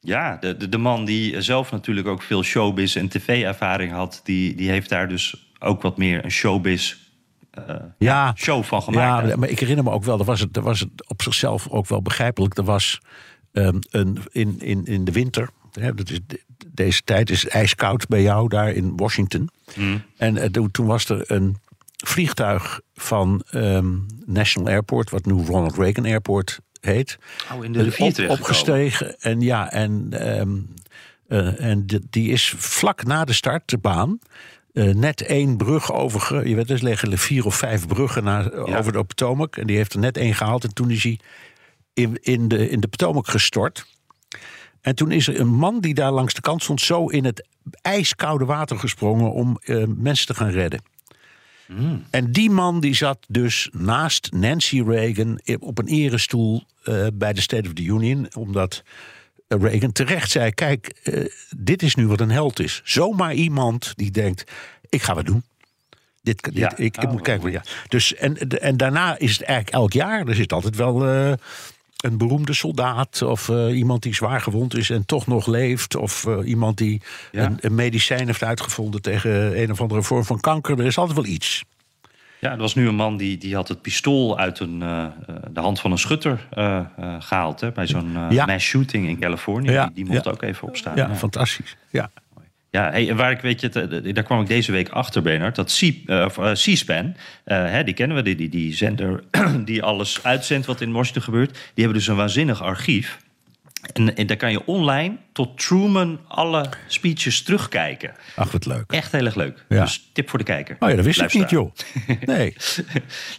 Ja, 0.00 0.36
de, 0.36 0.56
de, 0.56 0.68
de 0.68 0.78
man 0.78 1.04
die 1.04 1.40
zelf 1.42 1.70
natuurlijk 1.70 2.06
ook 2.06 2.22
veel 2.22 2.42
showbiz 2.42 2.96
en 2.96 3.08
tv-ervaring 3.08 3.92
had, 3.92 4.20
die, 4.24 4.54
die 4.54 4.70
heeft 4.70 4.88
daar 4.88 5.08
dus 5.08 5.52
ook 5.58 5.82
wat 5.82 5.96
meer 5.96 6.24
een 6.24 6.30
showbiz 6.30 6.96
Ja, 7.98 8.32
show 8.36 8.64
van 8.64 8.82
gemaakt. 8.82 9.28
Ja, 9.28 9.36
maar 9.36 9.48
ik 9.48 9.58
herinner 9.60 9.84
me 9.84 9.90
ook 9.90 10.04
wel, 10.04 10.16
dat 10.16 10.26
was 10.26 10.40
het, 10.40 10.54
dat 10.54 10.64
was 10.64 10.80
het 10.80 11.08
op 11.08 11.22
zichzelf 11.22 11.68
ook 11.68 11.86
wel 11.88 12.02
begrijpelijk. 12.02 12.56
Er 12.58 12.64
was 12.64 13.00
ehm, 13.52 13.78
een, 13.90 14.18
in, 14.30 14.60
in, 14.60 14.84
in 14.84 15.04
de 15.04 15.12
winter, 15.12 15.48
hè, 15.72 15.94
dat 15.94 16.10
is, 16.10 16.20
de- 16.26 16.42
deze 16.72 17.02
tijd 17.04 17.30
is 17.30 17.48
ijskoud 17.48 18.06
bij 18.08 18.22
jou 18.22 18.48
daar 18.48 18.70
in 18.72 18.96
Washington. 18.96 19.48
En 20.16 20.36
eh, 20.36 20.44
toen- 20.70 20.86
was 20.86 21.08
er 21.08 21.30
een 21.30 21.56
vliegtuig 22.04 22.80
van 22.94 23.42
ehm, 23.50 23.94
National 24.26 24.68
Airport, 24.68 25.10
wat 25.10 25.24
nu 25.26 25.32
Ronald 25.32 25.76
Reagan 25.76 26.04
Airport 26.04 26.58
heet. 26.80 27.18
Oh, 27.52 27.64
in 27.64 27.72
de 27.72 27.78
op, 27.78 27.84
terechtgekomen. 27.90 28.30
opgestegen. 28.38 29.20
En 29.20 29.40
ja, 29.40 29.70
en, 29.72 30.06
ehm, 30.10 30.50
eh, 31.28 31.64
en 31.70 31.86
de- 31.86 32.02
die 32.10 32.30
is 32.30 32.54
vlak 32.56 33.04
na 33.04 33.24
de 33.24 33.32
start, 33.32 33.68
de 33.68 33.78
baan. 33.78 34.18
Eh, 34.78 34.94
net 34.94 35.20
één 35.20 35.56
brug 35.56 35.92
over. 35.92 36.48
Je 36.48 36.54
weet, 36.54 36.70
er 36.70 36.82
liggen 36.82 37.12
er 37.12 37.18
vier 37.18 37.46
of 37.46 37.54
vijf 37.54 37.86
bruggen 37.86 38.24
naar, 38.24 38.52
over 38.52 38.92
de 38.92 39.04
Potomac. 39.04 39.56
En 39.56 39.66
die 39.66 39.76
heeft 39.76 39.92
er 39.92 39.98
net 39.98 40.16
één 40.16 40.34
gehaald. 40.34 40.64
En 40.64 40.74
toen 40.74 40.90
is 40.90 41.02
hij 41.02 41.18
in, 41.94 42.18
in, 42.20 42.48
de, 42.48 42.70
in 42.70 42.80
de 42.80 42.88
Potomac 42.88 43.28
gestort. 43.28 43.86
En 44.80 44.94
toen 44.94 45.10
is 45.10 45.28
er 45.28 45.40
een 45.40 45.54
man 45.54 45.80
die 45.80 45.94
daar 45.94 46.12
langs 46.12 46.34
de 46.34 46.40
kant 46.40 46.62
stond, 46.62 46.80
zo 46.80 47.06
in 47.06 47.24
het 47.24 47.48
ijskoude 47.82 48.44
water 48.44 48.78
gesprongen 48.78 49.32
om 49.32 49.58
eh, 49.62 49.84
mensen 49.96 50.26
te 50.26 50.34
gaan 50.34 50.50
redden. 50.50 50.80
En 52.10 52.32
die 52.32 52.50
man 52.50 52.80
die 52.80 52.94
zat 52.94 53.18
dus 53.28 53.68
naast 53.72 54.32
Nancy 54.32 54.82
Reagan 54.82 55.40
op 55.58 55.78
een 55.78 55.86
erestoel 55.86 56.62
eh, 56.82 57.06
bij 57.14 57.32
de 57.32 57.40
State 57.40 57.68
of 57.68 57.74
the 57.74 57.82
Union, 57.82 58.34
omdat 58.34 58.82
Reagan 59.48 59.92
terecht 59.92 60.30
zei: 60.30 60.50
Kijk, 60.52 60.86
eh, 61.02 61.24
dit 61.56 61.82
is 61.82 61.94
nu 61.94 62.06
wat 62.06 62.20
een 62.20 62.30
held 62.30 62.60
is. 62.60 62.80
Zomaar 62.84 63.34
iemand 63.34 63.92
die 63.96 64.10
denkt: 64.10 64.50
Ik 64.88 65.02
ga 65.02 65.14
wat 65.14 65.26
doen. 65.26 65.42
Dit, 66.22 66.42
dit, 66.42 66.54
Ja. 66.54 66.76
ik, 66.76 66.96
ik 66.96 67.02
Oh, 67.04 67.10
moet 67.10 67.20
kijken. 67.22 67.50
Ja. 67.50 67.62
Dus, 67.88 68.14
en, 68.14 68.36
en 68.38 68.76
daarna 68.76 69.18
is 69.18 69.32
het 69.32 69.42
eigenlijk 69.42 69.76
elk 69.76 69.92
jaar. 69.92 70.26
Er 70.26 70.34
zit 70.34 70.52
altijd 70.52 70.76
wel 70.76 71.06
eh, 71.06 71.32
een 71.96 72.18
beroemde 72.18 72.52
soldaat. 72.54 73.22
Of 73.22 73.48
eh, 73.48 73.76
iemand 73.78 74.02
die 74.02 74.14
zwaar 74.14 74.40
gewond 74.40 74.76
is 74.76 74.90
en 74.90 75.06
toch 75.06 75.26
nog 75.26 75.46
leeft. 75.46 75.96
Of 75.96 76.26
iemand 76.44 76.78
die 76.78 77.02
Ja. 77.32 77.44
een, 77.44 77.56
een 77.60 77.74
medicijn 77.74 78.26
heeft 78.26 78.42
uitgevonden 78.42 79.02
tegen 79.02 79.60
een 79.62 79.70
of 79.70 79.80
andere 79.80 80.02
vorm 80.02 80.24
van 80.24 80.40
kanker. 80.40 80.78
Er 80.78 80.86
is 80.86 80.98
altijd 80.98 81.16
wel 81.16 81.26
iets. 81.26 81.64
Ja, 82.40 82.50
er 82.50 82.56
was 82.58 82.74
nu 82.74 82.88
een 82.88 82.94
man 82.94 83.16
die, 83.16 83.38
die 83.38 83.54
had 83.54 83.68
het 83.68 83.82
pistool 83.82 84.38
uit 84.38 84.60
een, 84.60 84.82
eh, 84.82 85.04
eh, 85.04 85.10
de 85.50 85.60
hand 85.60 85.80
van 85.80 85.90
een 85.92 85.98
schutter 85.98 86.46
eh, 86.50 86.80
gehaald. 87.18 87.60
Hè, 87.60 87.72
bij 87.72 87.86
zo'n 87.86 88.16
Ja. 88.30 88.46
mass 88.46 88.66
shooting 88.66 89.08
in 89.08 89.18
Californië. 89.18 89.70
Ja, 89.70 89.84
Die, 89.84 89.94
die 89.94 90.04
mocht 90.12 90.24
ja. 90.24 90.30
ook 90.30 90.42
even 90.42 90.68
opstaan. 90.68 90.96
Ja, 90.96 91.14
fantastisch. 91.14 91.76
Ja. 91.90 92.10
Ja, 92.70 92.90
hey, 92.90 93.14
waar 93.14 93.30
ik 93.30 93.40
weet 93.40 93.60
je, 93.60 93.68
daar 94.12 94.24
kwam 94.24 94.40
ik 94.40 94.46
deze 94.46 94.72
week 94.72 94.88
achter, 94.88 95.22
Bernard. 95.22 95.56
Dat 95.56 95.78
C-SPAN, 96.54 97.14
hè, 97.44 97.84
die 97.84 97.94
kennen 97.94 98.16
we, 98.16 98.22
die, 98.22 98.34
die, 98.36 98.48
die 98.48 98.74
zender 98.74 99.24
die 99.64 99.82
alles 99.82 100.24
uitzendt 100.24 100.66
wat 100.66 100.80
in 100.80 100.92
Washington 100.92 101.22
gebeurt. 101.22 101.50
Die 101.50 101.84
hebben 101.84 101.94
dus 101.94 102.06
een 102.06 102.16
waanzinnig 102.16 102.62
archief. 102.62 103.18
En, 103.92 104.16
en 104.16 104.26
daar 104.26 104.36
kan 104.36 104.50
je 104.50 104.66
online 104.66 105.16
tot 105.32 105.58
Truman 105.58 106.20
alle 106.28 106.68
speeches 106.86 107.42
terugkijken. 107.42 108.12
Ach, 108.36 108.50
wat 108.52 108.66
leuk. 108.66 108.92
Echt 108.92 109.12
heel 109.12 109.24
erg 109.24 109.34
leuk. 109.34 109.64
Ja. 109.68 109.80
Dus 109.82 110.10
tip 110.12 110.28
voor 110.30 110.38
de 110.38 110.44
kijker. 110.44 110.76
Oh 110.78 110.88
ja, 110.88 110.96
dat 110.96 111.04
wist 111.04 111.20
ik 111.20 111.34
niet, 111.34 111.50
joh. 111.50 111.72
Nee. 112.20 112.56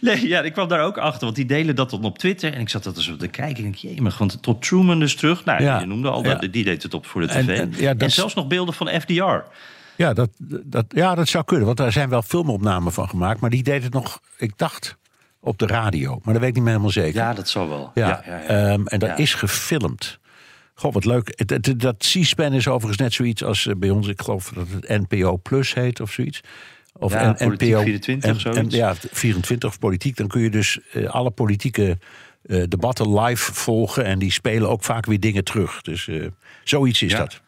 Nee, 0.00 0.28
ja, 0.28 0.40
ik 0.40 0.52
kwam 0.52 0.68
daar 0.68 0.82
ook 0.84 0.98
achter, 0.98 1.20
want 1.24 1.36
die 1.36 1.46
delen 1.46 1.76
dat 1.76 1.90
dan 1.90 2.04
op 2.04 2.18
Twitter. 2.18 2.52
En 2.54 2.60
ik 2.60 2.68
zat 2.68 2.82
dat 2.84 2.96
eens 2.96 3.08
op 3.08 3.18
te 3.18 3.28
kijken. 3.28 3.64
En 3.64 3.70
ik 3.70 3.80
denk, 3.80 3.94
jemig, 3.94 4.18
want 4.18 4.42
tot 4.42 4.62
Truman 4.62 4.98
dus 4.98 5.14
terug. 5.14 5.44
Nou, 5.44 5.62
Ja. 5.62 5.80
je 5.80 5.86
noemde 5.86 6.10
al, 6.10 6.24
Ja. 6.24 6.34
dat 6.34 6.52
die 6.52 6.64
deed 6.64 6.82
het 6.82 6.94
op 6.94 7.06
voor 7.06 7.20
de 7.20 7.26
tv. 7.26 7.58
en, 7.98 8.10
zelfs 8.10 8.34
nog 8.34 8.46
beelden 8.46 8.74
van 8.74 8.88
FDR. 9.00 9.38
Ja 9.96 10.12
dat, 10.12 10.30
dat, 10.64 10.84
ja, 10.88 11.14
dat 11.14 11.28
zou 11.28 11.44
kunnen. 11.44 11.66
Want 11.66 11.78
daar 11.78 11.92
zijn 11.92 12.08
wel 12.08 12.22
filmopnamen 12.22 12.92
van 12.92 13.08
gemaakt. 13.08 13.40
Maar 13.40 13.50
die 13.50 13.62
deed 13.62 13.82
het 13.82 13.92
nog, 13.92 14.20
ik 14.36 14.52
dacht, 14.56 14.96
op 15.40 15.58
de 15.58 15.66
radio. 15.66 16.20
Maar 16.22 16.32
dat 16.32 16.42
weet 16.42 16.48
ik 16.48 16.54
niet 16.54 16.62
meer 16.64 16.72
helemaal 16.72 16.90
zeker. 16.92 17.14
Ja, 17.20 17.34
dat 17.34 17.48
zal 17.48 17.68
wel. 17.68 17.90
Ja, 17.94 18.08
ja, 18.08 18.22
ja, 18.26 18.38
ja. 18.40 18.72
ehm, 18.72 18.86
en 18.86 18.98
dat 18.98 19.18
is 19.18 19.34
gefilmd. 19.34 20.18
Goh, 20.80 20.92
wat 20.92 21.04
leuk. 21.04 21.46
Dat 21.78 21.96
C-SPAN 21.96 22.52
is 22.52 22.68
overigens 22.68 22.98
net 23.00 23.12
zoiets 23.12 23.44
als 23.44 23.66
eh, 23.66 23.74
bij 23.76 23.90
ons. 23.90 24.06
Ik 24.08 24.22
geloof 24.22 24.52
dat 24.54 24.66
het 24.80 25.08
NPO 25.08 25.36
Plus 25.36 25.74
heet 25.74 26.00
of 26.00 26.12
zoiets. 26.12 26.40
Of 26.92 27.12
Ja, 27.12 27.30
N- 27.30 27.34
Politiek 27.44 27.76
24 27.76 28.30
of 28.34 28.40
zoiets. 28.40 28.74
ja, 28.74 28.94
24 29.10 29.68
of 29.68 29.78
politiek. 29.78 30.16
Dan 30.16 30.26
kun 30.28 30.40
je 30.40 30.50
dus 30.50 30.78
eh, 30.92 31.04
alle 31.08 31.30
politieke 31.30 31.98
eh, 32.46 32.62
debatten 32.68 33.20
live 33.20 33.52
volgen. 33.54 34.04
En 34.04 34.18
die 34.18 34.32
spelen 34.32 34.68
ook 34.68 34.84
vaak 34.84 35.06
weer 35.06 35.20
dingen 35.20 35.44
terug. 35.44 35.80
Dus 35.82 36.08
eh, 36.08 36.26
zoiets 36.64 37.02
is 37.02 37.10
Ja. 37.12 37.18
dat. 37.18 37.40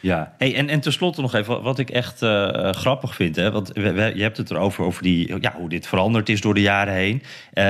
Ja. 0.00 0.34
Hey, 0.38 0.54
en, 0.54 0.68
en 0.68 0.80
tenslotte 0.80 1.20
nog 1.20 1.34
even 1.34 1.62
wat 1.62 1.78
ik 1.78 1.90
echt 1.90 2.22
eh, 2.22 2.70
grappig 2.72 3.14
vind. 3.14 3.36
Hè? 3.36 3.50
Want 3.50 3.70
je 3.74 4.22
hebt 4.22 4.36
het 4.36 4.50
erover 4.50 4.84
over 4.84 5.02
die, 5.02 5.40
ja, 5.40 5.54
hoe 5.56 5.68
dit 5.68 5.86
veranderd 5.86 6.28
is 6.28 6.40
door 6.40 6.54
de 6.54 6.60
jaren 6.60 6.94
heen. 6.94 7.22
Eh, 7.52 7.64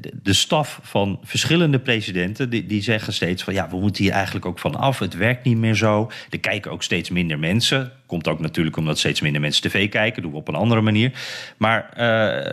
de, 0.00 0.12
de 0.22 0.32
staf 0.32 0.78
van 0.82 1.20
verschillende 1.22 1.78
presidenten 1.78 2.50
die, 2.50 2.66
die 2.66 2.82
zeggen 2.82 3.12
steeds 3.12 3.42
van 3.42 3.54
ja, 3.54 3.68
we 3.70 3.76
moeten 3.76 4.04
hier 4.04 4.12
eigenlijk 4.12 4.46
ook 4.46 4.58
van 4.58 4.76
af. 4.76 4.98
Het 4.98 5.16
werkt 5.16 5.44
niet 5.44 5.56
meer 5.56 5.74
zo. 5.74 6.10
Er 6.30 6.40
kijken 6.40 6.70
ook 6.70 6.82
steeds 6.82 7.10
minder 7.10 7.38
mensen. 7.38 7.92
Komt 8.14 8.28
ook 8.28 8.40
natuurlijk 8.40 8.76
omdat 8.76 8.98
steeds 8.98 9.20
minder 9.20 9.40
mensen 9.40 9.62
tv 9.70 9.88
kijken. 9.88 10.22
Doen 10.22 10.30
we 10.30 10.36
op 10.36 10.48
een 10.48 10.54
andere 10.54 10.80
manier. 10.80 11.12
Maar 11.56 11.88
eh, 11.92 12.52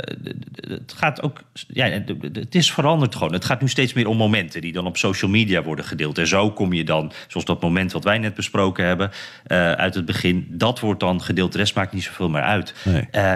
het 0.68 0.94
gaat 0.96 1.22
ook. 1.22 1.42
Ja, 1.68 1.86
het 2.34 2.56
is 2.56 2.72
veranderd 2.74 3.16
gewoon. 3.16 3.34
Het 3.34 3.46
gaat 3.46 3.62
nu 3.62 3.68
steeds 3.70 3.94
meer 3.94 4.08
om 4.08 4.18
momenten 4.18 4.62
die 4.62 4.72
dan 4.72 4.86
op 4.86 4.98
social 4.98 5.32
media 5.32 5.64
worden 5.64 5.86
gedeeld. 5.86 6.18
En 6.18 6.28
zo 6.28 6.52
kom 6.52 6.74
je 6.74 6.84
dan, 6.84 7.12
zoals 7.28 7.46
dat 7.46 7.62
moment 7.62 7.92
wat 7.92 8.04
wij 8.04 8.18
net 8.18 8.34
besproken 8.34 8.86
hebben, 8.86 9.12
eh, 9.46 9.72
uit 9.72 9.96
het 9.96 10.06
begin. 10.06 10.46
Dat 10.50 10.80
wordt 10.80 11.00
dan 11.00 11.22
gedeeld. 11.22 11.52
De 11.52 11.58
rest 11.58 11.76
maakt 11.76 11.94
niet 11.94 12.04
zoveel 12.04 12.30
meer 12.30 12.42
uit. 12.42 12.74
Nee. 12.86 13.08
Eh, 13.12 13.34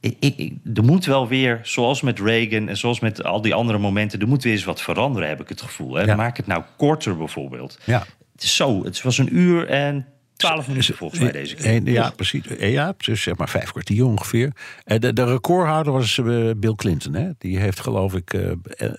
ik, 0.00 0.16
ik, 0.20 0.36
ik- 0.36 0.54
er 0.74 0.84
moet 0.84 1.04
wel 1.04 1.28
weer, 1.28 1.60
zoals 1.62 2.00
met 2.00 2.20
Reagan 2.20 2.68
en 2.68 2.76
zoals 2.76 3.00
met 3.00 3.24
al 3.24 3.40
die 3.42 3.54
andere 3.54 3.78
momenten, 3.78 4.20
er 4.20 4.28
moet 4.28 4.42
weer 4.42 4.52
eens 4.52 4.64
wat 4.64 4.82
veranderen, 4.82 5.28
heb 5.28 5.40
ik 5.40 5.48
het 5.48 5.62
gevoel. 5.62 5.94
Hè? 5.94 6.02
Ja. 6.02 6.14
Maak 6.14 6.36
het 6.36 6.46
nou 6.46 6.62
korter 6.76 7.16
bijvoorbeeld. 7.16 7.78
Ja. 7.84 8.04
Het 8.32 8.42
is 8.44 8.56
zo, 8.56 8.84
het 8.84 9.02
was 9.02 9.18
een 9.18 9.36
uur 9.36 9.68
en 9.68 10.06
twaalf 10.36 10.68
minuten 10.68 10.94
volgens 10.96 11.20
mij 11.20 11.32
deze 11.32 11.54
keer. 11.54 11.88
Ja, 11.90 12.10
precies. 12.10 12.46
Eh, 12.46 12.72
Ja, 12.72 12.94
dus 12.96 13.22
zeg 13.22 13.36
maar 13.36 13.48
vijf 13.48 13.70
kwartier 13.70 14.04
ongeveer. 14.04 14.52
En 14.84 15.00
de, 15.00 15.12
de 15.12 15.24
recordhouder 15.24 15.92
was 15.92 16.18
eh, 16.18 16.50
Bill 16.56 16.74
Clinton. 16.74 17.14
Hè? 17.14 17.28
Die 17.38 17.58
heeft 17.58 17.80
geloof 17.80 18.14
ik 18.14 18.32
eh, 18.34 18.50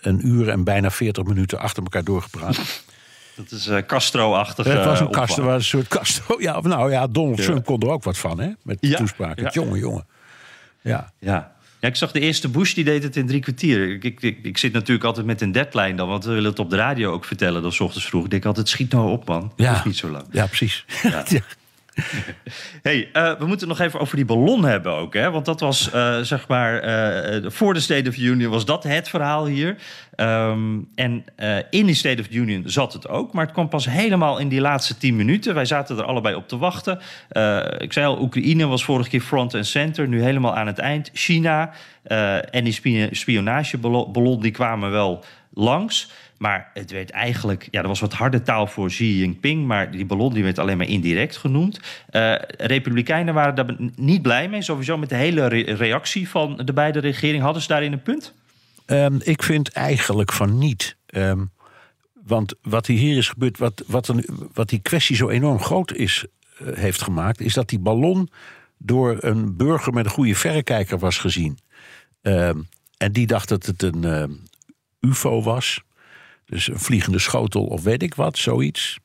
een 0.01 0.27
uur 0.27 0.49
en 0.49 0.63
bijna 0.63 0.91
veertig 0.91 1.23
minuten 1.23 1.59
achter 1.59 1.83
elkaar 1.83 2.03
doorgepraat. 2.03 2.83
Dat 3.35 3.51
is 3.51 3.67
uh, 3.67 3.77
Castro-achtig. 3.77 4.65
Het 4.65 4.85
was 4.85 4.99
een. 4.99 5.11
Castro, 5.11 5.43
was 5.43 5.55
een 5.55 5.63
soort 5.63 5.87
Castro. 5.87 6.35
Ja, 6.39 6.61
nou 6.61 6.91
ja, 6.91 7.07
Donald 7.07 7.37
Ja. 7.37 7.43
Trump 7.43 7.65
kon 7.65 7.79
er 7.81 7.89
ook 7.89 8.03
wat 8.03 8.17
van, 8.17 8.39
hè? 8.39 8.49
Met 8.63 8.81
de 8.81 8.87
Ja, 8.87 8.97
toespraak. 8.97 9.39
ja. 9.39 9.49
Jongen, 9.53 9.79
jongen. 9.79 10.05
Ja. 10.81 11.11
Ja. 11.19 11.55
Ja, 11.79 11.87
ik 11.87 11.95
zag 11.95 12.11
de 12.11 12.19
eerste 12.19 12.49
Bush, 12.49 12.73
die 12.73 12.83
deed 12.83 13.03
het 13.03 13.15
in 13.15 13.27
drie 13.27 13.41
kwartier. 13.41 14.03
Ik, 14.03 14.21
ik, 14.21 14.39
ik, 14.41 14.57
zit 14.57 14.73
natuurlijk 14.73 15.05
altijd 15.05 15.25
met 15.25 15.41
een 15.41 15.51
deadline 15.51 15.95
dan, 15.95 16.07
want 16.07 16.25
we 16.25 16.33
willen 16.33 16.49
het 16.49 16.59
op 16.59 16.69
de 16.69 16.75
radio 16.75 17.11
ook 17.11 17.25
vertellen. 17.25 17.61
Dan 17.61 17.71
's 17.71 17.79
ochtends 17.79 18.07
vroeg. 18.07 18.23
Ik 18.23 18.29
denk 18.29 18.45
altijd, 18.45 18.69
schiet 18.69 18.91
nou 18.91 19.11
op 19.11 19.27
man. 19.27 19.51
Ja. 19.55 19.69
Dat 19.69 19.77
is 19.77 19.85
niet 19.85 19.97
zo 19.97 20.09
lang. 20.09 20.25
ja, 20.31 20.45
precies. 20.45 20.85
Ja. 21.03 21.23
Hey, 22.81 23.09
eh, 23.13 23.31
we 23.39 23.45
moeten 23.45 23.67
nog 23.67 23.79
even 23.79 23.99
over 23.99 24.15
die 24.15 24.25
ballon 24.25 24.65
hebben 24.65 24.93
ook. 24.93 25.13
Hè? 25.13 25.31
Want 25.31 25.45
dat 25.45 25.59
was, 25.59 25.91
eh, 25.91 26.19
zeg 26.19 26.47
maar, 26.47 26.79
eh, 26.79 27.49
voor 27.49 27.73
de 27.73 27.79
State 27.79 28.09
of 28.09 28.15
the 28.15 28.21
Union 28.21 28.51
was 28.51 28.65
dat 28.65 28.83
het 28.83 29.09
verhaal 29.09 29.45
hier. 29.45 29.75
Ehm, 30.15 30.79
en 30.95 31.23
in 31.69 31.85
die 31.85 31.95
State 31.95 32.21
of 32.21 32.27
the 32.27 32.35
Union 32.35 32.63
zat 32.65 32.93
het 32.93 33.07
ook. 33.07 33.33
Maar 33.33 33.43
het 33.43 33.53
kwam 33.53 33.69
pas 33.69 33.85
helemaal 33.89 34.37
in 34.37 34.47
die 34.47 34.61
laatste 34.61 34.97
tien 34.97 35.15
minuten. 35.15 35.53
Wij 35.53 35.65
zaten 35.65 35.97
er 35.97 36.03
allebei 36.03 36.35
op 36.35 36.47
te 36.47 36.57
wachten. 36.57 36.99
Ik 37.77 37.93
zei 37.93 38.05
al, 38.05 38.21
Oekraïne 38.21 38.65
was 38.65 38.83
vorige 38.83 39.09
keer 39.09 39.21
front 39.21 39.53
en 39.53 39.65
center. 39.65 40.07
Nu 40.07 40.21
helemaal 40.21 40.55
aan 40.55 40.67
het 40.67 40.79
eind. 40.79 41.09
China 41.13 41.71
en 42.51 42.63
die 42.63 42.73
spio- 42.73 43.07
spionageballon 43.11 44.41
die 44.41 44.51
kwamen 44.51 44.91
wel 44.91 45.23
langs. 45.53 46.11
Maar 46.37 46.71
het 46.73 46.91
werd 46.91 47.09
eigenlijk, 47.09 47.67
ja, 47.71 47.81
er 47.81 47.87
was 47.87 47.99
wat 47.99 48.13
harde 48.13 48.41
taal 48.41 48.67
voor 48.67 48.87
Xi 48.87 49.17
Jinping, 49.17 49.65
maar 49.65 49.91
die 49.91 50.05
ballon 50.05 50.33
die 50.33 50.43
werd 50.43 50.59
alleen 50.59 50.77
maar 50.77 50.87
indirect 50.87 51.37
genoemd. 51.37 51.79
Eh, 52.09 52.35
Republikeinen 52.57 53.33
waren 53.33 53.55
daar 53.55 53.75
niet 53.95 54.21
blij 54.21 54.49
mee, 54.49 54.61
sowieso 54.61 54.97
met 54.97 55.09
de 55.09 55.15
hele 55.15 55.47
re- 55.47 55.73
reactie 55.73 56.29
van 56.29 56.61
de 56.65 56.73
beide 56.73 56.99
regeringen. 56.99 57.43
Hadden 57.43 57.61
ze 57.61 57.67
daarin 57.67 57.91
een 57.91 58.01
punt? 58.01 58.33
Ehm, 58.85 59.15
ik 59.19 59.43
vind 59.43 59.71
eigenlijk 59.71 60.31
van 60.33 60.57
niet. 60.57 60.97
Ehm, 61.05 61.45
want 62.13 62.53
wat 62.61 62.85
hier 62.85 63.17
is 63.17 63.29
gebeurd, 63.29 63.57
wat, 63.57 63.83
wat, 63.87 64.07
een, 64.07 64.25
wat 64.53 64.69
die 64.69 64.79
kwestie 64.79 65.15
zo 65.15 65.29
enorm 65.29 65.59
groot 65.59 65.93
is, 65.93 66.25
eh, 66.57 66.67
heeft 66.73 67.01
gemaakt, 67.01 67.41
is 67.41 67.53
dat 67.53 67.69
die 67.69 67.79
ballon 67.79 68.29
door 68.77 69.17
een 69.19 69.55
burger 69.55 69.93
met 69.93 70.05
een 70.05 70.11
goede 70.11 70.35
verrekijker 70.35 70.99
was 70.99 71.17
gezien. 71.17 71.57
Ehm, 72.21 72.59
en 72.97 73.11
die 73.11 73.27
dacht 73.27 73.49
dat 73.49 73.65
het 73.65 73.83
een 73.83 74.39
UFO 74.99 75.41
was. 75.41 75.81
Dus 76.47 76.67
een 76.67 76.79
vliegende 76.79 77.19
schotel 77.19 77.65
of 77.65 77.83
weet 77.83 78.03
ik 78.03 78.15
wat, 78.15 78.37
zoiets. 78.37 78.99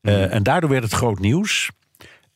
Eh, 0.00 0.34
en 0.34 0.42
daardoor 0.42 0.70
werd 0.70 0.82
het 0.82 0.92
groot 0.92 1.18
nieuws. 1.18 1.70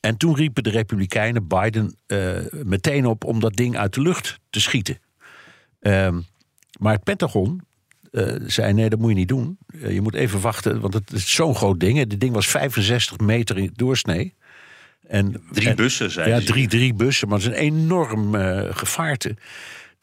En 0.00 0.16
toen 0.16 0.36
riepen 0.36 0.62
de 0.62 0.70
Republikeinen 0.70 1.46
Biden 1.46 1.96
eh, 2.06 2.36
meteen 2.50 3.06
op 3.06 3.24
om 3.24 3.40
dat 3.40 3.56
ding 3.56 3.76
uit 3.76 3.94
de 3.94 4.00
lucht 4.00 4.38
te 4.50 4.60
schieten. 4.60 4.98
Ehm, 5.80 6.20
maar 6.78 6.92
het 6.92 7.04
Pentagon 7.04 7.60
eh, 8.10 8.34
zei: 8.46 8.72
nee, 8.72 8.88
dat 8.88 8.98
moet 8.98 9.08
je 9.08 9.16
niet 9.16 9.28
doen. 9.28 9.58
Je 9.88 10.00
moet 10.00 10.14
even 10.14 10.40
wachten, 10.40 10.80
want 10.80 10.94
het 10.94 11.12
is 11.12 11.34
zo'n 11.34 11.54
groot 11.54 11.80
ding. 11.80 12.06
Dit 12.06 12.20
ding 12.20 12.34
was 12.34 12.46
65 12.48 13.18
meter 13.18 13.58
in 13.58 13.70
doorsnee. 13.74 14.34
En, 15.06 15.42
Drie 15.52 15.68
en- 15.68 15.76
bussen, 15.76 16.10
zei 16.10 16.30
Ja, 16.30 16.40
drie, 16.40 16.68
drie 16.68 16.94
bussen, 16.94 17.28
maar 17.28 17.38
het 17.38 17.46
is 17.46 17.52
een 17.52 17.64
enorm 17.64 18.34
gevaarte. 18.74 19.36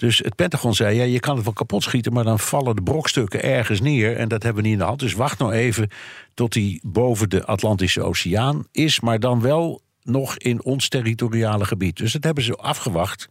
Dus 0.02 0.18
het 0.18 0.36
Pentagon 0.36 0.74
zei: 0.74 0.96
ja, 0.96 1.04
je 1.04 1.20
kan 1.20 1.36
het 1.36 1.44
wel 1.44 1.54
kapot 1.54 1.84
schieten, 1.84 2.14
maar 2.14 2.24
dan 2.24 2.40
vallen 2.40 2.76
de 2.76 2.82
brokstukken 2.82 3.44
ergens 3.44 3.82
neer. 3.82 4.18
En 4.18 4.28
dat 4.28 4.44
hebben 4.44 4.64
we 4.64 4.70
niet 4.70 4.78
in 4.78 4.84
de 4.84 4.88
hand. 4.88 5.00
Dus 5.00 5.14
wacht 5.14 5.40
nou 5.40 5.52
even 5.52 5.90
tot 6.34 6.54
hij 6.54 6.80
boven 6.84 7.30
de 7.30 7.46
Atlantische 7.46 8.02
Oceaan 8.02 8.68
is, 8.72 9.00
maar 9.00 9.20
dan 9.20 9.42
wel 9.42 9.82
nog 10.04 10.38
in 10.38 10.64
ons 10.64 10.90
territoriale 10.90 11.66
gebied. 11.66 11.98
Dus 11.98 12.12
dat 12.12 12.24
hebben 12.24 12.44
ze 12.44 12.56
afgewacht. 12.56 13.28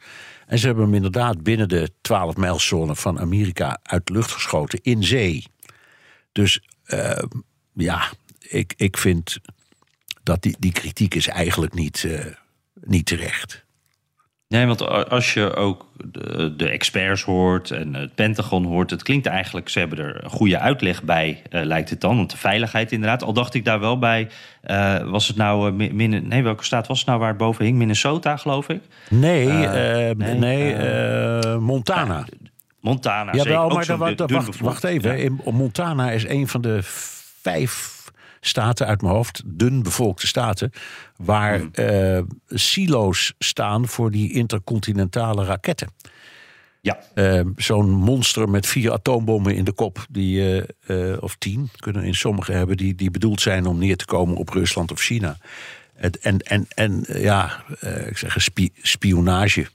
En 0.46 0.58
ze 0.58 0.66
hebben 0.66 0.84
hem 0.84 0.94
inderdaad 0.94 1.42
binnen 1.42 1.68
de 1.68 1.90
12 2.00 2.36
mijlzone 2.36 2.96
van 2.96 3.20
Amerika 3.20 3.78
uit 3.82 4.06
de 4.06 4.12
lucht 4.12 4.30
geschoten 4.30 4.78
in 4.82 5.04
zee. 5.04 5.44
Dus 6.32 6.60
eh, 6.84 7.22
ja, 7.74 8.10
ik, 8.38 8.74
ik 8.76 8.96
vind 8.96 9.38
dat 10.22 10.42
die, 10.42 10.56
die 10.58 10.72
kritiek 10.72 11.14
is 11.14 11.26
eigenlijk 11.28 11.74
niet, 11.74 12.04
eh, 12.04 12.26
niet 12.74 13.06
terecht. 13.06 13.64
Nee, 14.50 14.66
want 14.66 15.08
als 15.10 15.34
je 15.34 15.54
ook 15.54 15.86
de, 16.04 16.54
de 16.56 16.68
experts 16.68 17.22
hoort 17.22 17.70
en 17.70 17.94
het 17.94 18.14
Pentagon 18.14 18.64
hoort, 18.64 18.90
het 18.90 19.02
klinkt 19.02 19.26
eigenlijk, 19.26 19.68
ze 19.68 19.78
hebben 19.78 19.98
er 19.98 20.24
een 20.24 20.30
goede 20.30 20.58
uitleg 20.58 21.02
bij, 21.02 21.42
eh, 21.50 21.62
lijkt 21.64 21.90
het 21.90 22.00
dan. 22.00 22.16
Want 22.16 22.30
de 22.30 22.36
veiligheid 22.36 22.92
inderdaad, 22.92 23.22
al 23.22 23.32
dacht 23.32 23.54
ik 23.54 23.64
daar 23.64 23.80
wel 23.80 23.98
bij, 23.98 24.28
eh, 24.62 24.96
was 25.10 25.28
het 25.28 25.36
nou, 25.36 25.68
eh, 25.68 25.74
Mi- 25.74 25.92
Min- 25.92 26.28
nee, 26.28 26.42
welke 26.42 26.64
staat 26.64 26.86
was 26.86 26.98
het 26.98 27.06
nou 27.06 27.18
waar 27.18 27.28
het 27.28 27.36
boven 27.36 27.64
hing? 27.64 27.76
Minnesota, 27.78 28.36
geloof 28.36 28.68
ik. 28.68 28.80
Nee, 29.10 29.46
nee, 29.46 30.14
nee, 30.34 30.74
Montana. 31.58 32.24
Montana. 32.80 33.32
Jawel, 33.32 33.62
Ook 33.62 33.72
maar 33.72 33.96
wacht, 34.26 34.60
wacht, 34.60 34.84
even. 34.84 35.10
Ja. 35.16 35.22
In, 35.24 35.40
Montana 35.44 36.10
is 36.10 36.26
een 36.28 36.48
van 36.48 36.60
de 36.60 36.78
vijf 37.42 37.99
staten 38.40 38.86
uit 38.86 39.02
mijn 39.02 39.14
hoofd, 39.14 39.42
dun 39.46 39.82
bevolkte 39.82 40.26
staten, 40.26 40.72
waar 41.16 41.58
Hmm. 41.58 41.70
eh, 41.72 42.20
silo's 42.48 43.34
staan 43.38 43.88
voor 43.88 44.10
die 44.10 44.32
intercontinentale 44.32 45.44
raketten. 45.44 45.88
Ja, 46.82 46.98
Eh, 47.14 47.40
Zo'n 47.56 47.90
monster 47.90 48.48
met 48.48 48.66
vier 48.66 48.92
atoombommen 48.92 49.54
in 49.54 49.64
de 49.64 49.72
kop, 49.72 50.06
die, 50.10 50.62
eh, 50.86 51.16
of 51.22 51.36
tien, 51.36 51.70
kunnen 51.76 52.04
in 52.04 52.14
sommige 52.14 52.52
hebben, 52.52 52.76
die, 52.76 52.94
die 52.94 53.10
bedoeld 53.10 53.40
zijn 53.40 53.66
om 53.66 53.78
neer 53.78 53.96
te 53.96 54.04
komen 54.04 54.36
op 54.36 54.48
Rusland 54.48 54.90
of 54.92 55.00
China. 55.00 55.36
Het, 55.94 56.18
en, 56.18 56.38
en, 56.38 56.66
en 56.74 57.04
ja, 57.08 57.64
ik 58.08 58.18
zeg, 58.18 58.42
spi- 58.42 58.72
spionage 58.82 59.66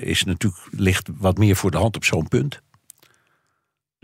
is 0.00 0.24
natuurlijk, 0.24 0.62
ligt 0.70 1.08
wat 1.18 1.38
meer 1.38 1.56
voor 1.56 1.70
de 1.70 1.76
hand 1.76 1.96
op 1.96 2.04
zo'n 2.04 2.28
punt. 2.28 2.60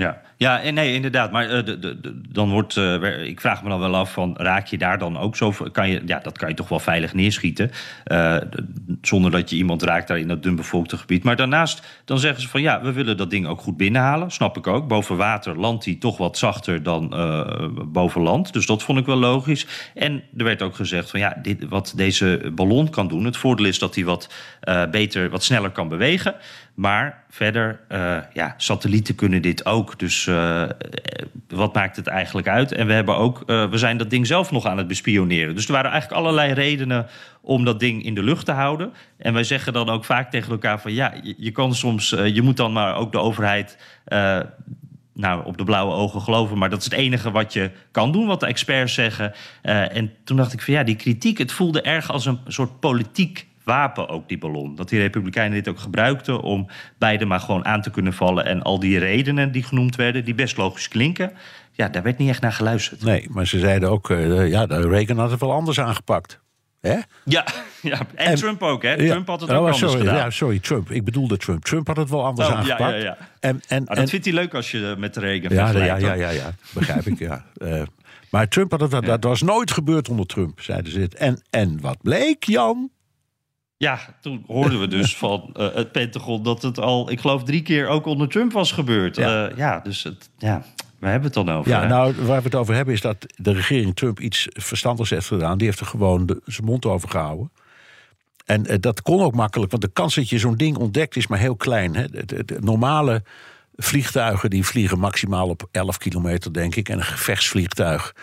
Ja, 0.03 0.21
ja 0.37 0.61
en 0.61 0.75
nee, 0.75 0.95
inderdaad. 0.95 1.33
Maar 1.33 1.51
eh, 1.51 1.65
de, 1.65 1.79
de, 1.79 2.21
dan 2.29 2.51
wordt. 2.51 2.77
eh, 2.77 3.23
ik 3.23 3.41
vraag 3.41 3.63
me 3.63 3.69
dan 3.69 3.81
wel 3.81 3.97
af: 3.97 4.13
van, 4.13 4.35
raak 4.37 4.67
je 4.67 4.79
daar 4.79 4.99
dan 4.99 5.17
ook 5.19 5.37
zo. 5.37 5.55
Kan 5.73 5.89
je, 5.91 6.03
ja, 6.07 6.19
dat 6.19 6.39
kan 6.39 6.49
je 6.49 6.55
toch 6.55 6.69
wel 6.69 6.79
veilig 6.81 7.13
neerschieten. 7.15 7.71
eh, 8.05 8.37
zonder 9.03 9.31
dat 9.31 9.51
je 9.51 9.57
iemand 9.57 9.83
raakt 9.83 10.09
daar 10.09 10.19
in 10.19 10.29
dat 10.29 10.43
dunbevolkte 10.43 10.97
gebied. 10.97 11.25
Maar 11.25 11.37
daarnaast 11.37 12.03
dan 12.05 12.19
zeggen 12.19 12.43
ze 12.43 12.49
van 12.49 12.63
ja, 12.63 12.83
we 12.83 12.93
willen 12.93 13.17
dat 13.17 13.31
ding 13.31 13.47
ook 13.47 13.61
goed 13.61 13.77
binnenhalen. 13.77 14.31
Snap 14.31 14.57
ik 14.57 14.67
ook. 14.67 14.89
Boven 14.89 15.17
water 15.17 15.59
landt 15.59 15.85
hij 15.85 15.95
toch 15.95 16.17
wat 16.17 16.39
zachter 16.39 16.83
dan 16.83 17.09
boven 17.93 18.23
land. 18.23 18.53
Dus 18.53 18.67
dat 18.67 18.83
vond 18.83 18.99
ik 18.99 19.07
wel 19.07 19.17
logisch. 19.17 19.67
En 19.95 20.23
er 20.37 20.45
werd 20.45 20.63
ook 20.63 20.75
gezegd 20.75 21.11
van 21.11 21.21
ja, 21.21 21.39
dit, 21.43 21.69
wat 21.69 21.93
deze 21.97 22.51
ballon 22.55 22.91
kan 22.91 23.09
doen. 23.09 23.25
Het 23.25 23.37
voordeel 23.37 23.67
is 23.67 23.79
dat 23.79 23.95
hij 23.95 24.05
wat 24.05 24.31
beter, 24.91 25.31
wat 25.31 25.45
sneller 25.45 25.71
kan 25.71 25.89
bewegen. 25.89 26.35
Maar 26.79 27.25
verder, 27.31 27.81
eh, 27.89 28.17
ja, 28.33 28.55
satellieten 28.57 29.15
kunnen 29.15 29.43
dit 29.43 29.67
ook. 29.67 29.99
Dus 29.99 30.27
eh, 30.27 30.65
wat 31.49 31.75
maakt 31.75 31.97
het 31.97 32.07
eigenlijk 32.07 32.49
uit? 32.49 32.73
En 32.73 32.87
we 32.87 32.93
hebben 32.93 33.17
ook, 33.17 33.43
eh, 33.47 33.71
we 33.71 33.79
zijn 33.79 33.97
dat 33.97 34.11
ding 34.11 34.27
zelf 34.27 34.51
nog 34.51 34.67
aan 34.67 34.79
het 34.79 34.87
bespioneren. 34.87 35.55
Dus 35.55 35.67
er 35.67 35.73
waren 35.73 35.91
eigenlijk 35.91 36.21
allerlei 36.21 36.53
redenen 36.53 37.07
om 37.41 37.65
dat 37.65 37.81
ding 37.81 38.05
in 38.05 38.15
de 38.15 38.23
lucht 38.23 38.45
te 38.45 38.53
houden. 38.53 38.93
En 39.17 39.33
wij 39.33 39.45
zeggen 39.45 39.73
dan 39.73 39.89
ook 39.89 40.05
vaak 40.05 40.31
tegen 40.31 40.51
elkaar 40.51 40.81
van 40.81 40.93
ja, 40.93 41.15
je, 41.37 41.51
kan 41.51 41.75
soms, 41.75 42.09
je 42.09 42.43
moet 42.43 42.57
dan 42.57 42.73
maar 42.73 42.97
ook 42.97 43.13
de 43.13 43.19
overheid. 43.19 43.79
nou, 45.15 45.45
op 45.45 45.59
de 45.59 45.65
blauwe 45.65 45.93
ogen 45.93 46.21
geloven. 46.21 46.59
Maar 46.59 46.71
dat 46.71 46.79
is 46.79 46.85
het 46.85 46.95
enige 46.95 47.31
wat 47.31 47.53
je 47.53 47.71
kan 47.91 48.13
doen, 48.13 48.27
wat 48.27 48.41
de 48.41 48.47
experts 48.47 48.95
zeggen. 48.95 49.35
En 49.63 50.13
toen 50.25 50.37
dacht 50.37 50.53
ik 50.53 50.63
van 50.63 50.75
ja, 50.75 50.83
die 50.83 50.97
kritiek, 50.97 51.39
het 51.39 51.53
voelde 51.53 51.83
erg 51.83 52.11
als 52.11 52.27
een 52.27 52.39
soort 52.47 52.81
politiek 52.81 53.48
wapen 53.69 54.09
ook, 54.09 54.29
die 54.29 54.39
ballon. 54.39 54.75
Dat 54.75 54.89
die 54.89 54.99
Republikeinen 55.01 55.53
dit 55.57 55.69
ook 55.69 55.79
gebruikten 55.79 56.41
om 56.41 56.67
beide 56.99 57.25
maar 57.25 57.41
gewoon 57.41 57.65
aan 57.65 57.83
te 57.83 57.91
kunnen 57.91 58.13
vallen. 58.13 58.45
En 58.45 58.63
al 58.63 58.79
die 58.79 58.99
redenen 58.99 59.53
die 59.53 59.63
genoemd 59.63 59.97
werden, 59.97 60.25
die 60.25 60.35
best 60.35 60.57
logisch 60.57 60.89
klinken, 60.89 61.33
ja, 61.73 61.89
daar 61.89 62.03
werd 62.03 62.19
niet 62.19 62.29
echt 62.29 62.41
naar 62.41 62.53
geluisterd. 62.53 63.03
Nee, 63.03 63.27
maar 63.31 63.47
ze 63.47 63.59
zeiden 63.59 63.91
ook, 63.91 64.11
eh, 64.11 64.49
ja, 64.49 64.67
de 64.67 64.89
Reagan 64.89 65.19
had 65.19 65.31
het 65.31 65.41
wel 65.41 65.53
anders 65.53 65.81
aangepakt. 65.81 66.41
Hè? 66.81 66.97
Ja, 67.25 67.45
ja, 67.83 67.99
en, 68.15 68.27
En- 68.27 68.35
Trump 68.35 68.63
ook, 68.63 68.83
hè? 68.83 68.93
Ja. 68.95 69.11
Trump 69.11 69.27
had 69.27 69.41
het 69.41 69.51
Oh, 69.51 69.57
ook 69.57 69.61
anders 69.63 69.79
sorry, 69.79 69.99
gedaan. 69.99 70.17
Ja, 70.17 70.31
sorry, 70.31 70.59
Trump. 70.59 70.91
Ik 70.91 71.05
bedoelde 71.05 71.37
Trump. 71.37 71.65
Trump 71.65 71.87
had 71.87 71.97
het 71.97 72.11
wel 72.11 72.25
anders 72.25 72.49
Oh, 72.49 72.55
aangepakt. 72.55 72.81
ja, 72.95 72.97
ja. 72.97 73.17
En, 73.41 73.63
en, 73.69 73.87
Ah, 73.87 73.97
en, 73.97 74.01
dat 74.01 74.11
vindt 74.11 74.25
hij 74.25 74.35
leuk 74.35 74.55
als 74.55 74.71
je 74.71 74.95
met 74.99 75.15
de 75.15 75.21
Reagan 75.21 75.55
ja, 75.57 75.71
ja, 75.71 75.97
ja, 75.97 76.13
ja, 76.15 76.31
ja, 76.31 76.51
begrijp 76.75 77.07
ik, 77.07 77.19
ja. 77.19 77.45
Eh, 77.59 77.83
maar 78.31 78.49
Trump 78.49 78.71
had 78.71 78.81
het, 78.81 78.91
wel- 78.91 79.01
dat 79.03 79.25
was 79.25 79.43
nooit 79.43 79.71
gebeurd 79.73 80.09
onder 80.09 80.27
Trump, 80.27 80.61
zeiden 80.61 80.93
ze. 80.93 81.09
En, 81.17 81.43
en 81.51 81.81
wat 81.81 81.97
bleek, 82.03 82.45
Jan? 82.45 82.91
Ja, 83.79 83.99
toen 84.21 84.45
hoorden 84.47 84.81
we 84.81 84.89
dus 84.89 85.17
van 85.25 85.51
eh, 85.55 85.75
het 85.75 85.93
Pentagon 85.93 86.43
dat 86.43 86.63
het 86.63 86.79
al, 86.79 87.11
ik 87.11 87.21
geloof, 87.21 87.45
drie 87.45 87.63
keer 87.63 87.87
ook 87.87 88.07
onder 88.07 88.29
Trump 88.29 88.53
was 88.53 88.73
gebeurd. 88.73 89.17
Ja. 89.17 89.29
Ja, 89.45 89.51
ja 89.57 89.81
dus 89.81 90.03
het, 90.03 90.31
ja, 90.39 90.65
waar 90.99 91.11
hebben 91.11 91.31
we 91.33 91.39
het 91.41 91.47
dan 91.47 91.57
over? 91.57 91.71
Ja, 91.71 91.81
hè? 91.81 91.89
nou, 91.89 92.15
waar 92.15 92.39
we 92.39 92.45
het 92.45 92.55
over 92.55 92.75
hebben 92.75 92.95
is 92.95 93.01
dat 93.01 93.17
de 93.37 93.53
regering 93.53 93.97
Trump 93.97 94.21
iets 94.21 94.47
verstandigs 94.51 95.11
heeft 95.11 95.27
gedaan. 95.27 95.59
Die 95.59 95.67
heeft 95.67 95.81
er 95.81 95.87
gewoon 95.87 96.27
de, 96.27 96.41
zijn 96.45 96.67
mond 96.67 96.87
over 96.87 97.09
gehouden. 97.09 97.51
En 98.45 98.67
eh, 98.67 98.77
dat 98.81 99.03
kon 99.03 99.21
ook 99.21 99.35
makkelijk, 99.35 99.71
want 99.71 99.83
de 99.83 99.91
kans 99.93 100.15
dat 100.15 100.29
je 100.29 100.39
zo'n 100.39 100.57
ding 100.57 100.77
ontdekt 100.77 101.17
is 101.17 101.27
maar 101.27 101.39
heel 101.39 101.57
klein. 101.57 101.95
Hè. 101.95 102.09
De, 102.09 102.25
de- 102.25 102.45
de 102.45 102.59
normale 102.61 103.23
vliegtuigen 103.77 104.51
die 104.51 104.65
vliegen 104.65 104.99
maximaal 104.99 105.49
op 105.49 105.69
11 105.71 105.99
kilometer, 105.99 106.53
denk 106.53 106.75
ik. 106.77 106.89
En 106.89 106.99
een 106.99 107.05
gevechtsvliegtuig 107.05 108.15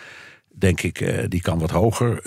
denk 0.58 0.80
ik, 0.80 1.00
eh, 1.00 1.24
die 1.28 1.40
kan 1.40 1.58
wat 1.58 1.70
hoger. 1.70 2.20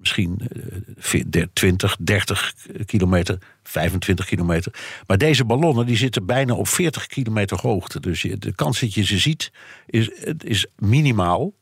Eh, 0.00 0.78
misschien 1.00 1.28
eh, 1.32 1.42
20, 1.52 1.96
30 2.00 2.54
kilometer, 2.84 3.38
25 3.62 4.26
kilometer. 4.26 4.72
Maar 5.06 5.18
deze 5.18 5.44
ballonnen 5.44 5.86
die 5.86 5.96
zitten 5.96 6.26
bijna 6.26 6.54
op 6.54 6.68
40 6.68 7.06
kilometer 7.06 7.58
hoogte. 7.60 8.00
Dus 8.00 8.26
de 8.38 8.54
kans 8.54 8.80
dat 8.80 8.94
je 8.94 9.04
ze 9.04 9.18
ziet 9.18 9.52
is, 9.86 10.08
is 10.38 10.66
minimaal. 10.76 11.54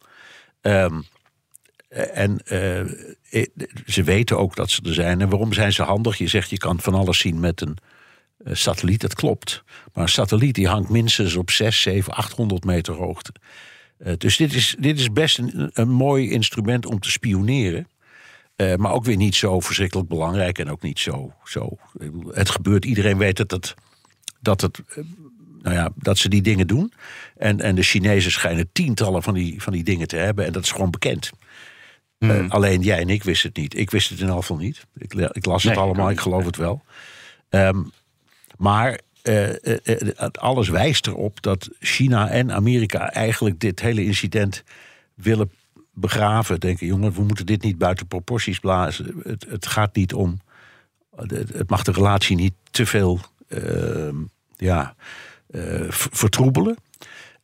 Ehm, 0.60 1.00
en 1.88 2.40
eh, 2.44 2.80
eh, 2.80 3.46
ze 3.86 4.02
weten 4.02 4.38
ook 4.38 4.56
dat 4.56 4.70
ze 4.70 4.82
er 4.82 4.94
zijn. 4.94 5.20
En 5.20 5.28
waarom 5.28 5.52
zijn 5.52 5.72
ze 5.72 5.82
handig? 5.82 6.18
Je 6.18 6.26
zegt 6.26 6.50
je 6.50 6.58
kan 6.58 6.80
van 6.80 6.94
alles 6.94 7.18
zien 7.18 7.40
met 7.40 7.60
een 7.60 7.76
eh, 8.44 8.54
satelliet. 8.54 9.00
Dat 9.00 9.14
klopt. 9.14 9.62
Maar 9.92 10.02
een 10.02 10.08
satelliet 10.08 10.54
die 10.54 10.68
hangt 10.68 10.88
minstens 10.88 11.36
op 11.36 11.50
6, 11.50 11.80
7, 11.80 12.12
800 12.12 12.64
meter 12.64 12.94
hoogte. 12.94 13.32
Eh, 13.98 14.12
dus 14.18 14.36
dit 14.36 14.54
is, 14.54 14.76
dit 14.78 14.98
is 14.98 15.12
best 15.12 15.38
een 15.72 15.90
mooi 15.90 16.30
instrument 16.30 16.86
om 16.86 17.00
te 17.00 17.10
spioneren. 17.10 17.88
Eh, 18.58 18.74
maar 18.74 18.92
ook 18.92 19.04
weer 19.04 19.16
niet 19.16 19.34
zo 19.34 19.60
verschrikkelijk 19.60 20.08
belangrijk 20.08 20.58
en 20.58 20.70
ook 20.70 20.82
niet 20.82 20.98
zo. 20.98 21.32
zo 21.44 21.78
het 22.30 22.50
gebeurt, 22.50 22.84
iedereen 22.84 23.18
weet 23.18 23.36
dat, 23.36 23.50
het, 23.50 23.74
dat, 24.40 24.60
het, 24.60 24.78
eh, 24.88 25.04
nou 25.62 25.74
ja, 25.74 25.90
dat 25.94 26.18
ze 26.18 26.28
die 26.28 26.42
dingen 26.42 26.66
doen. 26.66 26.92
En, 27.36 27.60
en 27.60 27.74
de 27.74 27.82
Chinezen 27.82 28.30
schijnen 28.30 28.68
tientallen 28.72 29.22
van 29.22 29.34
die, 29.34 29.62
van 29.62 29.72
die 29.72 29.84
dingen 29.84 30.08
te 30.08 30.16
hebben. 30.16 30.44
En 30.44 30.52
dat 30.52 30.62
is 30.62 30.70
gewoon 30.70 30.90
bekend. 30.90 31.30
Eh, 32.18 32.50
alleen 32.50 32.80
jij 32.82 33.00
en 33.00 33.08
ik 33.08 33.24
wisten 33.24 33.48
het 33.48 33.58
niet. 33.58 33.76
Ik 33.76 33.90
wist 33.90 34.10
het 34.10 34.20
in 34.20 34.28
geval 34.28 34.56
niet. 34.56 34.86
Ik, 34.96 35.46
las 35.46 35.62
het 35.62 35.76
allemaal, 35.76 36.10
ik 36.10 36.20
geloof 36.20 36.44
het 36.44 36.56
wel. 36.56 36.82
Ehm, 37.48 37.82
maar 38.56 39.00
alles 40.32 40.68
wijst 40.68 41.06
erop 41.06 41.42
dat 41.42 41.68
China 41.80 42.28
en 42.28 42.52
Amerika 42.52 43.12
eigenlijk 43.12 43.60
dit 43.60 43.80
hele 43.80 44.04
incident 44.04 44.64
willen 45.14 45.50
begraven. 46.00 46.60
Denken, 46.60 46.86
jongen, 46.86 47.12
we 47.12 47.22
moeten 47.22 47.46
dit 47.46 47.62
niet 47.62 47.78
buiten 47.78 48.06
proporties 48.06 48.58
blazen. 48.58 49.20
Het, 49.22 49.46
het 49.48 49.66
gaat 49.66 49.94
niet 49.94 50.14
om. 50.14 50.40
Het, 51.16 51.30
het 51.30 51.70
mag 51.70 51.82
de 51.82 51.92
relatie 51.92 52.36
niet 52.36 52.54
te 52.70 52.86
veel 52.86 53.20
ehm, 53.48 54.16
ja, 54.56 54.94
ver- 55.50 56.10
vertroebelen. 56.10 56.76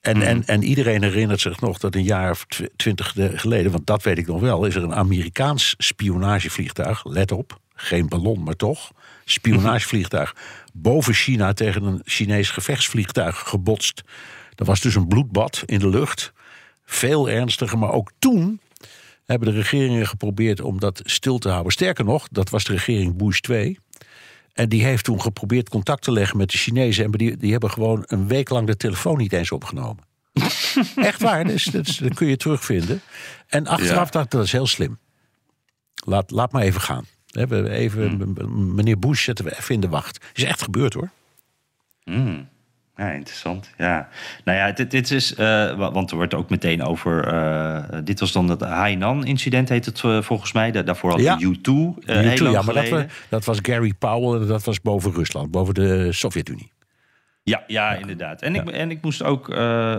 En, 0.01 0.23
en, 0.23 0.47
en 0.47 0.63
iedereen 0.63 1.03
herinnert 1.03 1.41
zich 1.41 1.61
nog 1.61 1.79
dat 1.79 1.95
een 1.95 2.05
jaar 2.05 2.31
of 2.31 2.45
tw- 2.45 2.63
twintig 2.77 3.13
de- 3.13 3.39
geleden, 3.39 3.73
want 3.73 3.87
dat 3.87 4.03
weet 4.03 4.19
ik 4.19 4.27
nog 4.27 4.41
wel, 4.41 4.65
is 4.65 4.75
er 4.75 4.83
een 4.83 4.95
Amerikaans 4.95 5.75
spionagevliegtuig, 5.79 7.05
let 7.05 7.33
op, 7.33 7.59
geen 7.75 8.09
ballon, 8.09 8.43
maar 8.43 8.57
toch, 8.57 8.91
spionagevliegtuig, 9.25 10.37
boven 10.73 11.15
China 11.15 11.53
tegen 11.53 11.83
een 11.83 12.01
Chinees 12.05 12.51
gevechtsvliegtuig 12.51 13.39
gebotst. 13.39 14.03
Dat 14.55 14.67
was 14.67 14.81
dus 14.81 14.95
een 14.95 15.09
bloedbad 15.09 15.63
in 15.67 15.79
de 15.79 15.89
lucht. 15.89 16.33
Veel 16.85 17.29
ernstiger, 17.29 17.79
maar 17.79 17.93
ook 17.93 18.11
toen 18.19 18.61
hebben 19.25 19.49
de 19.53 19.61
regeringen 19.61 20.07
geprobeerd 20.07 20.61
om 20.61 20.81
dat 20.81 21.01
stil 21.05 21.39
te 21.39 21.49
houden. 21.49 21.73
Sterker 21.73 22.05
nog, 22.05 22.29
dat 22.31 22.51
was 22.51 22.65
de 22.65 22.73
regering 22.73 23.17
Bush 23.17 23.39
2. 23.41 23.79
En 24.53 24.69
die 24.69 24.85
heeft 24.85 25.05
toen 25.05 25.21
geprobeerd 25.21 25.69
contact 25.69 26.03
te 26.03 26.13
leggen 26.13 26.37
met 26.37 26.51
de 26.51 26.59
Chinezen. 26.59 27.05
En 27.05 27.11
die, 27.11 27.37
die 27.37 27.53
hebben 27.53 27.71
gewoon 27.71 28.03
een 28.07 28.29
week 28.29 28.49
lang 28.49 28.67
de 28.67 28.77
telefoon 28.77 29.17
niet 29.19 29.33
eens 29.33 29.53
opgenomen. 29.53 30.05
Echt 30.97 31.21
waar, 31.23 31.45
dus, 31.45 31.65
dat 31.65 32.15
kun 32.15 32.27
je 32.27 32.37
terugvinden. 32.37 33.01
En 33.47 33.67
achteraf 33.67 34.05
Ja. 34.07 34.11
dacht 34.11 34.25
ik, 34.25 34.31
dat 34.31 34.45
is 34.45 34.53
heel 34.53 34.67
slim. 34.67 34.99
Laat, 36.05 36.31
laat 36.31 36.53
maar 36.53 36.63
even 36.63 36.81
gaan. 36.81 37.05
Hebben 37.31 37.71
even, 37.71 38.11
Hmm. 38.37 38.75
Meneer 38.75 38.99
Bush 38.99 39.25
zetten 39.25 39.45
we 39.45 39.57
even 39.59 39.75
in 39.75 39.81
de 39.81 39.89
wacht. 39.89 40.25
Is 40.35 40.43
echt 40.43 40.63
gebeurd 40.63 40.95
hoor. 40.95 41.11
Hmm. 42.03 42.44
Ja, 42.97 43.11
interessant. 43.11 43.71
Ja. 43.79 44.09
Nou 44.45 44.59
ja, 44.59 44.73
dit, 44.73 44.91
dit 44.91 45.11
is. 45.11 45.35
eh, 45.35 45.47
wa- 45.77 45.93
want 45.93 46.11
er 46.11 46.17
wordt 46.17 46.35
ook 46.35 46.51
meteen 46.51 46.83
over. 46.83 47.27
eh, 47.27 47.99
dit 48.05 48.21
was 48.21 48.33
dan 48.33 48.49
het 48.49 48.61
Hainan-incident, 48.61 49.69
heet 49.69 49.85
het 49.85 50.01
eh, 50.05 50.23
volgens 50.23 50.53
mij. 50.53 50.71
Da- 50.71 50.83
daarvoor 50.83 51.11
had 51.11 51.21
Ja. 51.21 51.37
je 51.39 51.47
U2. 51.47 51.71
eh, 52.07 52.15
heel 52.17 52.23
YouTube, 52.23 52.43
lang 52.45 52.55
ja, 52.57 52.63
maar 52.73 52.75
dat, 52.83 52.89
was, 52.89 53.03
dat 53.29 53.45
was 53.45 53.59
Gary 53.63 53.93
Powell 53.99 54.41
en 54.41 54.47
dat 54.47 54.65
was 54.65 54.81
boven 54.81 55.13
Rusland, 55.13 55.51
boven 55.51 55.75
de 55.75 56.13
Sovjet-Unie. 56.13 56.73
Ja, 57.43 57.65
ja, 57.67 57.95
inderdaad. 57.95 58.43
En, 58.43 58.55
ik, 58.55 58.71
en 58.71 58.91
ik 58.91 59.03
moest 59.03 59.23
ook 59.23 59.49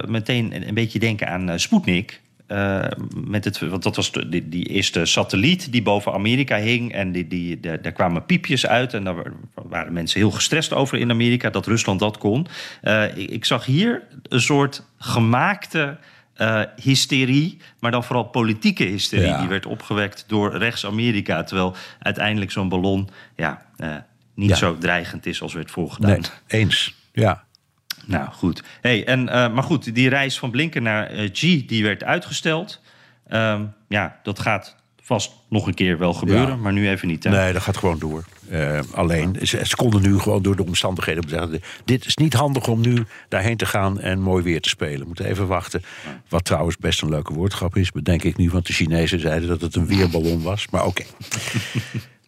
meteen 0.08 0.56
een, 0.56 0.68
een 0.68 0.74
beetje 0.74 1.00
denken 1.00 1.28
aan 1.28 1.60
Sputnik. 1.60 2.22
Eh, 2.48 2.86
met 3.16 3.44
het, 3.46 3.60
want 3.60 3.84
dat 3.84 3.96
was 3.96 4.12
de- 4.12 4.30
die, 4.30 4.50
die 4.50 4.66
eerste 4.66 5.06
satelliet 5.06 5.72
die 5.72 5.82
boven 5.82 6.14
Amerika 6.14 6.58
hing. 6.58 6.94
En 6.94 7.12
die, 7.12 7.28
die, 7.28 7.60
daar 7.60 7.82
daar 7.82 7.92
kwamen 7.92 8.26
piepjes 8.26 8.68
uit. 8.68 8.94
En 8.94 9.04
daar 9.04 9.32
waren 9.54 9.94
mensen 9.94 10.20
heel 10.20 10.32
gestrest 10.32 10.74
over 10.74 10.98
in 10.98 11.12
Amerika 11.12 11.50
dat 11.50 11.66
Rusland 11.68 12.00
dat 12.00 12.18
kon. 12.18 12.48
Eh, 12.82 13.18
ik, 13.18 13.30
ik 13.30 13.46
zag 13.46 13.66
hier 13.66 14.04
een 14.30 14.42
soort 14.42 14.84
gemaakte 14.98 15.98
eh, 16.34 16.62
hysterie, 16.82 17.58
maar 17.80 17.92
dan 17.92 18.04
vooral 18.04 18.24
politieke 18.24 18.84
hysterie. 18.84 19.26
Ja. 19.26 19.40
Die 19.40 19.48
werd 19.50 19.66
opgewekt 19.66 20.24
door 20.28 20.58
rechts-Amerika. 20.58 21.44
Terwijl 21.44 21.76
uiteindelijk 22.00 22.52
zo'n 22.52 22.70
ballon 22.70 23.10
ja, 23.36 23.66
niet 24.36 24.50
Ja. 24.50 24.56
zo 24.56 24.78
dreigend 24.78 25.26
is 25.26 25.42
als 25.42 25.54
werd 25.54 25.72
voorgedaan. 25.72 26.10
Nee, 26.12 26.22
eens. 26.62 26.96
Ja. 27.14 27.44
Nou 28.08 28.30
goed. 28.32 28.64
Hey, 28.82 29.06
en, 29.06 29.30
eh, 29.30 29.54
maar 29.54 29.64
goed, 29.64 29.96
die 29.96 30.10
reis 30.10 30.40
van 30.40 30.52
Blinken 30.52 30.84
naar 30.84 31.08
eh, 31.08 31.30
G 31.34 31.40
die 31.66 31.84
werd 31.84 32.04
uitgesteld. 32.04 32.82
Ehm, 33.28 33.64
ja, 33.88 34.20
dat 34.24 34.40
gaat 34.40 34.76
vast 35.02 35.32
nog 35.50 35.68
een 35.68 35.74
keer 35.74 35.98
wel 35.98 36.14
gebeuren, 36.14 36.48
Ja. 36.48 36.56
maar 36.56 36.74
nu 36.74 36.90
even 36.90 37.08
niet. 37.08 37.24
Hè? 37.24 37.30
Nee, 37.30 37.54
dat 37.54 37.62
gaat 37.62 37.78
gewoon 37.78 38.00
door. 38.00 38.24
Eh, 38.50 38.80
alleen, 38.92 39.36
ze, 39.42 39.66
ze 39.66 39.76
konden 39.76 40.02
nu 40.02 40.20
gewoon 40.20 40.42
door 40.42 40.56
de 40.56 40.66
omstandigheden 40.66 41.30
zeggen... 41.30 41.62
dit 41.86 42.06
is 42.06 42.16
niet 42.16 42.34
handig 42.34 42.68
om 42.68 42.82
nu 42.82 43.06
daarheen 43.30 43.58
te 43.58 43.66
gaan 43.66 44.00
en 44.00 44.20
mooi 44.20 44.44
weer 44.44 44.62
te 44.62 44.70
spelen. 44.70 45.00
We 45.00 45.06
moeten 45.06 45.26
even 45.26 45.48
wachten. 45.48 45.82
Wat 46.30 46.46
trouwens 46.46 46.78
best 46.78 47.02
een 47.02 47.10
leuke 47.10 47.34
woordgrap 47.34 47.76
is, 47.76 47.92
bedenk 47.92 48.24
ik 48.24 48.38
nu... 48.38 48.50
want 48.50 48.68
de 48.68 48.74
Chinezen 48.74 49.20
zeiden 49.20 49.48
dat 49.50 49.62
het 49.62 49.76
een 49.76 49.88
weerballon 49.88 50.42
was. 50.42 50.68
Maar 50.72 50.86
oké. 50.86 51.04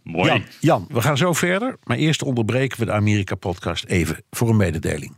Mooi. 0.04 0.28
Jan, 0.30 0.44
Jan, 0.60 0.86
we 0.90 1.02
gaan 1.02 1.18
zo 1.18 1.34
verder. 1.34 1.78
Maar 1.84 1.98
eerst 1.98 2.24
onderbreken 2.24 2.80
we 2.80 2.86
de 2.86 2.92
Amerika-podcast 2.92 3.86
even 3.86 4.18
voor 4.30 4.50
een 4.50 4.58
mededeling. 4.58 5.18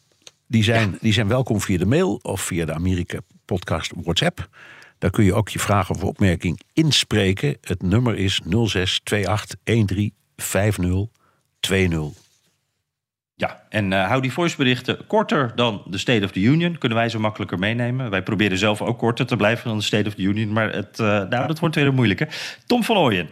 Die 0.51 0.63
zijn, 0.63 0.97
die 1.01 1.13
zijn 1.13 1.27
welkom 1.27 1.61
via 1.61 1.77
de 1.77 1.85
mail 1.85 2.19
of 2.21 2.41
via 2.41 2.65
de 2.65 2.73
Amerika-podcast 2.73 3.91
WhatsApp. 3.95 4.49
Daar 4.97 5.09
kun 5.09 5.23
je 5.23 5.33
ook 5.33 5.49
je 5.49 5.59
vraag 5.59 5.89
of 5.89 6.03
opmerking 6.03 6.59
inspreken. 6.73 7.57
Het 7.61 7.81
nummer 7.81 8.15
is 8.15 8.41
0628135020. 8.41 8.47
Ja, 13.35 13.63
en 13.69 13.93
eh, 13.93 14.07
hou 14.07 14.21
die 14.21 14.31
voiceberichten 14.31 15.07
korter 15.07 15.51
dan 15.55 15.83
de 15.85 15.97
State 15.97 16.25
of 16.25 16.31
the 16.31 16.41
Union. 16.41 16.77
Kunnen 16.77 16.97
wij 16.97 17.09
zo 17.09 17.19
makkelijker 17.19 17.59
meenemen. 17.59 18.09
Wij 18.09 18.23
proberen 18.23 18.57
zelf 18.57 18.81
ook 18.81 18.97
korter 18.97 19.25
te 19.25 19.35
blijven 19.35 19.67
dan 19.67 19.77
de 19.77 19.83
State 19.83 20.07
of 20.07 20.13
the 20.13 20.21
Union. 20.21 20.53
Maar 20.53 20.73
het, 20.73 20.99
eh, 20.99 21.07
nou, 21.07 21.47
dat 21.47 21.59
wordt 21.59 21.75
weer 21.75 21.87
een 21.87 21.95
moeilijke. 21.95 22.27
Tom 22.65 22.83
van 22.83 22.97
Ooyen. 22.97 23.29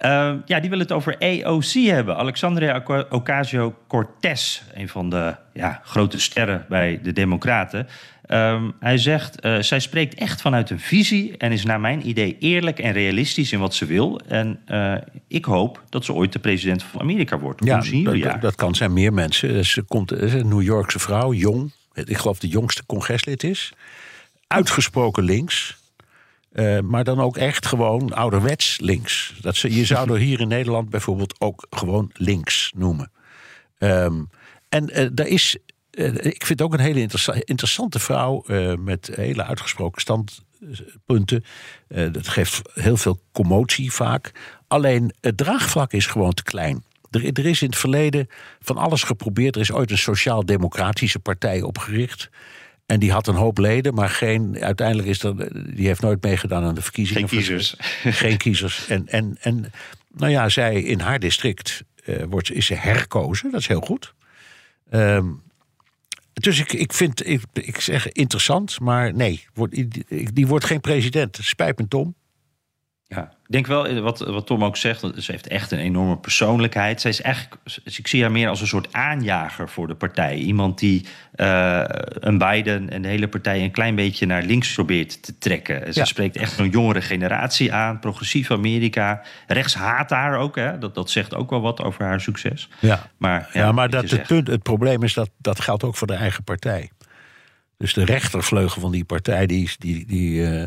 Eh, 0.00 0.32
ja, 0.44 0.60
die 0.60 0.70
wil 0.70 0.78
het 0.78 0.92
over 0.92 1.16
AOC 1.18 1.72
hebben. 1.72 2.16
Alexandria 2.16 2.82
Ocasio-Cortez. 3.10 4.62
Een 4.74 4.88
van 4.88 5.10
de 5.10 5.34
ja, 5.52 5.80
grote 5.84 6.20
sterren 6.20 6.64
bij 6.68 7.00
de 7.02 7.12
Democraten. 7.12 7.88
Ehm, 8.26 8.70
hij 8.78 8.98
zegt, 8.98 9.40
eh, 9.40 9.58
zij 9.58 9.80
spreekt 9.80 10.14
echt 10.14 10.40
vanuit 10.40 10.70
een 10.70 10.80
visie... 10.80 11.36
en 11.36 11.52
is 11.52 11.64
naar 11.64 11.80
mijn 11.80 12.08
idee 12.08 12.36
eerlijk 12.38 12.78
en 12.78 12.92
realistisch 12.92 13.52
in 13.52 13.58
wat 13.58 13.74
ze 13.74 13.84
wil. 13.84 14.20
En 14.28 14.60
eh, 14.66 14.94
ik 15.28 15.44
hoop 15.44 15.82
dat 15.88 16.04
ze 16.04 16.12
ooit 16.12 16.32
de 16.32 16.38
president 16.38 16.82
van 16.82 17.00
Amerika 17.00 17.38
wordt. 17.38 17.62
Zien 17.80 18.20
dat, 18.20 18.40
dat 18.40 18.54
kan 18.54 18.74
zijn 18.74 18.92
meer 18.92 19.12
mensen. 19.12 19.64
Ze 19.64 19.82
komt 19.82 20.08
ze 20.08 20.16
is 20.16 20.32
een 20.32 20.48
New 20.48 20.62
Yorkse 20.62 20.98
vrouw, 20.98 21.32
jong. 21.32 21.72
Ik 21.94 22.16
geloof 22.16 22.38
de 22.38 22.48
jongste 22.48 22.86
congreslid 22.86 23.42
is. 23.42 23.72
Uitgesproken 24.46 25.22
links. 25.22 25.79
Eh, 26.50 26.80
maar 26.80 27.04
dan 27.04 27.20
ook 27.20 27.36
echt 27.36 27.66
gewoon 27.66 28.12
ouderwets 28.12 28.78
links. 28.80 29.34
Dat 29.40 29.56
ze, 29.56 29.74
je 29.74 29.84
zou 29.84 30.12
er 30.12 30.18
hier 30.28 30.40
in 30.40 30.48
Nederland 30.48 30.90
bijvoorbeeld 30.90 31.40
ook 31.40 31.66
gewoon 31.70 32.10
links 32.12 32.72
noemen. 32.76 33.10
Ehm, 33.78 34.22
en 34.68 34.90
eh, 34.90 35.08
daar 35.12 35.26
is, 35.26 35.56
eh, 35.90 36.24
ik 36.24 36.46
vind 36.46 36.62
ook 36.62 36.72
een 36.72 36.80
hele 36.80 37.00
interessa- 37.00 37.42
interessante 37.44 37.98
vrouw 37.98 38.44
met 38.78 39.10
hele 39.14 39.44
uitgesproken 39.44 40.00
standpunten. 40.00 41.44
Dat 41.88 42.28
geeft 42.28 42.60
heel 42.74 42.96
veel 42.96 43.20
commotie 43.32 43.92
vaak. 43.92 44.32
Alleen 44.68 45.12
het 45.20 45.36
draagvlak 45.36 45.92
is 45.92 46.06
gewoon 46.06 46.32
te 46.32 46.42
klein. 46.42 46.84
Er, 47.10 47.24
er 47.32 47.46
is 47.46 47.62
in 47.62 47.68
het 47.68 47.78
verleden 47.78 48.28
van 48.60 48.76
alles 48.76 49.02
geprobeerd. 49.02 49.54
Er 49.54 49.60
is 49.60 49.72
ooit 49.72 49.90
een 49.90 49.98
sociaal-democratische 49.98 51.18
partij 51.18 51.62
opgericht. 51.62 52.30
En 52.90 52.98
die 52.98 53.12
had 53.12 53.26
een 53.26 53.34
hoop 53.34 53.58
leden, 53.58 53.94
maar 53.94 54.08
geen, 54.08 54.58
uiteindelijk 54.60 55.08
is 55.08 55.18
dat, 55.18 55.36
die 55.52 55.86
heeft 55.86 56.00
nooit 56.00 56.22
meegedaan 56.22 56.64
aan 56.64 56.74
de 56.74 56.82
verkiezingen. 56.82 57.28
Geen 57.28 57.38
kiezers. 57.38 57.74
Geen 58.04 58.36
kiezers. 58.36 58.86
En, 58.88 59.08
en, 59.08 59.36
en 59.40 59.72
nou 60.16 60.30
ja, 60.30 60.48
zij 60.48 60.82
in 60.82 61.00
haar 61.00 61.18
district 61.18 61.84
uh, 62.04 62.22
wordt, 62.28 62.52
is 62.52 62.66
ze 62.66 62.74
herkozen. 62.74 63.50
Dat 63.50 63.60
is 63.60 63.66
heel 63.66 63.80
goed. 63.80 64.14
Um, 64.90 65.42
dus 66.32 66.60
ik, 66.60 66.72
ik 66.72 66.92
vind, 66.92 67.26
ik, 67.26 67.42
ik 67.52 67.80
zeg 67.80 68.12
interessant, 68.12 68.80
maar 68.80 69.14
nee, 69.14 69.44
wordt, 69.54 69.74
die, 69.74 70.32
die 70.32 70.46
wordt 70.46 70.64
geen 70.64 70.80
president. 70.80 71.38
Spijt 71.42 71.78
me, 71.78 71.88
Tom. 71.88 72.14
Ja, 73.14 73.22
ik 73.22 73.52
denk 73.52 73.66
wel, 73.66 73.86
eh, 73.86 74.00
wat, 74.00 74.18
wat 74.18 74.46
Tom 74.46 74.64
ook 74.64 74.76
zegt, 74.76 75.04
ze 75.16 75.32
heeft 75.32 75.46
echt 75.46 75.70
een 75.70 75.78
enorme 75.78 76.16
persoonlijkheid. 76.16 77.00
Zij 77.00 77.10
is 77.10 77.20
eigenlijk, 77.20 77.56
ik 77.84 78.06
zie 78.06 78.22
haar 78.22 78.30
meer 78.30 78.48
als 78.48 78.60
een 78.60 78.66
soort 78.66 78.92
aanjager 78.92 79.68
voor 79.68 79.86
de 79.86 79.94
partij. 79.94 80.36
Iemand 80.36 80.78
die 80.78 81.06
uh, 81.36 81.84
een 82.12 82.38
Biden 82.38 82.90
en 82.90 83.02
de 83.02 83.08
hele 83.08 83.28
partij 83.28 83.62
een 83.64 83.70
klein 83.70 83.94
beetje 83.94 84.26
naar 84.26 84.42
links 84.42 84.74
probeert 84.74 85.22
te 85.22 85.38
trekken. 85.38 85.94
Ze 85.94 86.04
spreekt 86.04 86.36
echt 86.36 86.58
een 86.58 86.70
jongere 86.70 87.02
generatie 87.02 87.72
aan, 87.72 87.98
progressief 87.98 88.50
Amerika. 88.50 89.22
Rechts 89.46 89.74
haat 89.74 90.10
haar 90.10 90.38
ook, 90.38 90.56
hè? 90.56 90.78
Dat, 90.78 90.94
dat 90.94 91.10
zegt 91.10 91.34
ook 91.34 91.50
wel 91.50 91.60
wat 91.60 91.82
over 91.82 92.04
haar 92.04 92.20
succes. 92.20 92.68
Ja, 92.78 93.06
maar, 93.16 93.48
ja, 93.52 93.60
ja 93.60 93.72
maar 93.72 93.90
dat 93.90 94.10
het, 94.10 94.26
punt, 94.26 94.46
het 94.46 94.62
probleem 94.62 95.02
is 95.02 95.14
dat 95.14 95.30
dat 95.38 95.60
geldt 95.60 95.84
ook 95.84 95.96
voor 95.96 96.06
de 96.06 96.14
eigen 96.14 96.44
partij. 96.44 96.90
Dus 97.80 97.94
de 97.94 98.04
rechtervleugel 98.04 98.80
van 98.80 98.90
die 98.90 99.04
partij, 99.04 99.46
die, 99.46 99.70
die, 99.78 100.06
die, 100.06 100.40
uh, 100.40 100.64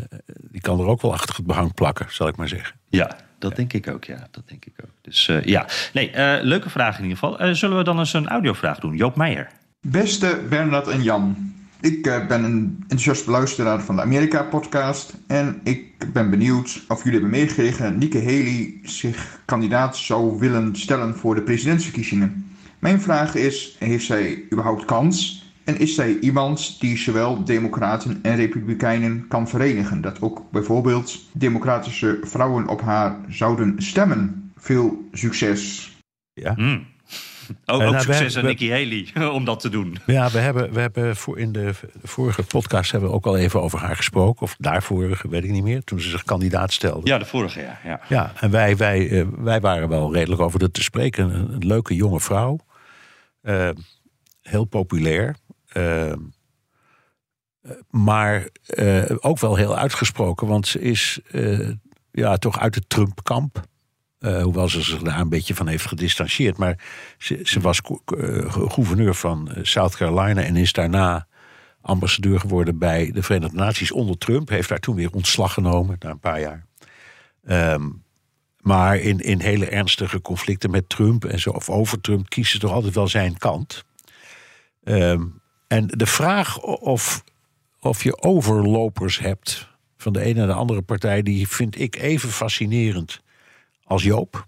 die 0.51 0.61
kan 0.61 0.80
er 0.80 0.86
ook 0.86 1.01
wel 1.01 1.14
achter 1.14 1.36
het 1.36 1.45
behang 1.45 1.74
plakken, 1.74 2.05
zal 2.09 2.28
ik 2.28 2.36
maar 2.36 2.47
zeggen. 2.47 2.76
Ja, 2.89 3.18
dat 3.39 3.55
denk 3.55 3.74
ik 3.74 3.88
ook, 3.88 4.03
ja. 4.03 4.28
Dat 4.32 4.43
denk 4.47 4.66
ik 4.66 4.74
ook. 4.84 4.89
Dus 5.01 5.28
uh, 5.28 5.43
ja, 5.43 5.68
nee, 5.93 6.09
uh, 6.09 6.36
leuke 6.41 6.70
vraag 6.70 6.97
in 6.97 7.03
ieder 7.03 7.18
geval. 7.18 7.55
zullen 7.55 7.78
we 7.78 7.84
dan 7.84 7.99
eens 7.99 8.14
een 8.14 8.28
audiovraag 8.28 8.80
doen? 8.80 8.95
Joop 8.95 9.16
Meijer. 9.16 9.47
Beste 9.82 10.41
Bernard 10.49 10.88
en 10.88 11.03
Jan. 11.03 11.53
Ik 11.82 12.01
ben 12.01 12.43
een 12.43 12.78
enthousiast 12.82 13.26
luisteraar 13.26 13.82
van 13.82 13.95
de 13.95 14.01
Amerika-podcast. 14.01 15.14
En 15.28 15.59
ik 15.64 16.11
ben 16.14 16.30
benieuwd 16.30 16.84
of 16.88 17.03
jullie 17.03 17.20
hebben 17.20 17.39
meegekregen 17.39 17.84
dat 17.84 17.95
Nikki 17.95 18.20
Haley 18.20 18.80
zich 18.84 19.39
kandidaat 19.45 19.97
zou 19.97 20.39
willen 20.39 20.76
stellen 20.76 21.16
voor 21.16 21.36
de 21.36 21.41
presidentsverkiezingen. 21.41 22.55
Mijn 22.80 23.01
vraag 23.01 23.36
is: 23.36 23.76
heeft 23.80 24.05
zij 24.05 24.43
überhaupt 24.51 24.86
kans? 24.86 25.43
En 25.64 25.80
is 25.80 25.95
zij 25.95 26.20
iemand 26.20 26.80
die 26.80 26.97
zowel 26.97 27.43
democraten 27.43 28.20
en 28.22 28.36
republikeinen 28.36 29.28
kan 29.28 29.47
verenigen? 29.47 30.01
Dat 30.01 30.22
ook 30.22 30.51
bijvoorbeeld 30.51 31.20
democratische 31.32 32.20
vrouwen 32.22 32.68
op 32.68 32.82
haar 32.82 33.16
zouden 33.30 33.76
stemmen. 33.78 34.51
Veel 34.57 35.07
succes. 35.11 35.91
Ja. 36.34 36.53
Mm. 36.55 36.86
Ook, 37.66 37.82
ook 37.82 37.99
succes 37.99 38.38
aan 38.38 38.45
Nikki 38.45 38.72
Haley 38.72 39.07
om 39.38 39.45
dat 39.45 39.59
te 39.59 39.70
doen. 39.70 39.97
Ja, 40.05 40.30
we 40.30 40.39
hebben, 40.39 40.74
we 40.74 40.80
hebben 40.80 41.16
voor 41.16 41.39
in 41.39 41.51
de 41.51 41.74
vorige 42.03 42.43
podcast 42.43 42.91
hebben 42.91 43.09
we 43.09 43.16
ook 43.16 43.26
al 43.26 43.38
even 43.38 43.61
over 43.61 43.80
haar 43.80 43.95
gesproken. 43.95 44.41
Of 44.41 44.55
daarvoor, 44.59 45.22
weet 45.30 45.43
ik 45.43 45.51
niet 45.51 45.64
meer. 45.64 45.84
Toen 45.84 45.99
ze 45.99 46.09
zich 46.09 46.24
kandidaat 46.24 46.74
stelde. 46.74 47.07
Ja, 47.07 47.18
de 47.18 47.26
vorige 47.26 47.61
jaar. 47.61 47.82
Ja, 47.84 47.99
ja 48.09 48.32
en 48.39 48.51
wij, 48.51 48.78
wij, 48.78 49.09
eh, 49.09 49.26
wij 49.38 49.61
waren 49.61 49.89
wel 49.89 50.14
redelijk 50.14 50.41
over 50.41 50.59
dat 50.59 50.74
te 50.74 50.84
spreken. 50.84 51.34
Een, 51.34 51.68
leuke 51.68 51.95
jonge 51.95 52.20
vrouw. 52.20 52.59
Uh, 53.43 53.70
heel 54.41 54.66
populair. 54.66 55.36
Ehm, 55.74 56.19
maar 57.89 58.47
eh, 58.65 59.03
ook 59.19 59.39
wel 59.39 59.55
heel 59.55 59.78
uitgesproken, 59.78 60.47
want 60.47 60.67
ze 60.67 60.80
is 60.80 61.19
eh, 61.32 61.69
ja, 62.11 62.38
toch 62.38 62.59
uit 62.59 62.76
het 62.76 62.89
Trump-kamp. 62.89 63.61
Uh, 64.19 64.41
hoewel 64.41 64.69
ze 64.69 64.82
zich 64.82 65.01
daar 65.01 65.19
een 65.19 65.30
beetje 65.30 65.55
van 65.55 65.67
heeft 65.67 65.86
gedistanceerd. 65.86 66.57
Maar 66.57 66.80
ze, 67.17 67.39
ze 67.43 67.59
was 67.59 67.82
gouverneur 68.47 69.15
van 69.15 69.49
South 69.61 69.95
Carolina 69.95 70.41
en 70.41 70.55
is 70.55 70.74
daarna 70.74 71.28
ambassadeur 71.82 72.39
geworden 72.39 72.78
bij 72.78 73.11
de 73.11 73.24
Verenigde 73.24 73.57
Naties 73.57 73.91
onder 73.91 74.17
Trump. 74.17 74.49
Heeft 74.49 74.69
daar 74.69 74.80
toen 74.80 74.95
weer 74.95 75.11
ontslag 75.11 75.53
genomen 75.53 75.95
na 75.99 76.09
een 76.09 76.19
paar 76.19 76.39
jaar. 76.39 76.65
Ehm, 77.43 77.89
maar 78.59 78.97
in, 78.97 79.19
in 79.19 79.39
hele 79.39 79.69
ernstige 79.69 80.21
conflicten 80.21 80.71
met 80.71 80.89
Trump 80.89 81.26
en 81.26 81.39
zo, 81.39 81.49
of 81.49 81.69
over 81.69 82.01
Trump, 82.01 82.30
kiest 82.30 82.51
ze 82.51 82.59
toch 82.59 82.71
altijd 82.71 82.95
wel 82.95 83.07
zijn 83.07 83.38
kant. 83.38 83.84
Um, 84.84 85.41
en 85.74 85.88
de 85.88 86.05
vraag 86.05 86.61
of, 86.61 87.24
of 87.80 88.03
je 88.03 88.21
overlopers 88.21 89.19
hebt 89.19 89.69
van 89.97 90.13
de 90.13 90.21
ene 90.21 90.34
naar 90.34 90.47
de 90.47 90.53
andere 90.53 90.82
partij, 90.82 91.21
die 91.21 91.47
vind 91.47 91.80
ik 91.80 91.95
even 91.95 92.30
fascinerend 92.30 93.21
als 93.84 94.03
Joop. 94.03 94.47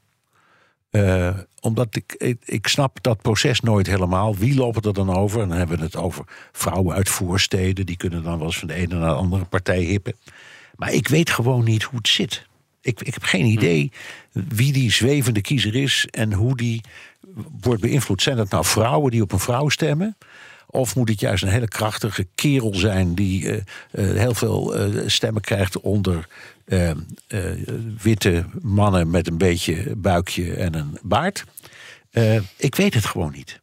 Uh, 0.91 1.37
omdat 1.61 1.95
ik, 1.95 2.15
ik, 2.17 2.41
ik, 2.45 2.67
snap 2.67 2.97
dat 3.01 3.21
proces 3.21 3.59
nooit 3.59 3.87
helemaal. 3.87 4.35
Wie 4.35 4.55
lopen 4.55 4.81
er 4.81 4.93
dan 4.93 5.15
over? 5.15 5.41
En 5.41 5.47
dan 5.47 5.57
hebben 5.57 5.77
we 5.77 5.83
het 5.83 5.95
over 5.95 6.25
vrouwen 6.51 6.95
uit 6.95 7.09
voorsteden. 7.09 7.85
Die 7.85 7.97
kunnen 7.97 8.23
dan 8.23 8.37
wel 8.37 8.47
eens 8.47 8.59
van 8.59 8.67
de 8.67 8.73
ene 8.73 8.95
naar 8.95 9.09
de 9.09 9.15
andere 9.15 9.45
partij 9.45 9.81
hippen. 9.81 10.15
Maar 10.75 10.93
ik 10.93 11.07
weet 11.07 11.29
gewoon 11.29 11.63
niet 11.63 11.83
hoe 11.83 11.97
het 11.97 12.07
zit. 12.07 12.47
Ik, 12.81 13.01
ik 13.01 13.13
heb 13.13 13.23
geen 13.23 13.45
idee 13.45 13.91
wie 14.31 14.73
die 14.73 14.91
zwevende 14.91 15.41
kiezer 15.41 15.75
is 15.75 16.07
en 16.11 16.33
hoe 16.33 16.57
die 16.57 16.81
wordt 17.61 17.81
beïnvloed. 17.81 18.21
Zijn 18.21 18.37
dat 18.37 18.49
nou 18.49 18.65
vrouwen 18.65 19.11
die 19.11 19.21
op 19.21 19.31
een 19.31 19.39
vrouw 19.39 19.69
stemmen? 19.69 20.17
Of 20.75 20.95
moet 20.95 21.09
het 21.09 21.19
juist 21.19 21.43
een 21.43 21.49
hele 21.49 21.67
krachtige 21.67 22.27
kerel 22.35 22.75
zijn 22.75 23.15
die 23.15 23.43
uh, 23.43 23.53
uh, 23.53 23.61
heel 23.91 24.33
veel 24.33 24.87
uh, 24.87 25.03
stemmen 25.07 25.41
krijgt 25.41 25.79
onder 25.79 26.27
witte 28.01 28.45
mannen 28.61 29.09
met 29.09 29.27
een 29.27 29.37
beetje 29.37 29.95
buikje 29.95 30.53
en 30.53 30.73
een 30.73 30.97
baard? 31.01 31.45
ik 32.57 32.75
weet 32.75 32.93
het 32.93 33.05
gewoon 33.05 33.31
niet. 33.31 33.61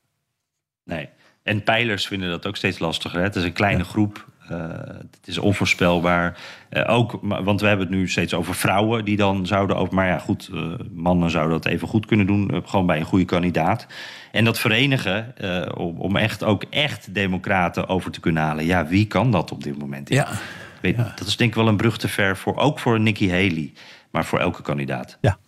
Nee. 0.85 1.09
En 1.43 1.63
pijlers 1.63 2.07
vinden 2.07 2.31
dat 2.31 2.47
ook 2.47 2.57
steeds 2.57 2.79
lastiger. 2.79 3.19
Hè? 3.19 3.25
Het 3.25 3.37
is 3.37 3.43
een 3.43 3.53
kleine 3.53 3.85
groep. 3.85 4.27
Uh, 4.53 4.69
het 5.11 5.27
is 5.27 5.39
onvoorspelbaar. 5.39 6.39
Uh, 6.71 6.91
ook, 6.91 7.19
want 7.23 7.61
we 7.61 7.67
hebben 7.67 7.87
het 7.87 7.97
nu 7.97 8.09
steeds 8.09 8.35
over 8.35 8.55
vrouwen 8.55 9.05
die 9.05 9.17
dan 9.17 9.47
zouden 9.47 9.77
over. 9.77 9.95
Maar 9.95 10.07
ja, 10.07 10.19
goed, 10.19 10.51
uh, 10.53 10.73
mannen 10.93 11.31
zouden 11.31 11.61
dat 11.61 11.73
even 11.73 11.89
goed 11.89 12.07
kunnen 12.07 12.27
doen. 12.27 12.63
gewoon 12.65 12.87
bij 12.87 12.99
een 12.99 13.05
goede 13.05 13.25
kandidaat. 13.25 13.87
En 14.33 14.45
dat 14.45 14.59
verenigen, 14.59 15.35
om, 15.77 15.97
om, 15.99 16.17
echt 16.17 16.45
ook 16.45 16.65
echt 16.71 17.15
democraten 17.15 17.89
over 17.89 18.11
te 18.11 18.21
kunnen 18.21 18.43
halen. 18.43 18.65
Ja, 18.65 18.87
wie 18.87 19.07
kan 19.07 19.31
dat 19.31 19.53
op 19.53 19.63
dit 19.63 19.79
moment? 19.79 20.09
Ja. 20.09 20.29
Weet, 20.81 20.97
ja. 20.97 21.13
Dat 21.17 21.27
is 21.27 21.37
denk 21.37 21.51
ik 21.51 21.57
wel 21.57 21.69
een 21.69 21.77
brug 21.77 21.99
te 21.99 22.09
ver 22.09 22.37
voor 22.37 22.57
ook 22.57 22.79
voor 22.79 23.01
Nikki 23.01 23.31
Haley. 23.31 23.73
Maar 24.11 24.25
voor 24.25 24.39
elke 24.39 24.63
kandidaat. 24.63 25.19
Ja. 25.21 25.39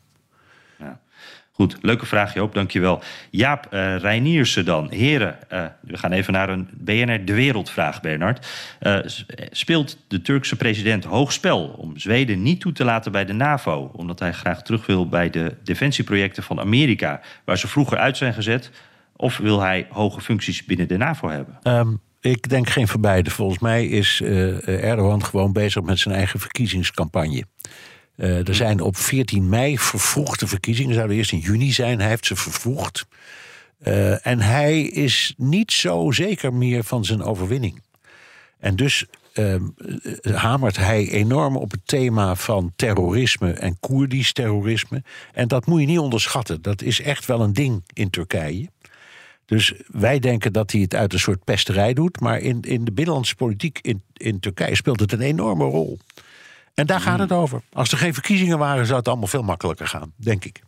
Goed, 1.56 1.76
leuke 1.80 2.06
vraag 2.06 2.34
Joop, 2.34 2.54
dankjewel. 2.54 3.02
Jaap 3.30 3.74
uh, 3.74 4.64
dan. 4.64 4.90
Heren, 4.90 5.38
uh, 5.52 5.64
we 5.80 5.96
gaan 5.96 6.12
even 6.12 6.32
naar 6.32 6.48
een 6.48 6.68
BNR 6.72 7.24
De 7.24 7.34
Wereldvraag, 7.34 8.00
Bernard. 8.00 8.46
Uh, 8.80 8.98
speelt 9.50 9.98
de 10.08 10.22
Turkse 10.22 10.56
president 10.56 11.04
hoog 11.04 11.32
spel 11.32 11.66
om 11.66 11.98
Zweden 11.98 12.42
niet 12.42 12.60
toe 12.60 12.72
te 12.72 12.84
laten 12.84 13.12
bij 13.12 13.24
de 13.24 13.32
NAVO... 13.32 13.90
omdat 13.92 14.18
hij 14.18 14.32
graag 14.32 14.62
terug 14.62 14.86
wil 14.86 15.08
bij 15.08 15.30
de 15.30 15.56
defensieprojecten 15.62 16.42
van 16.42 16.60
Amerika... 16.60 17.20
waar 17.44 17.58
ze 17.58 17.68
vroeger 17.68 17.98
uit 17.98 18.16
zijn 18.16 18.34
gezet... 18.34 18.70
of 19.16 19.36
wil 19.36 19.60
hij 19.60 19.86
hoge 19.90 20.20
functies 20.20 20.64
binnen 20.64 20.88
de 20.88 20.96
NAVO 20.96 21.28
hebben? 21.28 21.58
Um, 21.62 22.00
ik 22.20 22.48
denk 22.48 22.68
geen 22.68 22.88
van 22.88 23.00
beide. 23.00 23.30
Volgens 23.30 23.58
mij 23.58 23.86
is 23.86 24.20
Erdogan 24.64 25.24
gewoon 25.24 25.52
bezig 25.52 25.82
met 25.82 25.98
zijn 25.98 26.14
eigen 26.14 26.40
verkiezingscampagne... 26.40 27.44
Uh, 28.16 28.48
er 28.48 28.54
zijn 28.54 28.80
op 28.80 28.96
14 28.96 29.48
mei 29.48 29.78
vervroegde 29.78 30.46
verkiezingen. 30.46 30.94
Zouden 30.94 31.16
eerst 31.16 31.32
in 31.32 31.38
juni 31.38 31.72
zijn. 31.72 32.00
Hij 32.00 32.08
heeft 32.08 32.26
ze 32.26 32.36
vervroegd. 32.36 33.06
Uh, 33.86 34.26
en 34.26 34.40
hij 34.40 34.82
is 34.82 35.34
niet 35.36 35.72
zo 35.72 36.10
zeker 36.10 36.52
meer 36.52 36.84
van 36.84 37.04
zijn 37.04 37.22
overwinning. 37.22 37.82
En 38.58 38.76
dus 38.76 39.04
uh, 39.34 39.54
hamert 40.34 40.76
hij 40.76 41.08
enorm 41.08 41.56
op 41.56 41.70
het 41.70 41.80
thema 41.84 42.34
van 42.34 42.72
terrorisme 42.76 43.52
en 43.52 43.76
Koerdisch 43.80 44.32
terrorisme. 44.32 45.02
En 45.32 45.48
dat 45.48 45.66
moet 45.66 45.80
je 45.80 45.86
niet 45.86 45.98
onderschatten. 45.98 46.62
Dat 46.62 46.82
is 46.82 47.00
echt 47.00 47.26
wel 47.26 47.40
een 47.40 47.52
ding 47.52 47.82
in 47.92 48.10
Turkije. 48.10 48.68
Dus 49.46 49.72
wij 49.86 50.18
denken 50.18 50.52
dat 50.52 50.72
hij 50.72 50.80
het 50.80 50.94
uit 50.94 51.12
een 51.12 51.18
soort 51.18 51.44
pesterij 51.44 51.94
doet. 51.94 52.20
Maar 52.20 52.38
in, 52.38 52.60
in 52.60 52.84
de 52.84 52.92
binnenlandse 52.92 53.34
politiek 53.34 53.78
in, 53.82 54.02
in 54.12 54.40
Turkije 54.40 54.74
speelt 54.74 55.00
het 55.00 55.12
een 55.12 55.20
enorme 55.20 55.64
rol. 55.64 55.98
En 56.74 56.86
daar 56.86 57.00
gaat 57.00 57.18
het 57.18 57.30
hmm. 57.30 57.38
over. 57.38 57.62
Als 57.72 57.92
er 57.92 57.98
geen 57.98 58.14
verkiezingen 58.14 58.58
waren, 58.58 58.86
zou 58.86 58.98
het 58.98 59.08
allemaal 59.08 59.26
veel 59.26 59.42
makkelijker 59.42 59.86
gaan, 59.86 60.12
denk 60.16 60.44
ik. 60.44 60.62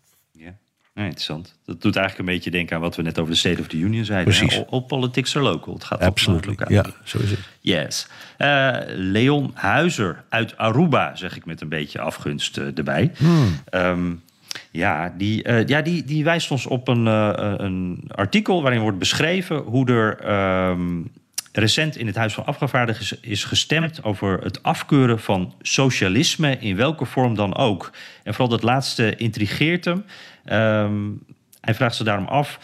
Ja, 0.96 1.02
interessant. 1.02 1.54
Dat 1.64 1.82
doet 1.82 1.96
eigenlijk 1.96 2.28
een 2.28 2.34
beetje 2.34 2.50
denken 2.50 2.76
aan 2.76 2.82
wat 2.82 2.96
we 2.96 3.02
net 3.02 3.18
over 3.18 3.32
de 3.32 3.38
State 3.38 3.60
of 3.60 3.66
the 3.66 3.76
Union 3.76 4.04
zeiden. 4.04 4.34
Precies. 4.34 4.66
All, 4.70 4.80
politics 4.80 5.36
are 5.36 5.44
local. 5.44 5.74
Het 5.74 5.84
gaat 5.84 6.00
Absoluut. 6.00 6.46
lokaal. 6.46 6.72
Ja, 6.72 6.84
zo 7.04 7.18
is 7.18 7.30
het. 7.30 7.38
Yes. 7.60 8.08
Uh, 8.38 8.76
Leon 8.86 9.50
Huizer 9.54 10.24
uit 10.28 10.56
Aruba, 10.56 11.16
zeg 11.16 11.36
ik 11.36 11.44
met 11.46 11.60
een 11.60 11.68
beetje 11.68 12.00
afgunst 12.00 12.56
uh, 12.56 12.78
erbij. 12.78 13.12
Hmm. 13.16 13.60
Um, 13.70 14.22
ja, 14.70 15.14
die, 15.16 15.48
uh, 15.48 15.66
ja 15.66 15.82
die, 15.82 16.04
die 16.04 16.24
wijst 16.24 16.50
ons 16.50 16.66
op 16.66 16.88
een, 16.88 17.06
een 17.06 18.04
artikel 18.08 18.62
waarin 18.62 18.80
wordt 18.80 18.98
beschreven 18.98 19.56
hoe 19.56 19.86
er. 19.86 20.30
Um, 20.70 21.10
recent 21.58 21.96
in 21.96 22.06
het 22.06 22.16
Huis 22.16 22.34
van 22.34 22.46
Afgevaardigden 22.46 23.18
is 23.20 23.44
gestemd 23.44 24.04
over 24.04 24.38
het 24.42 24.62
afkeuren 24.62 25.20
van 25.20 25.54
socialisme 25.60 26.58
in 26.58 26.76
welke 26.76 27.04
vorm 27.04 27.34
dan 27.34 27.56
ook. 27.56 27.92
En 28.22 28.34
vooral 28.34 28.48
dat 28.48 28.62
laatste 28.62 29.16
intrigeert 29.16 29.84
hem. 29.84 30.04
Um, 30.84 31.24
hij 31.60 31.74
vraagt 31.74 31.96
zich 31.96 32.06
daarom 32.06 32.26
af. 32.26 32.58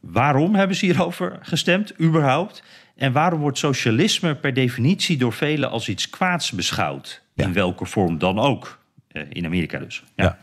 Waarom 0.00 0.54
hebben 0.54 0.76
ze 0.76 0.84
hierover 0.84 1.38
gestemd, 1.42 2.00
überhaupt? 2.00 2.62
En 2.96 3.12
waarom 3.12 3.40
wordt 3.40 3.58
socialisme 3.58 4.34
per 4.34 4.54
definitie 4.54 5.16
door 5.16 5.32
velen 5.32 5.70
als 5.70 5.88
iets 5.88 6.10
kwaads 6.10 6.50
beschouwd? 6.50 7.22
In 7.34 7.52
welke 7.52 7.84
vorm 7.84 8.18
dan 8.18 8.38
ook. 8.38 8.78
Eh, 9.08 9.22
in 9.28 9.44
Amerika 9.44 9.78
dus. 9.78 10.02
Ja. 10.16 10.24
Ja. 10.24 10.38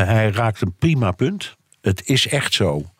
Eh, 0.00 0.06
hij 0.06 0.30
raakt 0.30 0.60
een 0.60 0.74
prima 0.78 1.10
punt. 1.10 1.56
Het 1.80 2.08
is 2.08 2.28
echt 2.28 2.54
zo 2.54 2.91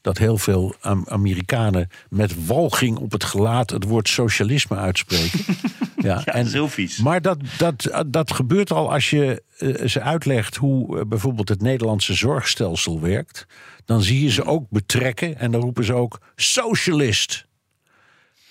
dat 0.00 0.18
heel 0.18 0.38
veel 0.38 0.74
Am- 0.80 1.06
Amerikanen 1.08 1.88
met 2.08 2.46
walging 2.46 2.98
op 2.98 3.12
het 3.12 3.24
gelaat 3.24 3.70
het 3.70 3.84
woord 3.84 4.08
socialisme 4.08 4.76
uitspreken. 4.76 5.40
ja, 5.96 6.22
dat 6.24 6.46
is 6.46 6.52
heel 6.52 6.68
vies. 6.68 6.98
Maar 6.98 7.22
dat, 7.22 7.38
dat, 7.58 8.04
dat 8.06 8.32
gebeurt 8.32 8.72
al 8.72 8.92
als 8.92 9.10
je 9.10 9.42
eh, 9.58 9.86
ze 9.86 10.00
uitlegt 10.00 10.56
hoe 10.56 10.98
eh, 10.98 11.06
bijvoorbeeld 11.06 11.48
het 11.48 11.62
Nederlandse 11.62 12.14
zorgstelsel 12.14 13.00
werkt. 13.00 13.46
Dan 13.84 14.02
zie 14.02 14.22
je 14.22 14.30
ze 14.30 14.44
ook 14.44 14.70
betrekken 14.70 15.38
en 15.38 15.50
dan 15.50 15.60
roepen 15.60 15.84
ze 15.84 15.94
ook 15.94 16.20
socialist. 16.36 17.48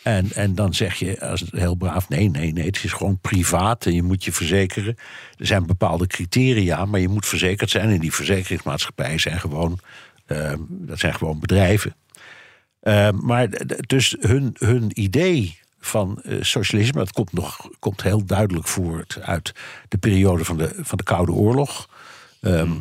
En, 0.04 0.32
en 0.32 0.56
dan 0.56 0.74
zeg 0.74 0.96
je 0.96 1.20
als 1.22 1.44
heel 1.52 1.76
braaf: 1.76 2.10
nee, 2.10 2.30
nee, 2.30 2.54
nee, 2.54 2.66
het 2.66 2.84
is 2.84 2.94
gewoon 2.94 3.20
privaat 3.20 3.86
en 3.86 3.94
je 3.94 4.04
moet 4.04 4.24
je 4.24 4.32
verzekeren. 4.32 4.96
Er 5.38 5.46
zijn 5.46 5.66
bepaalde 5.66 6.08
criteria, 6.08 6.86
maar 6.86 7.00
je 7.00 7.08
moet 7.08 7.26
verzekerd 7.26 7.70
zijn. 7.70 7.90
En 7.90 8.00
die 8.00 8.14
verzekeringsmaatschappijen 8.14 9.20
zijn 9.20 9.40
gewoon, 9.40 9.80
dat 10.70 11.00
zijn 11.00 11.14
gewoon 11.14 11.40
bedrijven. 11.40 11.96
Eh, 12.80 13.12
maar 13.12 13.50
dus 13.88 14.16
hun, 14.20 14.56
hun 14.58 14.92
idee 14.94 15.60
van 15.80 16.22
eh, 16.22 16.38
socialisme, 16.42 17.00
dat 17.00 17.12
komt, 17.12 17.34
nog, 17.34 17.70
komt 17.80 18.02
heel 18.02 18.26
duidelijk 18.26 18.68
voort 18.68 19.18
uit 19.22 19.52
de 19.88 19.98
periode 19.98 20.46
van 20.46 20.58
de, 20.58 20.72
van 20.76 20.98
de 20.98 21.04
Koude 21.04 21.32
Oorlog. 21.32 21.90
Ehm, 22.42 22.72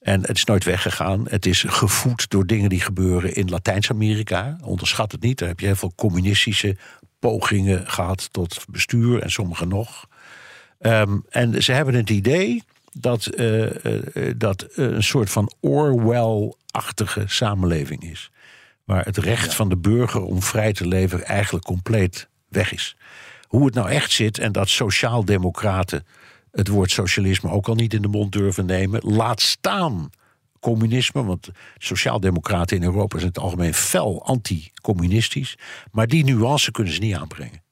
en 0.00 0.20
het 0.20 0.36
is 0.36 0.44
nooit 0.44 0.64
weggegaan. 0.64 1.28
Het 1.28 1.46
is 1.46 1.64
gevoed 1.68 2.30
door 2.30 2.46
dingen 2.46 2.68
die 2.68 2.80
gebeuren 2.80 3.34
in 3.34 3.50
Latijns-Amerika. 3.50 4.56
Onderschat 4.62 5.12
het 5.12 5.20
niet. 5.20 5.38
Daar 5.38 5.48
heb 5.48 5.60
je 5.60 5.66
heel 5.66 5.76
veel 5.76 5.92
communistische 5.96 6.76
pogingen 7.18 7.90
gehad 7.90 8.32
tot 8.32 8.64
bestuur 8.68 9.22
en 9.22 9.30
sommige 9.30 9.66
nog. 9.66 10.08
Ehm, 10.78 11.18
en 11.28 11.62
ze 11.62 11.72
hebben 11.72 11.94
het 11.94 12.10
idee 12.10 12.62
dat 12.92 13.26
eh, 13.26 13.66
dat 14.36 14.66
een 14.74 15.02
soort 15.02 15.30
van 15.30 15.52
Orwell-achtige 15.60 17.24
samenleving 17.26 18.02
is. 18.02 18.30
Waar 18.84 19.04
het 19.04 19.16
recht 19.16 19.54
van 19.54 19.68
de 19.68 19.76
burger 19.76 20.22
om 20.22 20.42
vrij 20.42 20.72
te 20.72 20.86
leven 20.86 21.24
eigenlijk 21.24 21.64
compleet 21.64 22.28
weg 22.48 22.72
is. 22.72 22.96
Hoe 23.46 23.64
het 23.64 23.74
nou 23.74 23.88
echt 23.90 24.10
zit 24.10 24.38
en 24.38 24.52
dat 24.52 24.68
sociaaldemocraten 24.68 26.06
het 26.50 26.68
woord 26.68 26.90
socialisme 26.90 27.50
ook 27.50 27.68
al 27.68 27.74
niet 27.74 27.94
in 27.94 28.02
de 28.02 28.08
mond 28.08 28.32
durven 28.32 28.66
nemen. 28.66 29.00
Laat 29.04 29.40
staan 29.40 30.10
communisme, 30.60 31.24
want 31.24 31.48
sociaaldemocraten 31.78 32.76
in 32.76 32.82
Europa 32.82 33.18
zijn 33.18 33.22
in 33.22 33.26
het 33.34 33.38
algemeen 33.38 33.74
fel 33.74 34.24
anti-communistisch. 34.24 35.58
Maar 35.92 36.06
die 36.06 36.24
nuance 36.24 36.70
kunnen 36.70 36.92
ze 36.92 37.00
niet 37.00 37.14
aanbrengen. 37.14 37.62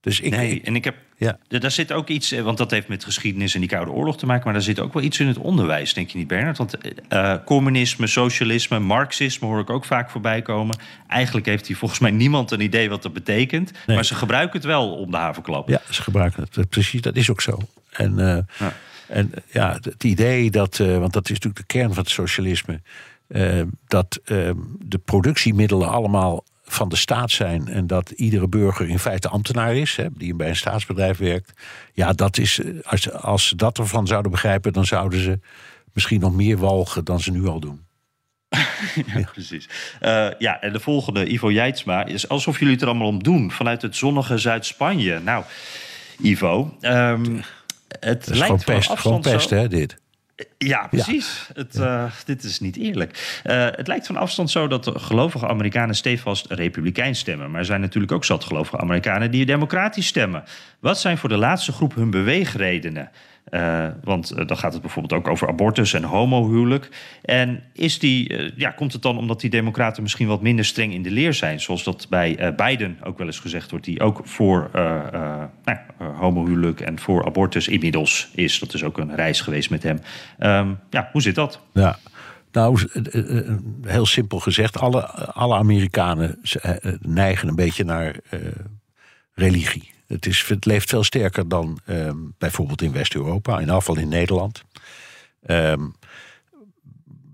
Dus 0.00 0.20
ik, 0.20 0.30
Nee, 0.30 0.62
en 0.62 0.76
ik 0.76 0.84
heb. 0.84 0.96
Ja. 1.18 1.38
Daar 1.48 1.70
zit 1.70 1.92
ook 1.92 2.08
iets, 2.08 2.32
eh, 2.32 2.42
want 2.42 2.58
dat 2.58 2.70
heeft 2.70 2.88
met 2.88 3.04
geschiedenis 3.04 3.54
en 3.54 3.60
die 3.60 3.68
Koude 3.68 3.90
Oorlog 3.90 4.18
te 4.18 4.26
maken, 4.26 4.44
maar 4.44 4.52
daar 4.52 4.62
zit 4.62 4.80
ook 4.80 4.92
wel 4.92 5.02
iets 5.02 5.20
in 5.20 5.26
het 5.26 5.38
onderwijs, 5.38 5.94
denk 5.94 6.08
je 6.10 6.18
niet, 6.18 6.26
Bernard? 6.26 6.58
Want 6.58 6.78
eh, 7.08 7.34
communisme, 7.44 8.06
socialisme, 8.06 8.78
marxisme 8.78 9.46
hoor 9.46 9.60
ik 9.60 9.70
ook 9.70 9.84
vaak 9.84 10.10
voorbij 10.10 10.42
komen. 10.42 10.78
Eigenlijk 11.08 11.46
heeft 11.46 11.66
hier 11.66 11.76
volgens 11.76 12.00
mij 12.00 12.10
niemand 12.10 12.50
een 12.50 12.60
idee 12.60 12.88
wat 12.88 13.02
dat 13.02 13.12
betekent, 13.12 13.72
Nee. 13.86 13.96
maar 13.96 14.04
ze 14.04 14.14
gebruiken 14.14 14.56
het 14.56 14.64
wel 14.66 14.92
om 14.94 15.10
de 15.10 15.16
havenklap. 15.16 15.68
Ja, 15.68 15.80
ze 15.90 16.02
gebruiken 16.02 16.46
het. 16.50 16.68
Precies, 16.70 17.00
dat 17.00 17.16
is 17.16 17.30
ook 17.30 17.40
zo. 17.40 17.58
En 17.90 18.16
Ja. 18.58 18.72
En 19.08 19.32
ja, 19.52 19.78
het- 19.82 20.04
idee 20.04 20.50
dat, 20.50 20.76
want 20.76 21.12
dat 21.12 21.24
is 21.24 21.30
natuurlijk 21.30 21.56
de 21.56 21.66
kern 21.66 21.88
van 21.94 22.02
het 22.02 22.12
socialisme, 22.12 22.80
dat 23.86 24.20
de 24.78 24.98
productiemiddelen 25.04 25.88
allemaal 25.88 26.44
van 26.68 26.88
de 26.88 26.96
staat 26.96 27.30
zijn 27.30 27.68
en 27.68 27.86
dat 27.86 28.10
iedere 28.10 28.48
burger 28.48 28.88
in 28.88 28.98
feite 28.98 29.28
ambtenaar 29.28 29.74
is, 29.76 29.96
hè, 29.96 30.06
die 30.12 30.34
bij 30.34 30.48
een 30.48 30.56
staatsbedrijf 30.56 31.18
werkt. 31.18 31.52
Ja, 31.92 32.12
dat 32.12 32.38
is, 32.38 32.58
eh, 32.60 32.70
als, 32.84 33.12
als 33.12 33.46
ze 33.48 33.56
dat 33.56 33.78
ervan 33.78 34.06
zouden 34.06 34.30
begrijpen, 34.30 34.72
dan 34.72 34.84
zouden 34.84 35.20
ze 35.20 35.38
misschien 35.92 36.20
nog 36.20 36.34
meer 36.34 36.56
walgen 36.58 37.04
dan 37.04 37.20
ze 37.20 37.30
nu 37.30 37.46
al 37.46 37.60
doen. 37.60 37.84
Ja, 39.14 39.28
precies. 39.32 39.68
Eh, 40.00 40.28
ja, 40.38 40.60
en 40.60 40.72
de 40.72 40.80
volgende, 40.80 41.26
Ivo 41.32 41.50
Jijtsma, 41.50 42.04
is 42.04 42.28
alsof 42.28 42.58
jullie 42.58 42.72
het 42.74 42.82
er 42.82 42.88
allemaal 42.88 43.06
om 43.08 43.22
doen. 43.22 43.50
Vanuit 43.50 43.82
het 43.82 43.96
zonnige 43.96 44.38
Zuid-Spanje. 44.38 45.18
Nou, 45.18 45.44
Ivo, 46.22 46.76
ehm, 46.80 47.40
het 48.00 48.26
lijkt 48.26 48.44
gewoon 48.44 48.62
pest, 48.64 48.90
gewoon 48.98 49.22
zo- 49.22 49.30
pest 49.30 49.50
hè, 49.50 49.68
dit. 49.68 49.96
Ja, 50.58 50.86
precies. 50.86 51.48
Het, 51.54 51.76
eh, 51.76 52.04
dit 52.24 52.42
is 52.44 52.60
niet 52.60 52.76
eerlijk. 52.76 53.40
Eh, 53.42 53.66
het 53.70 53.86
lijkt 53.86 54.06
van 54.06 54.16
afstand 54.16 54.50
zo 54.50 54.68
dat 54.68 54.84
de 54.84 54.98
gelovige 54.98 55.48
Amerikanen 55.48 55.94
stevast 55.94 56.46
republikeins 56.50 57.18
stemmen. 57.18 57.50
Maar 57.50 57.60
er 57.60 57.66
zijn 57.66 57.80
natuurlijk 57.80 58.12
ook 58.12 58.24
zat 58.24 58.44
gelovige 58.44 58.78
Amerikanen 58.78 59.30
die 59.30 59.46
democratisch 59.46 60.06
stemmen. 60.06 60.44
Wat 60.80 61.00
zijn 61.00 61.18
voor 61.18 61.28
de 61.28 61.36
laatste 61.36 61.72
groep 61.72 61.94
hun 61.94 62.10
beweegredenen? 62.10 63.10
Eh, 63.46 63.86
want 64.04 64.30
eh, 64.30 64.46
dan 64.46 64.56
gaat 64.56 64.72
het 64.72 64.82
bijvoorbeeld 64.82 65.20
ook 65.20 65.28
over 65.28 65.48
abortus 65.48 65.92
en 65.92 66.02
homohuwelijk. 66.02 66.88
En 67.22 67.62
is 67.72 67.98
die, 67.98 68.36
eh, 68.36 68.52
ja, 68.56 68.70
komt 68.70 68.92
het 68.92 69.02
dan 69.02 69.18
omdat 69.18 69.40
die 69.40 69.50
democraten 69.50 70.02
misschien 70.02 70.26
wat 70.26 70.42
minder 70.42 70.64
streng 70.64 70.92
in 70.92 71.02
de 71.02 71.10
leer 71.10 71.34
zijn? 71.34 71.60
Zoals 71.60 71.84
dat 71.84 72.06
bij 72.10 72.54
Biden 72.56 72.98
ook 73.04 73.18
wel 73.18 73.26
eens 73.26 73.38
gezegd 73.38 73.70
wordt. 73.70 73.84
Die 73.84 74.00
ook 74.00 74.20
voor 74.24 74.70
nou, 74.72 75.78
homohuwelijk 76.16 76.80
en 76.80 76.98
voor 76.98 77.24
abortus 77.24 77.68
inmiddels 77.68 78.28
is. 78.34 78.58
Dat 78.58 78.74
is 78.74 78.84
ook 78.84 78.98
een 78.98 79.14
reis 79.14 79.40
geweest 79.40 79.70
met 79.70 79.82
hem. 79.82 79.98
Ehm, 80.38 80.72
ja, 80.90 81.08
hoe 81.12 81.22
zit 81.22 81.34
dat? 81.34 81.60
Ja, 81.72 81.98
nou, 82.52 82.88
heel 83.82 84.06
simpel 84.06 84.38
gezegd, 84.38 84.78
alle, 84.78 85.06
alle 85.32 85.56
Amerikanen 85.56 86.40
neigen 87.00 87.48
een 87.48 87.54
beetje 87.54 87.84
naar 87.84 88.16
religie. 89.34 89.94
Het, 90.06 90.26
is, 90.26 90.44
het 90.48 90.64
leeft 90.64 90.88
veel 90.88 91.04
sterker 91.04 91.48
dan 91.48 91.78
ehm, 91.84 92.16
bijvoorbeeld 92.38 92.82
in 92.82 92.92
West-Europa, 92.92 93.58
in 93.58 93.70
afval 93.70 93.98
in 93.98 94.08
Nederland. 94.08 94.62
Ehm, 95.42 95.86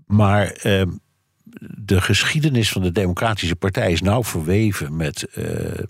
maar 0.05 0.47
ehm, 0.47 0.89
de 1.77 2.01
geschiedenis 2.01 2.71
van 2.71 2.81
de 2.81 2.91
Democratische 2.91 3.55
Partij 3.55 3.91
is 3.91 4.01
nauw 4.01 4.23
verweven 4.23 4.95
met, 4.95 5.23
eh, 5.23 5.45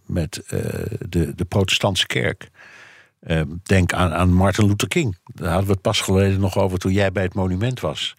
met 0.05 0.37
eh, 0.47 0.59
de, 1.09 1.35
de 1.35 1.45
protestantse 1.45 2.07
kerk. 2.07 2.49
Denk 3.63 3.93
aan, 3.93 4.13
aan 4.13 4.33
Martin 4.33 4.65
Luther 4.65 4.87
King. 4.87 5.17
Daar 5.25 5.47
hadden 5.47 5.67
we 5.67 5.73
het 5.73 5.81
pas 5.81 6.01
geleden 6.01 6.39
nog 6.39 6.57
over 6.57 6.79
toen 6.79 6.91
jij 6.91 7.11
bij 7.11 7.23
het 7.23 7.33
monument 7.33 7.79
was. 7.79 8.15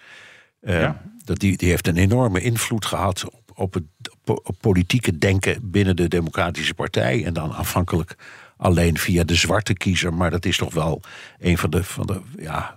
Ja. 0.60 1.02
dat 1.24 1.38
die, 1.38 1.56
die 1.56 1.68
heeft 1.68 1.86
een 1.86 1.96
enorme 1.96 2.40
invloed 2.40 2.86
gehad 2.86 3.24
op, 3.24 3.42
op 3.54 3.74
het 3.74 3.84
op, 4.24 4.40
op 4.44 4.56
politieke 4.60 5.18
denken 5.18 5.70
binnen 5.70 5.96
de 5.96 6.08
Democratische 6.08 6.74
Partij. 6.74 7.24
En 7.24 7.32
dan 7.32 7.54
afhankelijk 7.54 8.16
alleen 8.56 8.98
via 8.98 9.24
de 9.24 9.34
zwarte 9.34 9.72
kiezer. 9.74 10.14
Maar 10.14 10.30
dat 10.30 10.44
is 10.44 10.56
toch 10.56 10.74
wel 10.74 11.00
een 11.38 11.58
van 11.58 11.70
de, 11.70 11.84
van 11.84 12.06
de 12.06 12.20
ja, 12.38 12.74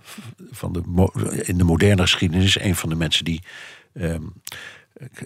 van 0.50 0.72
de, 0.72 1.42
in 1.46 1.58
de 1.58 1.64
moderne 1.64 2.02
geschiedenis, 2.02 2.60
een 2.60 2.74
van 2.76 2.88
de 2.88 2.94
mensen 2.94 3.24
die. 3.24 3.42
ehm, 3.94 4.22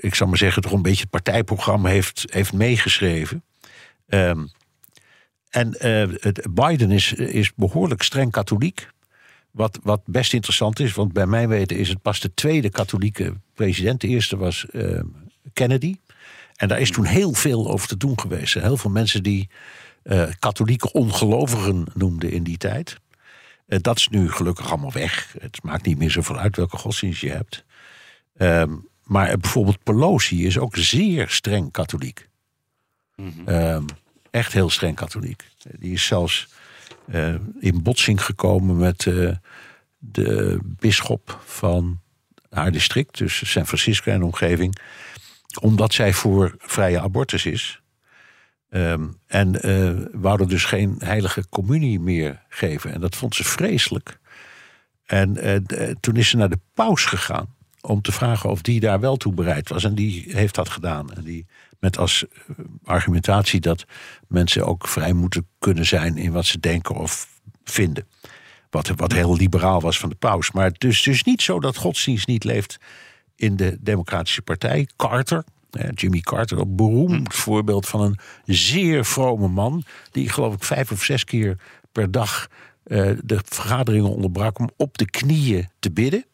ik- 0.00 0.14
zal 0.14 0.26
maar 0.26 0.36
zeggen, 0.38 0.62
toch 0.62 0.72
een 0.72 0.82
beetje 0.82 1.00
het 1.00 1.10
partijprogramma 1.10 1.88
heeft, 1.88 2.24
heeft 2.30 2.52
meegeschreven. 2.52 3.42
Ehm, 4.08 4.46
en 5.50 5.74
het, 6.20 6.46
Biden 6.50 6.90
is, 6.90 7.12
is 7.12 7.54
behoorlijk 7.54 8.02
streng 8.02 8.30
katholiek. 8.30 8.88
Wat, 9.50 9.78
wat 9.82 10.00
best 10.04 10.32
interessant 10.32 10.80
is, 10.80 10.92
want 10.94 11.12
bij 11.12 11.26
mijn 11.26 11.48
weten 11.48 11.76
is 11.76 11.88
het 11.88 12.02
pas 12.02 12.20
de 12.20 12.34
tweede 12.34 12.70
katholieke 12.70 13.34
president. 13.54 14.00
De 14.00 14.08
eerste 14.08 14.36
was 14.36 14.66
eh, 14.70 15.00
Kennedy. 15.52 15.96
En 16.56 16.68
daar 16.68 16.80
is 16.80 16.90
toen 16.90 17.04
heel 17.04 17.32
veel 17.32 17.70
over 17.70 17.88
te 17.88 17.96
doen 17.96 18.20
geweest. 18.20 18.54
Heel 18.54 18.76
veel 18.76 18.90
mensen 18.90 19.22
die 19.22 19.48
eh, 20.02 20.28
katholieke 20.38 20.92
ongelovigen 20.92 21.86
noemden 21.94 22.30
in 22.30 22.42
die 22.42 22.56
tijd. 22.56 23.00
Eh, 23.66 23.78
dat 23.80 23.96
is 23.96 24.08
nu 24.08 24.30
gelukkig 24.30 24.68
allemaal 24.70 24.92
weg. 24.92 25.34
Het 25.40 25.62
maakt 25.62 25.84
niet 25.86 25.98
meer 25.98 26.10
zoveel 26.10 26.38
uit 26.38 26.56
welke 26.56 26.76
godsdienst 26.76 27.20
je 27.20 27.30
hebt. 27.30 27.64
Ehm, 28.36 28.74
maar 29.02 29.38
bijvoorbeeld 29.38 29.82
Pelosi 29.82 30.46
is 30.46 30.58
ook 30.58 30.76
zeer 30.76 31.28
streng 31.28 31.72
katholiek. 31.72 32.28
Ehm, 33.44 33.84
echt 34.30 34.52
heel 34.52 34.70
streng 34.70 34.96
katholiek. 34.96 35.44
Die 35.78 35.92
is 35.92 36.06
zelfs 36.06 36.48
eh, 37.06 37.34
in 37.60 37.82
botsing 37.82 38.24
gekomen 38.24 38.76
met 38.76 39.02
de 39.98 40.58
bisschop 40.62 41.40
van 41.44 42.00
haar 42.50 42.72
district, 42.72 43.18
dus 43.18 43.50
San 43.50 43.66
Francisco 43.66 44.10
en 44.10 44.22
omgeving, 44.22 44.78
omdat 45.60 45.94
zij 45.94 46.12
voor 46.12 46.54
vrije 46.58 47.00
abortus 47.00 47.46
is. 47.46 47.81
Ehm, 48.72 49.08
en 49.26 49.62
eh 49.62 50.06
wou 50.12 50.40
er 50.40 50.48
dus 50.48 50.64
geen 50.64 50.94
heilige 50.98 51.48
communie 51.48 52.00
meer 52.00 52.42
geven. 52.48 52.92
En 52.92 53.00
dat 53.00 53.16
vond 53.16 53.34
ze 53.34 53.44
vreselijk. 53.44 54.18
En 55.04 55.36
eh, 55.36 55.54
eh, 55.54 55.96
toen 56.00 56.16
is 56.16 56.28
ze 56.28 56.36
naar 56.36 56.48
de 56.48 56.60
paus 56.74 57.04
gegaan 57.04 57.54
om 57.80 58.02
te 58.02 58.12
vragen 58.12 58.50
of 58.50 58.62
die 58.62 58.80
daar 58.80 59.00
wel 59.00 59.16
toe 59.16 59.32
bereid 59.32 59.68
was. 59.68 59.84
En 59.84 59.94
die 59.94 60.24
heeft 60.28 60.54
dat 60.54 60.68
gedaan. 60.68 61.12
En 61.12 61.22
die 61.22 61.46
met 61.78 61.98
als 61.98 62.24
argumentatie 62.84 63.60
dat 63.60 63.84
mensen 64.28 64.66
ook 64.66 64.88
vrij 64.88 65.12
moeten 65.12 65.46
kunnen 65.58 65.86
zijn 65.86 66.16
in 66.16 66.32
wat 66.32 66.46
ze 66.46 66.60
denken 66.60 66.94
of 66.94 67.40
vinden. 67.64 68.06
Wat, 68.70 68.88
wat 68.96 69.12
heel 69.12 69.36
liberaal 69.36 69.80
was 69.80 69.98
van 69.98 70.08
de 70.08 70.14
paus. 70.14 70.50
Maar 70.50 70.64
het 70.64 70.84
is 70.84 71.02
dus 71.02 71.22
niet 71.22 71.42
zo 71.42 71.60
dat 71.60 71.76
godsdienst 71.76 72.26
niet 72.26 72.44
leeft 72.44 72.78
in 73.36 73.56
de 73.56 73.76
Democratische 73.80 74.42
Partij. 74.42 74.88
Carter 74.96 75.44
Jimmy 75.94 76.20
Carter, 76.20 76.58
een 76.58 76.76
beroemd 76.76 77.34
voorbeeld 77.34 77.88
van 77.88 78.00
een 78.00 78.18
zeer 78.44 79.04
vrome 79.04 79.48
man. 79.48 79.84
Die, 80.10 80.28
geloof 80.28 80.54
ik, 80.54 80.64
vijf 80.64 80.90
of 80.90 81.02
zes 81.02 81.24
keer 81.24 81.56
per 81.92 82.10
dag 82.10 82.48
eh, 82.84 83.10
de 83.24 83.40
vergaderingen 83.44 84.10
onderbrak 84.10 84.58
om 84.58 84.70
op 84.76 84.98
de 84.98 85.10
knieën 85.10 85.68
te 85.78 85.90
bidden. 85.90 86.24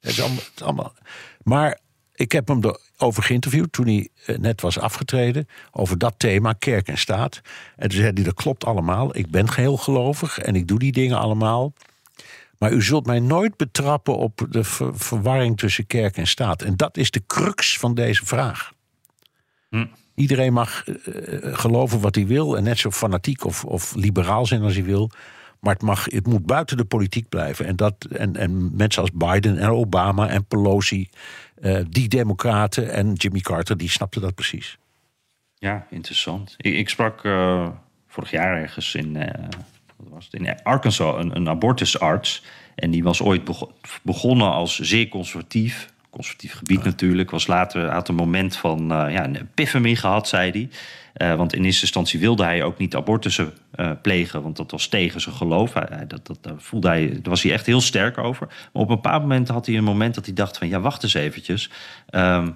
Het 0.00 0.10
is 0.10 0.20
allemaal, 0.20 0.38
het 0.38 0.52
is 0.54 0.62
allemaal. 0.62 0.94
Maar 1.42 1.78
ik 2.14 2.32
heb 2.32 2.48
hem 2.48 2.60
erover 2.96 3.22
geïnterviewd 3.22 3.72
toen 3.72 3.86
hij 3.86 4.08
eh, 4.26 4.38
net 4.38 4.60
was 4.60 4.78
afgetreden. 4.78 5.48
Over 5.70 5.98
dat 5.98 6.14
thema, 6.16 6.52
kerk 6.52 6.88
en 6.88 6.98
staat. 6.98 7.40
En 7.76 7.88
toen 7.88 7.98
zei 7.98 8.12
hij, 8.14 8.22
dat 8.22 8.34
klopt 8.34 8.64
allemaal. 8.64 9.16
Ik 9.16 9.30
ben 9.30 9.50
geheel 9.50 9.76
gelovig 9.76 10.38
en 10.38 10.54
ik 10.54 10.68
doe 10.68 10.78
die 10.78 10.92
dingen 10.92 11.18
allemaal. 11.18 11.72
Maar 12.60 12.72
u 12.72 12.82
zult 12.82 13.06
mij 13.06 13.20
nooit 13.20 13.56
betrappen 13.56 14.16
op 14.16 14.46
de 14.50 14.64
ver- 14.64 14.98
verwarring 14.98 15.58
tussen 15.58 15.86
kerk 15.86 16.16
en 16.16 16.26
staat. 16.26 16.62
En 16.62 16.76
dat 16.76 16.96
is 16.96 17.10
de 17.10 17.22
crux 17.26 17.78
van 17.78 17.94
deze 17.94 18.26
vraag. 18.26 18.72
Hm. 19.68 19.86
Iedereen 20.14 20.52
mag 20.52 20.84
eh, 20.86 20.94
eh, 21.34 21.58
geloven 21.58 22.00
wat 22.00 22.14
hij 22.14 22.26
wil 22.26 22.56
en 22.56 22.62
net 22.62 22.78
zo 22.78 22.90
fanatiek 22.90 23.44
of, 23.44 23.64
of 23.64 23.94
liberaal 23.94 24.46
zijn 24.46 24.62
als 24.62 24.74
hij 24.74 24.84
wil. 24.84 25.10
Maar 25.60 25.72
het, 25.72 25.82
mag, 25.82 26.04
het 26.04 26.26
moet 26.26 26.46
buiten 26.46 26.76
de 26.76 26.84
politiek 26.84 27.28
blijven. 27.28 27.66
En, 27.66 27.76
dat, 27.76 27.94
en, 28.04 28.36
en 28.36 28.76
mensen 28.76 29.02
als 29.02 29.12
Biden 29.12 29.58
en 29.58 29.68
Obama 29.68 30.28
en 30.28 30.44
Pelosi, 30.44 31.08
eh, 31.60 31.80
die 31.88 32.08
democraten 32.08 32.92
en 32.92 33.12
Jimmy 33.12 33.40
Carter, 33.40 33.76
die 33.76 33.90
snapten 33.90 34.20
dat 34.20 34.34
precies. 34.34 34.78
Ja, 35.54 35.86
interessant. 35.90 36.54
Ik, 36.56 36.74
ik 36.74 36.88
sprak 36.88 37.20
vorig 38.06 38.30
jaar 38.30 38.56
ergens 38.56 38.94
in, 38.94 39.16
wat 40.02 40.12
was 40.12 40.24
het, 40.30 40.40
in 40.40 40.62
Arkansas 40.62 41.24
een, 41.24 41.36
een 41.36 41.48
abortusarts. 41.48 42.42
En 42.74 42.90
die 42.90 43.02
was 43.02 43.22
ooit 43.22 43.44
bego- 43.44 43.72
begonnen 44.02 44.50
als 44.50 44.78
zeer 44.78 45.08
conservatief. 45.08 45.92
Conservatief 46.10 46.52
gebied 46.52 46.84
natuurlijk. 46.84 47.30
Was 47.30 47.46
later, 47.46 47.90
had 47.90 48.08
een 48.08 48.14
moment 48.14 48.56
van 48.56 48.92
eh, 48.92 49.12
ja, 49.12 49.24
een 49.24 49.36
epiphany 49.36 49.94
gehad, 49.94 50.28
zei 50.28 50.50
hij. 50.50 50.68
Eh, 51.12 51.34
want 51.34 51.52
in 51.52 51.64
eerste 51.64 51.82
instantie 51.82 52.20
wilde 52.20 52.44
hij 52.44 52.62
ook 52.62 52.78
niet 52.78 52.94
abortussen 52.94 53.52
eh, 53.70 53.90
plegen. 54.02 54.42
Want 54.42 54.56
dat 54.56 54.70
was 54.70 54.86
tegen 54.86 55.20
zijn 55.20 55.34
geloof. 55.34 55.74
Hij, 55.74 56.06
dat, 56.06 56.26
dat, 56.26 56.38
daar 56.40 56.54
voelde 56.56 56.88
hij, 56.88 57.08
daar 57.08 57.20
was 57.22 57.42
hij 57.42 57.52
echt 57.52 57.66
heel 57.66 57.80
sterk 57.80 58.18
over. 58.18 58.46
Maar 58.46 58.82
op 58.82 58.88
een 58.88 58.94
bepaald 58.94 59.22
moment 59.22 59.48
had 59.48 59.66
hij 59.66 59.76
een 59.76 59.84
moment 59.84 60.14
dat 60.14 60.24
hij 60.24 60.34
dacht 60.34 60.58
van... 60.58 60.68
ja, 60.68 60.80
wacht 60.80 61.02
eens 61.02 61.14
eventjes. 61.14 61.70
Ehm, 62.08 62.50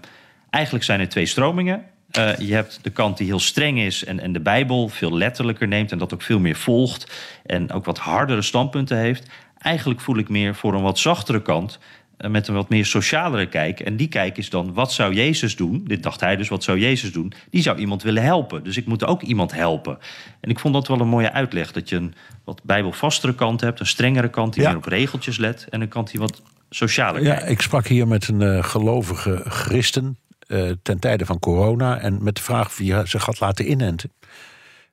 eigenlijk 0.50 0.84
zijn 0.84 1.00
er 1.00 1.08
twee 1.08 1.26
stromingen. 1.26 1.84
Eh, 2.14 2.36
je 2.38 2.54
hebt 2.54 2.78
de 2.82 2.90
kant 2.90 3.16
die 3.16 3.26
heel 3.26 3.38
streng 3.40 3.78
is 3.78 4.04
en, 4.04 4.20
en 4.20 4.32
de 4.32 4.40
Bijbel 4.40 4.88
veel 4.88 5.12
letterlijker 5.16 5.68
neemt 5.68 5.92
en 5.92 5.98
dat 5.98 6.14
ook 6.14 6.22
veel 6.22 6.38
meer 6.38 6.56
volgt 6.56 7.12
en 7.46 7.72
ook 7.72 7.84
wat 7.84 7.98
hardere 7.98 8.42
standpunten 8.42 8.98
heeft. 8.98 9.26
Eigenlijk 9.58 10.00
voel 10.00 10.18
ik 10.18 10.28
meer 10.28 10.54
voor 10.54 10.74
een 10.74 10.82
wat 10.82 10.98
zachtere 10.98 11.42
kant 11.42 11.78
eh, 12.16 12.30
met 12.30 12.48
een 12.48 12.54
wat 12.54 12.68
meer 12.68 12.86
socialere 12.86 13.46
kijk. 13.48 13.80
En 13.80 13.96
die 13.96 14.08
kijk 14.08 14.38
is 14.38 14.50
dan, 14.50 14.74
wat 14.74 14.92
zou 14.92 15.14
Jezus 15.14 15.56
doen? 15.56 15.84
Dit 15.86 16.02
dacht 16.02 16.20
hij 16.20 16.36
dus, 16.36 16.48
wat 16.48 16.62
zou 16.64 16.78
Jezus 16.78 17.12
doen? 17.12 17.32
Die 17.50 17.62
zou 17.62 17.78
iemand 17.78 18.02
willen 18.02 18.22
helpen. 18.22 18.64
Dus 18.64 18.76
ik 18.76 18.86
moet 18.86 19.04
ook 19.04 19.22
iemand 19.22 19.52
helpen. 19.52 19.98
En 20.40 20.50
ik 20.50 20.58
vond 20.58 20.74
dat 20.74 20.88
wel 20.88 21.00
een 21.00 21.08
mooie 21.08 21.32
uitleg, 21.32 21.72
dat 21.72 21.88
je 21.88 21.96
een 21.96 22.14
wat 22.44 22.60
bijbelvastere 22.64 23.34
kant 23.34 23.60
hebt, 23.60 23.80
een 23.80 23.86
strengere 23.86 24.30
kant 24.30 24.52
die 24.54 24.62
Ja. 24.62 24.68
meer 24.68 24.78
op 24.78 24.84
regeltjes 24.84 25.36
let 25.38 25.66
en 25.70 25.80
een 25.80 25.88
kant 25.88 26.10
die 26.10 26.20
wat 26.20 26.42
socialer 26.70 27.22
Ja, 27.22 27.34
kijkt. 27.34 27.50
ik 27.50 27.60
sprak 27.60 27.86
hier 27.86 28.06
met 28.08 28.28
een 28.28 28.42
eh, 28.42 28.64
gelovige 28.64 29.42
christen 29.48 30.18
eh, 30.46 30.70
ten 30.82 30.98
tijde 30.98 31.26
van 31.26 31.38
corona. 31.38 31.98
En 31.98 32.22
met 32.22 32.36
de 32.36 32.42
vraag 32.42 32.66
of 32.66 32.76
hij 32.76 33.06
zich 33.06 33.24
had 33.24 33.40
laten 33.40 33.70
inenten. 33.70 34.12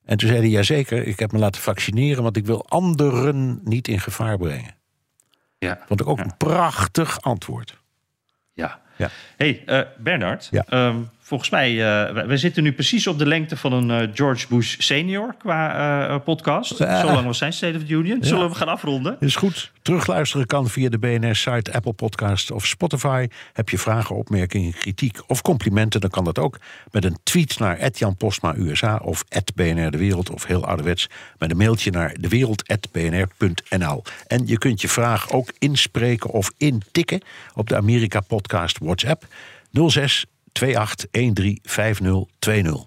En 0.05 0.17
toen 0.17 0.29
zei 0.29 0.41
hij, 0.41 0.49
jazeker, 0.49 1.07
ik 1.07 1.19
heb 1.19 1.31
me 1.31 1.39
laten 1.39 1.61
vaccineren... 1.61 2.23
want 2.23 2.37
ik 2.37 2.45
wil 2.45 2.65
anderen 2.67 3.59
niet 3.63 3.87
in 3.87 3.99
gevaar 3.99 4.37
brengen. 4.37 4.75
Ja. 5.57 5.79
Vond 5.87 6.01
ik 6.01 6.07
ook 6.07 6.19
een 6.19 6.37
prachtig 6.37 7.21
antwoord. 7.21 7.77
Ja. 8.53 8.81
Ja. 8.97 9.09
hey, 9.37 9.63
eh, 9.65 9.81
Bernard. 9.97 10.47
Ja. 10.51 10.65
ehm, 10.67 11.01
volgens 11.31 11.49
mij, 11.49 11.71
uh, 11.71 12.25
wij 12.25 12.37
zitten 12.37 12.63
nu 12.63 12.73
precies 12.73 13.07
op 13.07 13.17
de 13.19 13.25
lengte 13.25 13.57
van 13.57 13.73
een 13.73 13.91
eh, 13.91 14.07
George 14.13 14.47
Bush 14.49 14.75
senior 14.77 15.35
qua 15.37 16.07
eh, 16.09 16.15
podcast. 16.23 16.77
Ja. 16.77 16.99
Zo 16.99 17.05
lang 17.05 17.25
was 17.25 17.37
zijn 17.37 17.53
State 17.53 17.77
of 17.77 17.83
the 17.83 17.93
Union. 17.93 18.23
Zullen 18.23 18.49
we 18.49 18.55
gaan 18.55 18.67
afronden? 18.67 19.17
Is 19.19 19.35
goed. 19.35 19.71
Terugluisteren 19.81 20.45
kan 20.45 20.69
via 20.69 20.89
de 20.89 20.99
BNR-site, 20.99 21.73
Apple 21.73 21.93
Podcast 21.93 22.51
of 22.51 22.65
Spotify. 22.65 23.27
Heb 23.53 23.69
je 23.69 23.77
vragen, 23.77 24.15
opmerkingen, 24.15 24.73
kritiek 24.73 25.19
of 25.27 25.41
complimenten... 25.41 26.01
dan 26.01 26.09
kan 26.09 26.23
dat 26.23 26.39
ook 26.39 26.59
met 26.91 27.05
een 27.05 27.17
tweet 27.23 27.59
naar 27.59 27.89
Jan 27.93 28.15
Postma 28.15 28.55
USA... 28.55 28.99
of 29.03 29.23
BNR 29.55 29.91
De 29.91 29.97
Wereld 29.97 30.29
of 30.29 30.45
heel 30.45 30.65
ouderwets... 30.65 31.09
met 31.37 31.51
een 31.51 31.57
mailtje 31.57 31.91
naar 31.91 32.15
dewereld.bnr.nl. 32.19 34.03
En 34.27 34.47
je 34.47 34.57
kunt 34.57 34.81
je 34.81 34.87
vraag 34.87 35.31
ook 35.31 35.51
inspreken 35.59 36.29
of 36.29 36.51
intikken... 36.57 37.21
op 37.53 37.69
de 37.69 37.75
Amerika-podcast 37.75 38.77
WhatsApp 38.77 39.25
06 39.87 40.25
28 40.53 41.57
5020. 41.63 42.83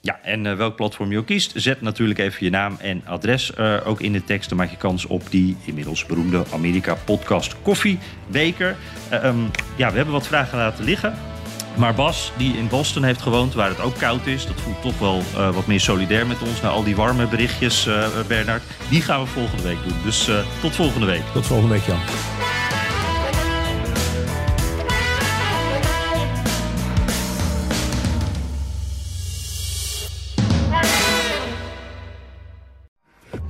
Ja, 0.00 0.18
en 0.22 0.44
uh, 0.44 0.56
welk 0.56 0.76
platform 0.76 1.10
je 1.10 1.18
ook 1.18 1.26
kiest, 1.26 1.52
zet 1.54 1.80
natuurlijk 1.80 2.18
even 2.18 2.44
je 2.44 2.50
naam 2.50 2.76
en 2.80 3.02
adres 3.06 3.52
uh, 3.58 3.76
ook 3.84 4.00
in 4.00 4.12
de 4.12 4.24
tekst. 4.24 4.48
Dan 4.48 4.58
maak 4.58 4.70
je 4.70 4.76
kans 4.76 5.06
op 5.06 5.30
die 5.30 5.56
inmiddels 5.64 6.06
beroemde 6.06 6.44
Amerika-podcast 6.52 7.56
koffiebeker. 7.62 8.76
Uh, 9.12 9.24
um, 9.24 9.50
ja, 9.76 9.90
we 9.90 9.96
hebben 9.96 10.14
wat 10.14 10.26
vragen 10.26 10.58
laten 10.58 10.84
liggen. 10.84 11.14
Maar 11.76 11.94
Bas, 11.94 12.32
die 12.36 12.56
in 12.56 12.68
Boston 12.68 13.04
heeft 13.04 13.22
gewoond, 13.22 13.54
waar 13.54 13.68
het 13.68 13.80
ook 13.80 13.98
koud 13.98 14.26
is... 14.26 14.46
dat 14.46 14.60
voelt 14.60 14.82
toch 14.82 14.98
wel 14.98 15.22
uh, 15.34 15.54
wat 15.54 15.66
meer 15.66 15.80
solidair 15.80 16.26
met 16.26 16.42
ons... 16.42 16.60
na 16.60 16.68
al 16.68 16.84
die 16.84 16.96
warme 16.96 17.26
berichtjes, 17.26 17.86
uh, 17.86 18.08
Bernard. 18.28 18.62
Die 18.90 19.02
gaan 19.02 19.20
we 19.20 19.26
volgende 19.26 19.62
week 19.62 19.82
doen. 19.88 19.98
Dus 20.04 20.28
uh, 20.28 20.38
tot 20.60 20.74
volgende 20.74 21.06
week. 21.06 21.22
Tot 21.32 21.46
volgende 21.46 21.74
week, 21.74 21.84
Jan. 21.86 21.98